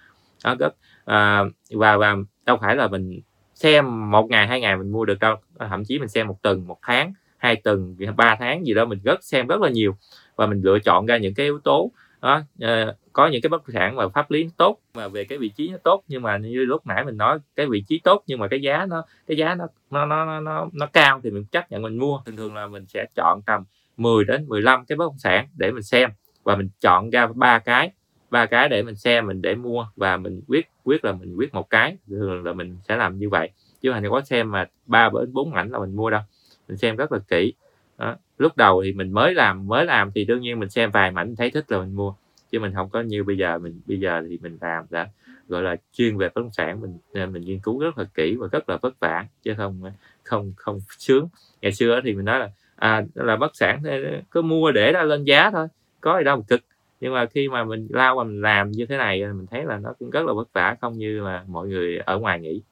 Đó 0.44 0.54
rất 0.58 0.66
uh, 0.66 0.74
ờ, 1.04 1.44
và 1.70 1.96
và 1.96 2.16
đâu 2.46 2.56
phải 2.60 2.76
là 2.76 2.88
mình 2.88 3.20
xem 3.54 4.10
một 4.10 4.30
ngày 4.30 4.46
hai 4.46 4.60
ngày 4.60 4.76
mình 4.76 4.92
mua 4.92 5.04
được 5.04 5.18
đâu 5.18 5.36
ờ, 5.56 5.68
thậm 5.68 5.84
chí 5.84 5.98
mình 5.98 6.08
xem 6.08 6.28
một 6.28 6.42
tuần 6.42 6.66
một 6.66 6.78
tháng 6.82 7.12
hai 7.36 7.56
tuần 7.56 7.96
ba 8.16 8.36
tháng 8.38 8.66
gì 8.66 8.74
đó 8.74 8.84
mình 8.84 8.98
rất 9.04 9.24
xem 9.24 9.46
rất 9.46 9.60
là 9.60 9.68
nhiều 9.68 9.96
và 10.36 10.46
mình 10.46 10.60
lựa 10.64 10.78
chọn 10.78 11.06
ra 11.06 11.16
những 11.16 11.34
cái 11.34 11.46
yếu 11.46 11.58
tố 11.58 11.90
đó 12.22 12.42
uh, 12.64 12.96
có 13.12 13.26
những 13.26 13.42
cái 13.42 13.48
bất 13.48 13.62
động 13.62 13.74
sản 13.74 13.96
mà 13.96 14.08
pháp 14.08 14.30
lý 14.30 14.48
tốt 14.56 14.78
mà 14.94 15.08
về 15.08 15.24
cái 15.24 15.38
vị 15.38 15.48
trí 15.48 15.68
nó 15.68 15.78
tốt. 15.84 16.02
Nhưng 16.08 16.22
mà 16.22 16.36
như 16.36 16.64
lúc 16.64 16.86
nãy 16.86 17.04
mình 17.04 17.16
nói 17.16 17.38
cái 17.56 17.66
vị 17.66 17.84
trí 17.88 18.00
tốt 18.04 18.22
nhưng 18.26 18.38
mà 18.38 18.48
cái 18.48 18.60
giá 18.60 18.86
nó 18.86 19.02
cái 19.26 19.36
giá 19.36 19.54
nó 19.54 19.66
nó 19.90 20.06
nó 20.06 20.40
nó 20.40 20.68
nó 20.72 20.86
cao 20.86 21.20
thì 21.22 21.30
mình 21.30 21.44
chấp 21.44 21.70
nhận 21.70 21.82
mình 21.82 21.98
mua. 21.98 22.20
Thường 22.26 22.36
thường 22.36 22.54
là 22.54 22.66
mình 22.66 22.86
sẽ 22.86 23.06
chọn 23.14 23.42
tầm 23.46 23.64
10 23.96 24.24
đến 24.24 24.48
15 24.48 24.84
cái 24.84 24.96
bất 24.96 25.04
động 25.04 25.18
sản 25.18 25.48
để 25.56 25.70
mình 25.70 25.82
xem. 25.82 26.10
Và 26.42 26.56
mình 26.56 26.68
chọn 26.80 27.10
ra 27.10 27.26
ba 27.26 27.58
cái 27.58 27.90
ba 28.30 28.46
cái 28.46 28.68
để 28.68 28.82
mình 28.82 28.96
xem 28.96 29.26
mình 29.26 29.42
để 29.42 29.54
mua. 29.54 29.86
Và 29.96 30.16
mình 30.16 30.42
quyết 30.48 30.68
quyết 30.84 31.04
là 31.04 31.12
mình 31.12 31.36
quyết 31.36 31.54
một 31.54 31.70
cái. 31.70 31.96
Thường 32.08 32.44
là 32.44 32.52
mình 32.52 32.76
sẽ 32.88 32.96
làm 32.96 33.18
như 33.18 33.28
vậy. 33.28 33.50
Chứ 33.80 33.92
mình 33.92 34.04
có 34.10 34.20
xem 34.20 34.50
mà 34.50 34.68
ba 34.86 35.10
đến 35.20 35.32
bốn 35.32 35.54
ảnh 35.54 35.70
là 35.70 35.78
mình 35.78 35.96
mua 35.96 36.10
đâu. 36.10 36.20
Mình 36.68 36.76
xem 36.76 36.96
rất 36.96 37.12
là 37.12 37.18
kỹ. 37.28 37.54
Đó 37.98 38.16
lúc 38.40 38.56
đầu 38.56 38.82
thì 38.84 38.92
mình 38.92 39.12
mới 39.12 39.34
làm 39.34 39.66
mới 39.66 39.84
làm 39.84 40.10
thì 40.14 40.24
đương 40.24 40.40
nhiên 40.40 40.60
mình 40.60 40.70
xem 40.70 40.90
vài 40.90 41.10
mảnh 41.10 41.36
thấy 41.36 41.50
thích 41.50 41.64
là 41.68 41.78
mình 41.78 41.96
mua. 41.96 42.14
Chứ 42.52 42.60
mình 42.60 42.72
không 42.74 42.88
có 42.90 43.00
như 43.00 43.24
bây 43.24 43.36
giờ, 43.36 43.58
mình, 43.58 43.80
bây 43.86 44.00
giờ 44.00 44.22
thì 44.28 44.38
mình 44.42 44.58
làm 44.60 44.84
đã, 44.90 45.08
gọi 45.48 45.62
là, 45.62 45.76
chuyên 45.92 46.16
về 46.16 46.28
bất 46.34 46.40
động 46.40 46.50
sản 46.52 46.80
mình 46.80 46.98
mình 47.32 47.44
nghiên 47.44 47.58
cứu 47.58 47.80
rất 47.80 47.98
là 47.98 48.04
kỹ 48.14 48.36
và 48.36 48.48
rất 48.52 48.68
là 48.68 48.76
vất 48.76 49.00
vả, 49.00 49.26
chứ 49.42 49.54
không 49.56 49.82
không 50.22 50.52
không 50.56 50.80
sướng. 50.98 51.28
Ngày 51.62 51.72
xưa 51.72 52.00
thì 52.04 52.14
mình 52.14 52.24
nói 52.24 52.38
là 52.38 52.50
à 52.76 53.04
là 53.14 53.36
bất 53.36 53.56
sản 53.56 53.82
cứ 54.30 54.42
mua 54.42 54.72
để 54.72 54.92
ra 54.92 55.02
lên 55.02 55.24
giá 55.24 55.50
thôi, 55.50 55.66
có 56.00 56.18
gì 56.18 56.24
đâu 56.24 56.36
mà 56.36 56.42
cực. 56.48 56.60
Nhưng 57.00 57.14
mà 57.14 57.26
khi 57.26 57.48
mà 57.48 57.64
mình 57.64 57.88
lao 57.90 58.16
và 58.16 58.24
mình 58.24 58.40
làm 58.40 58.70
như 58.70 58.86
thế 58.86 58.96
này, 58.96 59.24
mình 59.32 59.46
thấy 59.50 59.64
là 59.64 59.76
nó 59.76 59.92
cũng 59.98 60.10
rất 60.10 60.26
là 60.26 60.32
vất 60.32 60.52
vả, 60.52 60.76
không 60.80 60.98
như 60.98 61.20
là 61.24 61.44
mọi 61.48 61.68
người 61.68 61.98
ở 61.98 62.18
ngoài 62.18 62.40
nghĩ. 62.40 62.62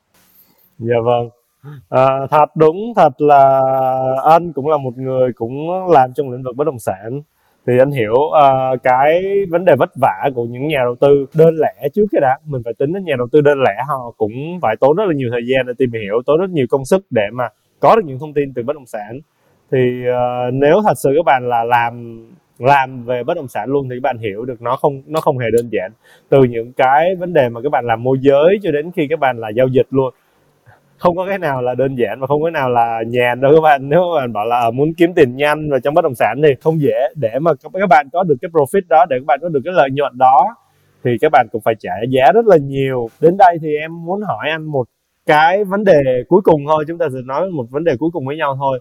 Dạ 0.78 0.96
vâng 1.04 1.28
à, 1.88 2.26
thật 2.30 2.56
đúng 2.56 2.92
thật 2.96 3.20
là 3.20 3.62
anh 4.24 4.52
cũng 4.52 4.68
là 4.68 4.76
một 4.76 4.98
người 4.98 5.32
cũng 5.32 5.88
làm 5.90 6.12
trong 6.12 6.30
lĩnh 6.30 6.42
vực 6.42 6.56
bất 6.56 6.64
động 6.66 6.78
sản. 6.78 7.22
Thì 7.66 7.78
anh 7.78 7.90
hiểu 7.90 8.14
uh, 8.14 8.82
cái 8.82 9.22
vấn 9.50 9.64
đề 9.64 9.76
vất 9.78 9.90
vả 10.00 10.30
của 10.34 10.44
những 10.44 10.68
nhà 10.68 10.78
đầu 10.84 10.94
tư 11.00 11.26
đơn 11.34 11.54
lẻ 11.54 11.88
trước 11.94 12.04
cái 12.12 12.20
đã. 12.20 12.38
Mình 12.44 12.62
phải 12.64 12.74
tính 12.78 12.92
đến 12.92 13.04
nhà 13.04 13.14
đầu 13.18 13.28
tư 13.32 13.40
đơn 13.40 13.58
lẻ 13.62 13.82
họ 13.88 14.12
cũng 14.16 14.58
phải 14.62 14.76
tốn 14.80 14.96
rất 14.96 15.04
là 15.06 15.14
nhiều 15.14 15.28
thời 15.32 15.42
gian 15.46 15.66
để 15.66 15.72
tìm 15.78 15.92
hiểu 15.92 16.22
tốn 16.26 16.40
rất 16.40 16.50
nhiều 16.50 16.66
công 16.70 16.84
sức 16.84 17.06
để 17.10 17.28
mà 17.32 17.48
có 17.80 17.96
được 17.96 18.02
những 18.04 18.18
thông 18.18 18.34
tin 18.34 18.52
từ 18.54 18.62
bất 18.62 18.76
động 18.76 18.86
sản. 18.86 19.20
Thì 19.72 19.78
uh, 20.08 20.54
nếu 20.54 20.80
thật 20.84 20.98
sự 20.98 21.12
các 21.16 21.24
bạn 21.26 21.48
là 21.48 21.64
làm 21.64 22.24
làm 22.58 23.04
về 23.04 23.24
bất 23.24 23.36
động 23.36 23.48
sản 23.48 23.68
luôn 23.68 23.88
thì 23.88 23.96
các 23.96 24.02
bạn 24.02 24.18
hiểu 24.18 24.44
được 24.44 24.62
nó 24.62 24.76
không 24.76 25.02
nó 25.06 25.20
không 25.20 25.38
hề 25.38 25.46
đơn 25.56 25.68
giản. 25.72 25.92
Từ 26.28 26.44
những 26.44 26.72
cái 26.72 27.16
vấn 27.16 27.32
đề 27.32 27.48
mà 27.48 27.60
các 27.62 27.72
bạn 27.72 27.84
làm 27.86 28.02
môi 28.02 28.18
giới 28.20 28.58
cho 28.62 28.70
đến 28.70 28.90
khi 28.96 29.06
các 29.10 29.18
bạn 29.18 29.38
là 29.38 29.48
giao 29.48 29.66
dịch 29.66 29.86
luôn 29.90 30.14
không 30.98 31.16
có 31.16 31.26
cái 31.26 31.38
nào 31.38 31.62
là 31.62 31.74
đơn 31.74 31.98
giản 31.98 32.20
và 32.20 32.26
không 32.26 32.42
có 32.42 32.50
nào 32.50 32.70
là 32.70 33.02
nhàn 33.06 33.40
đâu 33.40 33.52
các 33.54 33.60
bạn. 33.60 33.88
Nếu 33.88 34.00
mà 34.00 34.20
bạn 34.20 34.32
bảo 34.32 34.46
là 34.46 34.60
à, 34.60 34.70
muốn 34.70 34.94
kiếm 34.94 35.14
tiền 35.14 35.36
nhanh 35.36 35.70
và 35.70 35.78
trong 35.78 35.94
bất 35.94 36.02
động 36.02 36.14
sản 36.14 36.40
thì 36.42 36.54
không 36.60 36.80
dễ. 36.80 37.08
Để 37.16 37.38
mà 37.38 37.52
các 37.72 37.88
bạn 37.88 38.08
có 38.12 38.22
được 38.22 38.34
cái 38.42 38.50
profit 38.50 38.80
đó, 38.88 39.06
để 39.08 39.16
các 39.18 39.26
bạn 39.26 39.38
có 39.42 39.48
được 39.48 39.60
cái 39.64 39.74
lợi 39.74 39.90
nhuận 39.92 40.18
đó, 40.18 40.56
thì 41.04 41.10
các 41.20 41.32
bạn 41.32 41.46
cũng 41.52 41.62
phải 41.62 41.74
trả 41.80 41.90
giá 42.08 42.32
rất 42.32 42.46
là 42.46 42.56
nhiều. 42.56 43.08
Đến 43.20 43.36
đây 43.36 43.58
thì 43.62 43.76
em 43.76 44.04
muốn 44.04 44.22
hỏi 44.22 44.50
anh 44.50 44.64
một 44.64 44.88
cái 45.26 45.64
vấn 45.64 45.84
đề 45.84 46.02
cuối 46.28 46.40
cùng 46.44 46.64
thôi. 46.66 46.84
Chúng 46.88 46.98
ta 46.98 47.06
sẽ 47.12 47.18
nói 47.24 47.50
một 47.50 47.64
vấn 47.70 47.84
đề 47.84 47.96
cuối 47.98 48.10
cùng 48.12 48.26
với 48.26 48.36
nhau 48.36 48.56
thôi. 48.58 48.80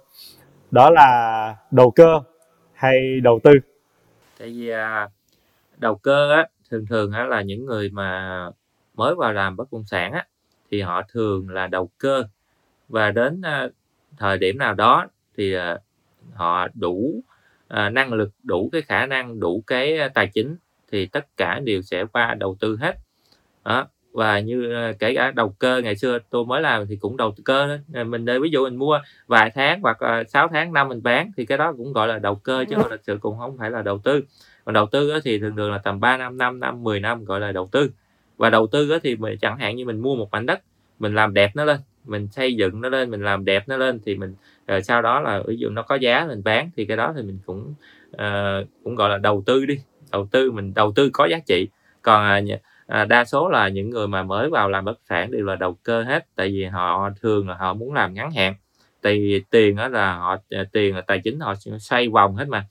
Đó 0.71 0.89
là 0.89 1.55
đầu 1.71 1.91
cơ 1.91 2.19
hay 2.73 3.19
đầu 3.23 3.39
tư? 3.43 3.51
Tại 4.39 4.49
vì 4.49 4.69
à, 4.69 5.09
đầu 5.77 5.95
cơ 5.95 6.31
á, 6.31 6.47
thường 6.71 6.85
thường 6.89 7.11
á 7.11 7.23
là 7.23 7.41
những 7.41 7.65
người 7.65 7.89
mà 7.93 8.49
mới 8.95 9.15
vào 9.15 9.33
làm 9.33 9.55
bất 9.55 9.73
động 9.73 9.83
sản 9.85 10.11
á 10.13 10.25
thì 10.71 10.81
họ 10.81 11.01
thường 11.13 11.49
là 11.49 11.67
đầu 11.67 11.89
cơ. 11.97 12.23
Và 12.89 13.11
đến 13.11 13.41
à, 13.41 13.67
thời 14.17 14.37
điểm 14.37 14.57
nào 14.57 14.73
đó 14.73 15.07
thì 15.37 15.53
à, 15.53 15.77
họ 16.33 16.67
đủ 16.73 17.23
à, 17.67 17.89
năng 17.89 18.13
lực 18.13 18.29
đủ 18.43 18.69
cái 18.71 18.81
khả 18.81 19.05
năng 19.05 19.39
đủ 19.39 19.63
cái 19.67 20.09
tài 20.13 20.27
chính 20.27 20.55
thì 20.91 21.05
tất 21.05 21.37
cả 21.37 21.59
đều 21.63 21.81
sẽ 21.81 22.05
qua 22.05 22.33
đầu 22.33 22.57
tư 22.59 22.77
hết. 22.81 22.95
Đó 23.65 23.87
và 24.17 24.39
như 24.39 24.73
kể 24.99 25.15
cả 25.15 25.31
đầu 25.31 25.49
cơ 25.49 25.81
ngày 25.83 25.95
xưa 25.95 26.19
tôi 26.29 26.45
mới 26.45 26.61
làm 26.61 26.87
thì 26.87 26.95
cũng 26.95 27.17
đầu 27.17 27.35
cơ 27.45 27.67
đó. 27.67 28.03
mình 28.03 28.25
để 28.25 28.39
ví 28.39 28.49
dụ 28.49 28.63
mình 28.63 28.75
mua 28.75 28.99
vài 29.27 29.51
tháng 29.55 29.81
hoặc 29.81 30.01
là 30.01 30.23
6 30.23 30.47
tháng 30.47 30.73
năm 30.73 30.89
mình 30.89 31.03
bán 31.03 31.31
thì 31.37 31.45
cái 31.45 31.57
đó 31.57 31.73
cũng 31.77 31.93
gọi 31.93 32.07
là 32.07 32.19
đầu 32.19 32.35
cơ 32.35 32.65
chứ 32.69 32.75
không 32.75 32.89
thực 32.89 33.01
sự 33.03 33.17
cũng 33.21 33.37
không 33.39 33.57
phải 33.57 33.71
là 33.71 33.81
đầu 33.81 33.97
tư. 33.97 34.23
Còn 34.65 34.73
đầu 34.73 34.85
tư 34.85 35.19
thì 35.23 35.39
thường 35.39 35.55
thường 35.55 35.71
là 35.71 35.77
tầm 35.77 35.99
3 35.99 36.17
năm 36.17 36.37
5 36.37 36.59
năm 36.59 36.83
10 36.83 36.99
năm 36.99 37.25
gọi 37.25 37.39
là 37.39 37.51
đầu 37.51 37.69
tư 37.71 37.91
và 38.37 38.49
đầu 38.49 38.67
tư 38.67 38.99
thì 39.03 39.15
mình 39.15 39.37
chẳng 39.41 39.57
hạn 39.57 39.75
như 39.75 39.85
mình 39.85 40.01
mua 40.01 40.15
một 40.15 40.31
mảnh 40.31 40.45
đất 40.45 40.61
mình 40.99 41.15
làm 41.15 41.33
đẹp 41.33 41.51
nó 41.55 41.65
lên 41.65 41.79
mình 42.05 42.27
xây 42.27 42.55
dựng 42.55 42.81
nó 42.81 42.89
lên 42.89 43.11
mình 43.11 43.23
làm 43.23 43.45
đẹp 43.45 43.63
nó 43.67 43.77
lên 43.77 43.99
thì 44.05 44.15
mình 44.15 44.35
uh, 44.77 44.83
sau 44.83 45.01
đó 45.01 45.19
là 45.19 45.43
ví 45.47 45.57
dụ 45.57 45.69
nó 45.69 45.81
có 45.81 45.95
giá 45.95 46.25
mình 46.27 46.43
bán 46.43 46.69
thì 46.75 46.85
cái 46.85 46.97
đó 46.97 47.13
thì 47.15 47.21
mình 47.21 47.39
cũng 47.45 47.73
uh, 48.13 48.67
cũng 48.83 48.95
gọi 48.95 49.09
là 49.09 49.17
đầu 49.17 49.43
tư 49.45 49.65
đi. 49.65 49.79
Đầu 50.11 50.27
tư 50.31 50.51
mình 50.51 50.73
đầu 50.73 50.91
tư 50.95 51.09
có 51.13 51.25
giá 51.25 51.39
trị. 51.45 51.67
Còn 52.01 52.45
uh, 52.53 52.59
à, 52.87 53.05
đa 53.05 53.25
số 53.25 53.49
là 53.49 53.67
những 53.67 53.89
người 53.89 54.07
mà 54.07 54.23
mới 54.23 54.49
vào 54.49 54.69
làm 54.69 54.85
bất 54.85 54.99
sản 55.09 55.31
đều 55.31 55.45
là 55.45 55.55
đầu 55.55 55.73
cơ 55.83 56.03
hết 56.03 56.25
tại 56.35 56.47
vì 56.47 56.63
họ 56.63 57.09
thường 57.21 57.49
là 57.49 57.55
họ 57.55 57.73
muốn 57.73 57.93
làm 57.93 58.13
ngắn 58.13 58.31
hạn. 58.31 58.55
Tại 59.01 59.13
vì 59.13 59.43
tiền 59.49 59.75
đó 59.75 59.87
là 59.87 60.15
họ 60.15 60.37
ờ, 60.49 60.63
tiền 60.71 60.95
là 60.95 61.01
tài 61.01 61.19
chính 61.19 61.39
họ 61.39 61.55
xoay 61.79 62.09
vòng 62.09 62.35
hết 62.35 62.47
mà. 62.47 62.65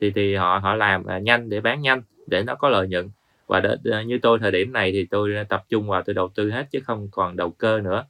Thì 0.00 0.10
thì 0.10 0.34
họ 0.34 0.58
họ 0.62 0.74
làm 0.74 1.04
à, 1.04 1.18
nhanh 1.18 1.48
để 1.48 1.60
bán 1.60 1.80
nhanh 1.80 2.02
để 2.26 2.42
nó 2.42 2.54
có 2.54 2.68
lợi 2.68 2.88
nhuận 2.88 3.08
và 3.50 3.60
đ, 3.60 3.66
như 4.06 4.18
tôi 4.22 4.38
thời 4.38 4.50
điểm 4.50 4.72
này 4.72 4.92
thì 4.92 5.06
tôi 5.10 5.30
tập 5.48 5.64
trung 5.68 5.88
vào 5.88 6.02
tôi 6.02 6.14
đầu 6.14 6.28
tư 6.34 6.50
hết 6.50 6.66
chứ 6.70 6.80
không 6.84 7.08
còn 7.10 7.36
đầu 7.36 7.50
cơ 7.50 7.80
nữa. 7.80 8.04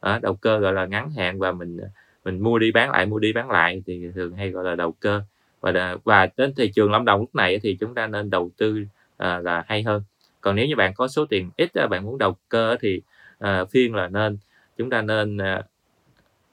À, 0.00 0.18
đầu 0.22 0.34
cơ 0.34 0.58
gọi 0.58 0.72
là 0.72 0.86
ngắn 0.86 1.10
hạn 1.10 1.38
và 1.38 1.52
mình 1.52 1.78
mình 2.24 2.40
mua 2.40 2.58
đi 2.58 2.72
bán 2.72 2.90
lại 2.90 3.06
mua 3.06 3.18
đi 3.18 3.32
bán 3.32 3.50
lại 3.50 3.82
thì 3.86 4.08
thường 4.14 4.36
hay 4.36 4.50
gọi 4.50 4.64
là 4.64 4.74
đầu 4.74 4.92
cơ. 4.92 5.22
Và 5.60 5.96
và 6.04 6.28
đến 6.36 6.54
thị 6.56 6.72
trường 6.74 6.92
lâm 6.92 7.04
đồng 7.04 7.20
lúc 7.20 7.34
này 7.34 7.58
thì 7.58 7.76
chúng 7.80 7.94
ta 7.94 8.06
nên 8.06 8.30
đầu 8.30 8.50
tư 8.56 8.84
à, 9.16 9.38
là 9.38 9.64
hay 9.66 9.82
hơn. 9.82 10.02
Còn 10.40 10.56
nếu 10.56 10.66
như 10.66 10.76
bạn 10.76 10.94
có 10.94 11.08
số 11.08 11.26
tiền 11.26 11.50
ít 11.56 11.70
bạn 11.90 12.04
muốn 12.04 12.18
đầu 12.18 12.36
cơ 12.48 12.76
thì 12.80 13.02
à, 13.38 13.64
phiên 13.64 13.94
là 13.94 14.08
nên 14.08 14.38
chúng 14.78 14.90
ta 14.90 15.02
nên 15.02 15.38
à, 15.38 15.62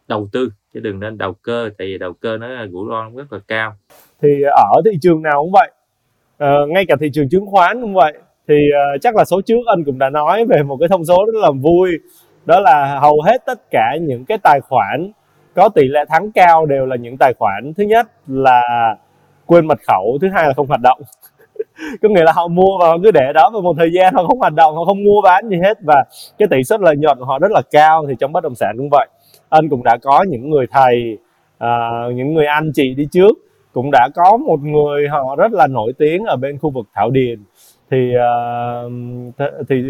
đầu 0.08 0.30
tư 0.32 0.50
chứ 0.74 0.80
đừng 0.80 1.00
nên 1.00 1.18
đầu 1.18 1.34
cơ 1.34 1.70
tại 1.78 1.88
vì 1.88 1.98
đầu 1.98 2.14
cơ 2.14 2.38
nó 2.38 2.48
rủi 2.72 2.88
ro 2.90 3.10
rất 3.16 3.34
là 3.34 3.40
cao. 3.48 3.76
Thì 4.22 4.42
ở 4.42 4.82
thị 4.86 4.98
trường 5.02 5.22
nào 5.22 5.44
cũng 5.44 5.52
vậy 5.52 5.72
à, 6.38 6.56
ngay 6.68 6.86
cả 6.88 6.96
thị 7.00 7.10
trường 7.14 7.30
chứng 7.30 7.46
khoán 7.46 7.82
cũng 7.82 7.94
vậy 7.94 8.14
thì 8.48 8.56
uh, 8.56 9.02
chắc 9.02 9.16
là 9.16 9.26
số 9.26 9.42
trước 9.42 9.60
anh 9.66 9.84
cũng 9.84 10.00
đã 10.00 10.10
nói 10.10 10.46
về 10.46 10.64
một 10.64 10.78
cái 10.80 10.90
thông 10.90 11.06
số 11.06 11.26
rất 11.26 11.40
là 11.42 11.52
vui. 11.52 11.90
Đó 12.46 12.60
là 12.60 13.00
hầu 13.00 13.22
hết 13.22 13.46
tất 13.46 13.72
cả 13.72 13.98
những 14.02 14.26
cái 14.26 14.38
tài 14.44 14.60
khoản 14.62 15.12
có 15.56 15.70
tỷ 15.70 15.88
lệ 15.88 16.06
thắng 16.10 16.32
cao 16.32 16.66
đều 16.66 16.86
là 16.86 16.96
những 16.96 17.18
tài 17.18 17.34
khoản 17.40 17.74
thứ 17.78 17.84
nhất 17.84 18.08
là 18.28 18.62
quên 19.46 19.68
mật 19.68 19.80
khẩu 19.88 20.18
thứ 20.22 20.28
hai 20.34 20.48
là 20.48 20.54
không 20.54 20.68
hoạt 20.68 20.82
động. 20.82 21.02
Có 22.02 22.10
nghĩa 22.10 22.24
là 22.24 22.32
họ 22.32 22.48
mua 22.48 22.78
và 22.80 22.88
họ 22.88 22.98
cứ 23.04 23.12
để 23.12 23.34
đó 23.34 23.50
và 23.54 23.60
một 23.62 23.74
thời 23.78 23.92
gian 23.94 24.14
họ 24.14 24.28
không 24.28 24.40
hoạt 24.40 24.54
động 24.54 24.76
họ 24.76 24.86
không 24.86 25.04
mua 25.04 25.22
bán 25.24 25.50
gì 25.50 25.58
hết 25.64 25.78
và 25.82 26.04
cái 26.38 26.48
tỷ 26.52 26.64
suất 26.64 26.82
lợi 26.82 26.96
nhuận 26.98 27.20
của 27.20 27.26
họ 27.26 27.40
rất 27.40 27.52
là 27.52 27.62
cao 27.72 28.06
thì 28.08 28.14
trong 28.20 28.32
bất 28.34 28.44
động 28.44 28.56
sản 28.56 28.76
cũng 28.78 28.90
vậy. 28.92 29.08
Anh 29.50 29.70
cũng 29.70 29.84
đã 29.84 29.98
có 30.02 30.26
những 30.30 30.50
người 30.50 30.66
thầy 30.72 31.18
uh, 31.64 32.16
những 32.16 32.34
người 32.34 32.46
anh 32.46 32.72
chị 32.74 32.94
đi 32.94 33.08
trước 33.12 33.32
cũng 33.74 33.92
đã 33.92 34.10
có 34.16 34.38
một 34.38 34.60
người 34.60 35.08
họ 35.08 35.36
rất 35.36 35.54
là 35.54 35.68
nổi 35.68 35.94
tiếng 35.98 36.26
ở 36.26 36.36
bên 36.36 36.58
khu 36.58 36.70
vực 36.70 36.86
thảo 36.94 37.10
điền 37.10 37.44
thì 37.92 38.12
uh, 38.16 38.92
th- 39.38 39.64
thì 39.70 39.84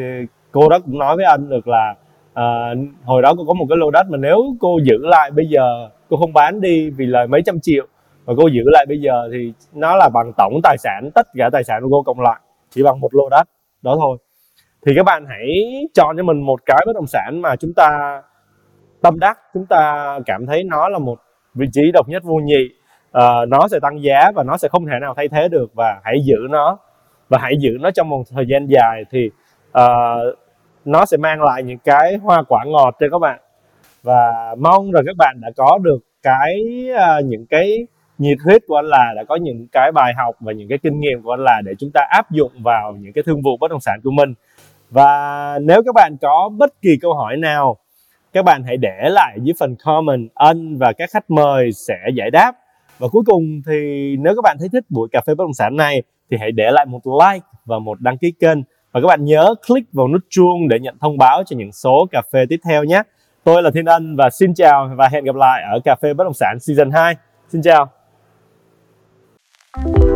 cô 0.52 0.70
đó 0.70 0.80
cũng 0.80 1.00
nói 1.00 1.16
với 1.16 1.26
anh 1.26 1.50
được 1.50 1.68
là 1.68 1.96
uh, 2.32 2.78
hồi 3.06 3.22
đó 3.22 3.34
cô 3.38 3.46
có 3.48 3.54
một 3.54 3.66
cái 3.70 3.78
lô 3.78 3.92
đất 3.92 4.10
mà 4.10 4.18
nếu 4.18 4.56
cô 4.60 4.80
giữ 4.84 4.98
lại 5.02 5.32
bây 5.32 5.46
giờ 5.46 5.90
cô 6.10 6.18
không 6.18 6.34
bán 6.34 6.62
đi 6.62 6.90
vì 6.90 7.06
lời 7.06 7.28
mấy 7.28 7.42
trăm 7.46 7.60
triệu 7.62 7.86
và 8.26 8.34
cô 8.38 8.48
giữ 8.48 8.64
lại 8.66 8.86
bây 8.86 9.02
giờ 9.02 9.30
thì 9.32 9.54
nó 9.74 9.96
là 9.96 10.10
bằng 10.14 10.32
tổng 10.38 10.60
tài 10.64 10.78
sản 10.78 11.10
tất 11.16 11.28
cả 11.38 11.50
tài 11.52 11.64
sản 11.64 11.82
của 11.84 11.90
cô 11.92 12.04
cộng 12.04 12.20
lại 12.20 12.40
chỉ 12.70 12.84
bằng 12.84 13.00
một 13.00 13.14
lô 13.14 13.30
đất 13.30 13.48
đó 13.82 13.96
thôi. 14.00 14.18
Thì 14.86 14.94
các 14.96 15.04
bạn 15.04 15.26
hãy 15.30 15.48
chọn 15.94 16.18
cho 16.18 16.24
mình 16.24 16.42
một 16.42 16.60
cái 16.66 16.84
bất 16.86 16.94
động 16.96 17.08
sản 17.08 17.42
mà 17.42 17.56
chúng 17.56 17.74
ta 17.74 18.22
tâm 19.02 19.20
đắc 19.20 19.40
chúng 19.54 19.66
ta 19.66 20.20
cảm 20.26 20.46
thấy 20.46 20.64
nó 20.64 20.90
là 20.90 21.00
một 21.00 21.20
vị 21.54 21.66
trí 21.74 21.92
độc 21.94 22.10
nhất 22.10 22.24
vô 22.24 22.36
nhị 22.36 22.70
uh, 23.18 23.50
nó 23.50 23.68
sẽ 23.72 23.80
tăng 23.80 24.04
giá 24.04 24.32
và 24.36 24.44
nó 24.44 24.58
sẽ 24.58 24.68
không 24.68 24.86
thể 24.86 25.00
nào 25.02 25.14
thay 25.18 25.28
thế 25.28 25.48
được 25.48 25.74
và 25.74 26.02
hãy 26.04 26.18
giữ 26.24 26.38
nó 26.50 26.78
và 27.34 27.40
hãy 27.42 27.58
giữ 27.60 27.78
nó 27.82 27.92
trong 27.92 28.10
một 28.10 28.24
thời 28.30 28.46
gian 28.48 28.68
dài 28.68 29.04
thì 29.12 29.30
uh, 29.80 30.38
nó 30.86 31.06
sẽ 31.06 31.18
mang 31.18 31.42
lại 31.42 31.64
những 31.64 31.78
cái 31.78 32.18
hoa 32.18 32.44
quả 32.48 32.64
ngọt 32.66 32.96
cho 33.00 33.08
các 33.12 33.20
bạn. 33.20 33.40
Và 34.04 34.56
mong 34.60 34.92
rằng 34.92 35.04
các 35.06 35.16
bạn 35.18 35.38
đã 35.42 35.50
có 35.58 35.78
được 35.78 36.00
cái 36.24 36.88
uh, 36.92 37.26
những 37.26 37.46
cái 37.46 37.88
nhiệt 38.18 38.38
huyết 38.46 38.62
của 38.68 38.76
anh 38.76 38.86
là 38.86 39.14
đã 39.16 39.24
có 39.24 39.36
những 39.36 39.68
cái 39.72 39.92
bài 39.92 40.14
học 40.18 40.36
và 40.40 40.54
những 40.54 40.70
cái 40.70 40.78
kinh 40.78 41.00
nghiệm 41.00 41.22
của 41.22 41.34
anh 41.34 41.44
là 41.44 41.62
để 41.66 41.74
chúng 41.80 41.92
ta 41.94 42.02
áp 42.10 42.32
dụng 42.32 42.52
vào 42.64 42.96
những 43.00 43.14
cái 43.14 43.24
thương 43.24 43.42
vụ 43.42 43.58
bất 43.58 43.72
động 43.72 43.80
sản 43.80 44.00
của 44.04 44.12
mình. 44.12 44.34
Và 44.90 45.60
nếu 45.60 45.84
các 45.86 45.96
bạn 45.96 46.18
có 46.22 46.50
bất 46.58 46.82
kỳ 46.82 46.98
câu 47.02 47.14
hỏi 47.14 47.38
nào 47.38 47.78
các 48.34 48.46
bạn 48.46 48.64
hãy 48.64 48.78
để 48.78 49.10
lại 49.10 49.38
dưới 49.42 49.54
phần 49.60 49.76
comment 49.84 50.30
anh 50.36 50.78
và 50.78 50.94
các 50.94 51.10
khách 51.14 51.30
mời 51.30 51.72
sẽ 51.72 51.98
giải 52.16 52.32
đáp. 52.32 52.56
Và 53.00 53.08
cuối 53.12 53.24
cùng 53.26 53.62
thì 53.68 54.16
nếu 54.20 54.36
các 54.36 54.42
bạn 54.44 54.58
thấy 54.60 54.70
thích 54.72 54.84
buổi 54.90 55.10
cà 55.12 55.22
phê 55.28 55.36
bất 55.36 55.44
động 55.44 55.54
sản 55.54 55.76
này 55.76 56.04
thì 56.32 56.38
hãy 56.40 56.52
để 56.52 56.72
lại 56.72 56.86
một 56.86 57.02
like 57.06 57.46
và 57.66 57.80
một 57.80 58.02
đăng 58.02 58.18
ký 58.18 58.34
kênh 58.40 58.58
và 58.92 59.02
các 59.02 59.08
bạn 59.08 59.26
nhớ 59.26 59.56
click 59.68 59.94
vào 59.94 60.08
nút 60.08 60.22
chuông 60.30 60.68
để 60.70 60.80
nhận 60.80 60.98
thông 61.02 61.18
báo 61.18 61.44
cho 61.46 61.56
những 61.58 61.72
số 61.72 62.08
cà 62.12 62.22
phê 62.34 62.46
tiếp 62.50 62.60
theo 62.70 62.84
nhé. 62.84 63.02
Tôi 63.44 63.64
là 63.64 63.72
Thiên 63.74 63.86
Ân 63.86 64.16
và 64.16 64.30
xin 64.30 64.54
chào 64.54 64.90
và 64.98 65.10
hẹn 65.12 65.24
gặp 65.24 65.36
lại 65.36 65.64
ở 65.72 65.80
Cà 65.86 65.96
phê 66.02 66.14
Bất 66.14 66.24
Động 66.24 66.34
Sản 66.34 66.58
Season 66.60 66.92
2. 66.92 67.16
Xin 67.50 67.62
chào. 67.62 67.90
thank 69.76 70.04
you 70.04 70.13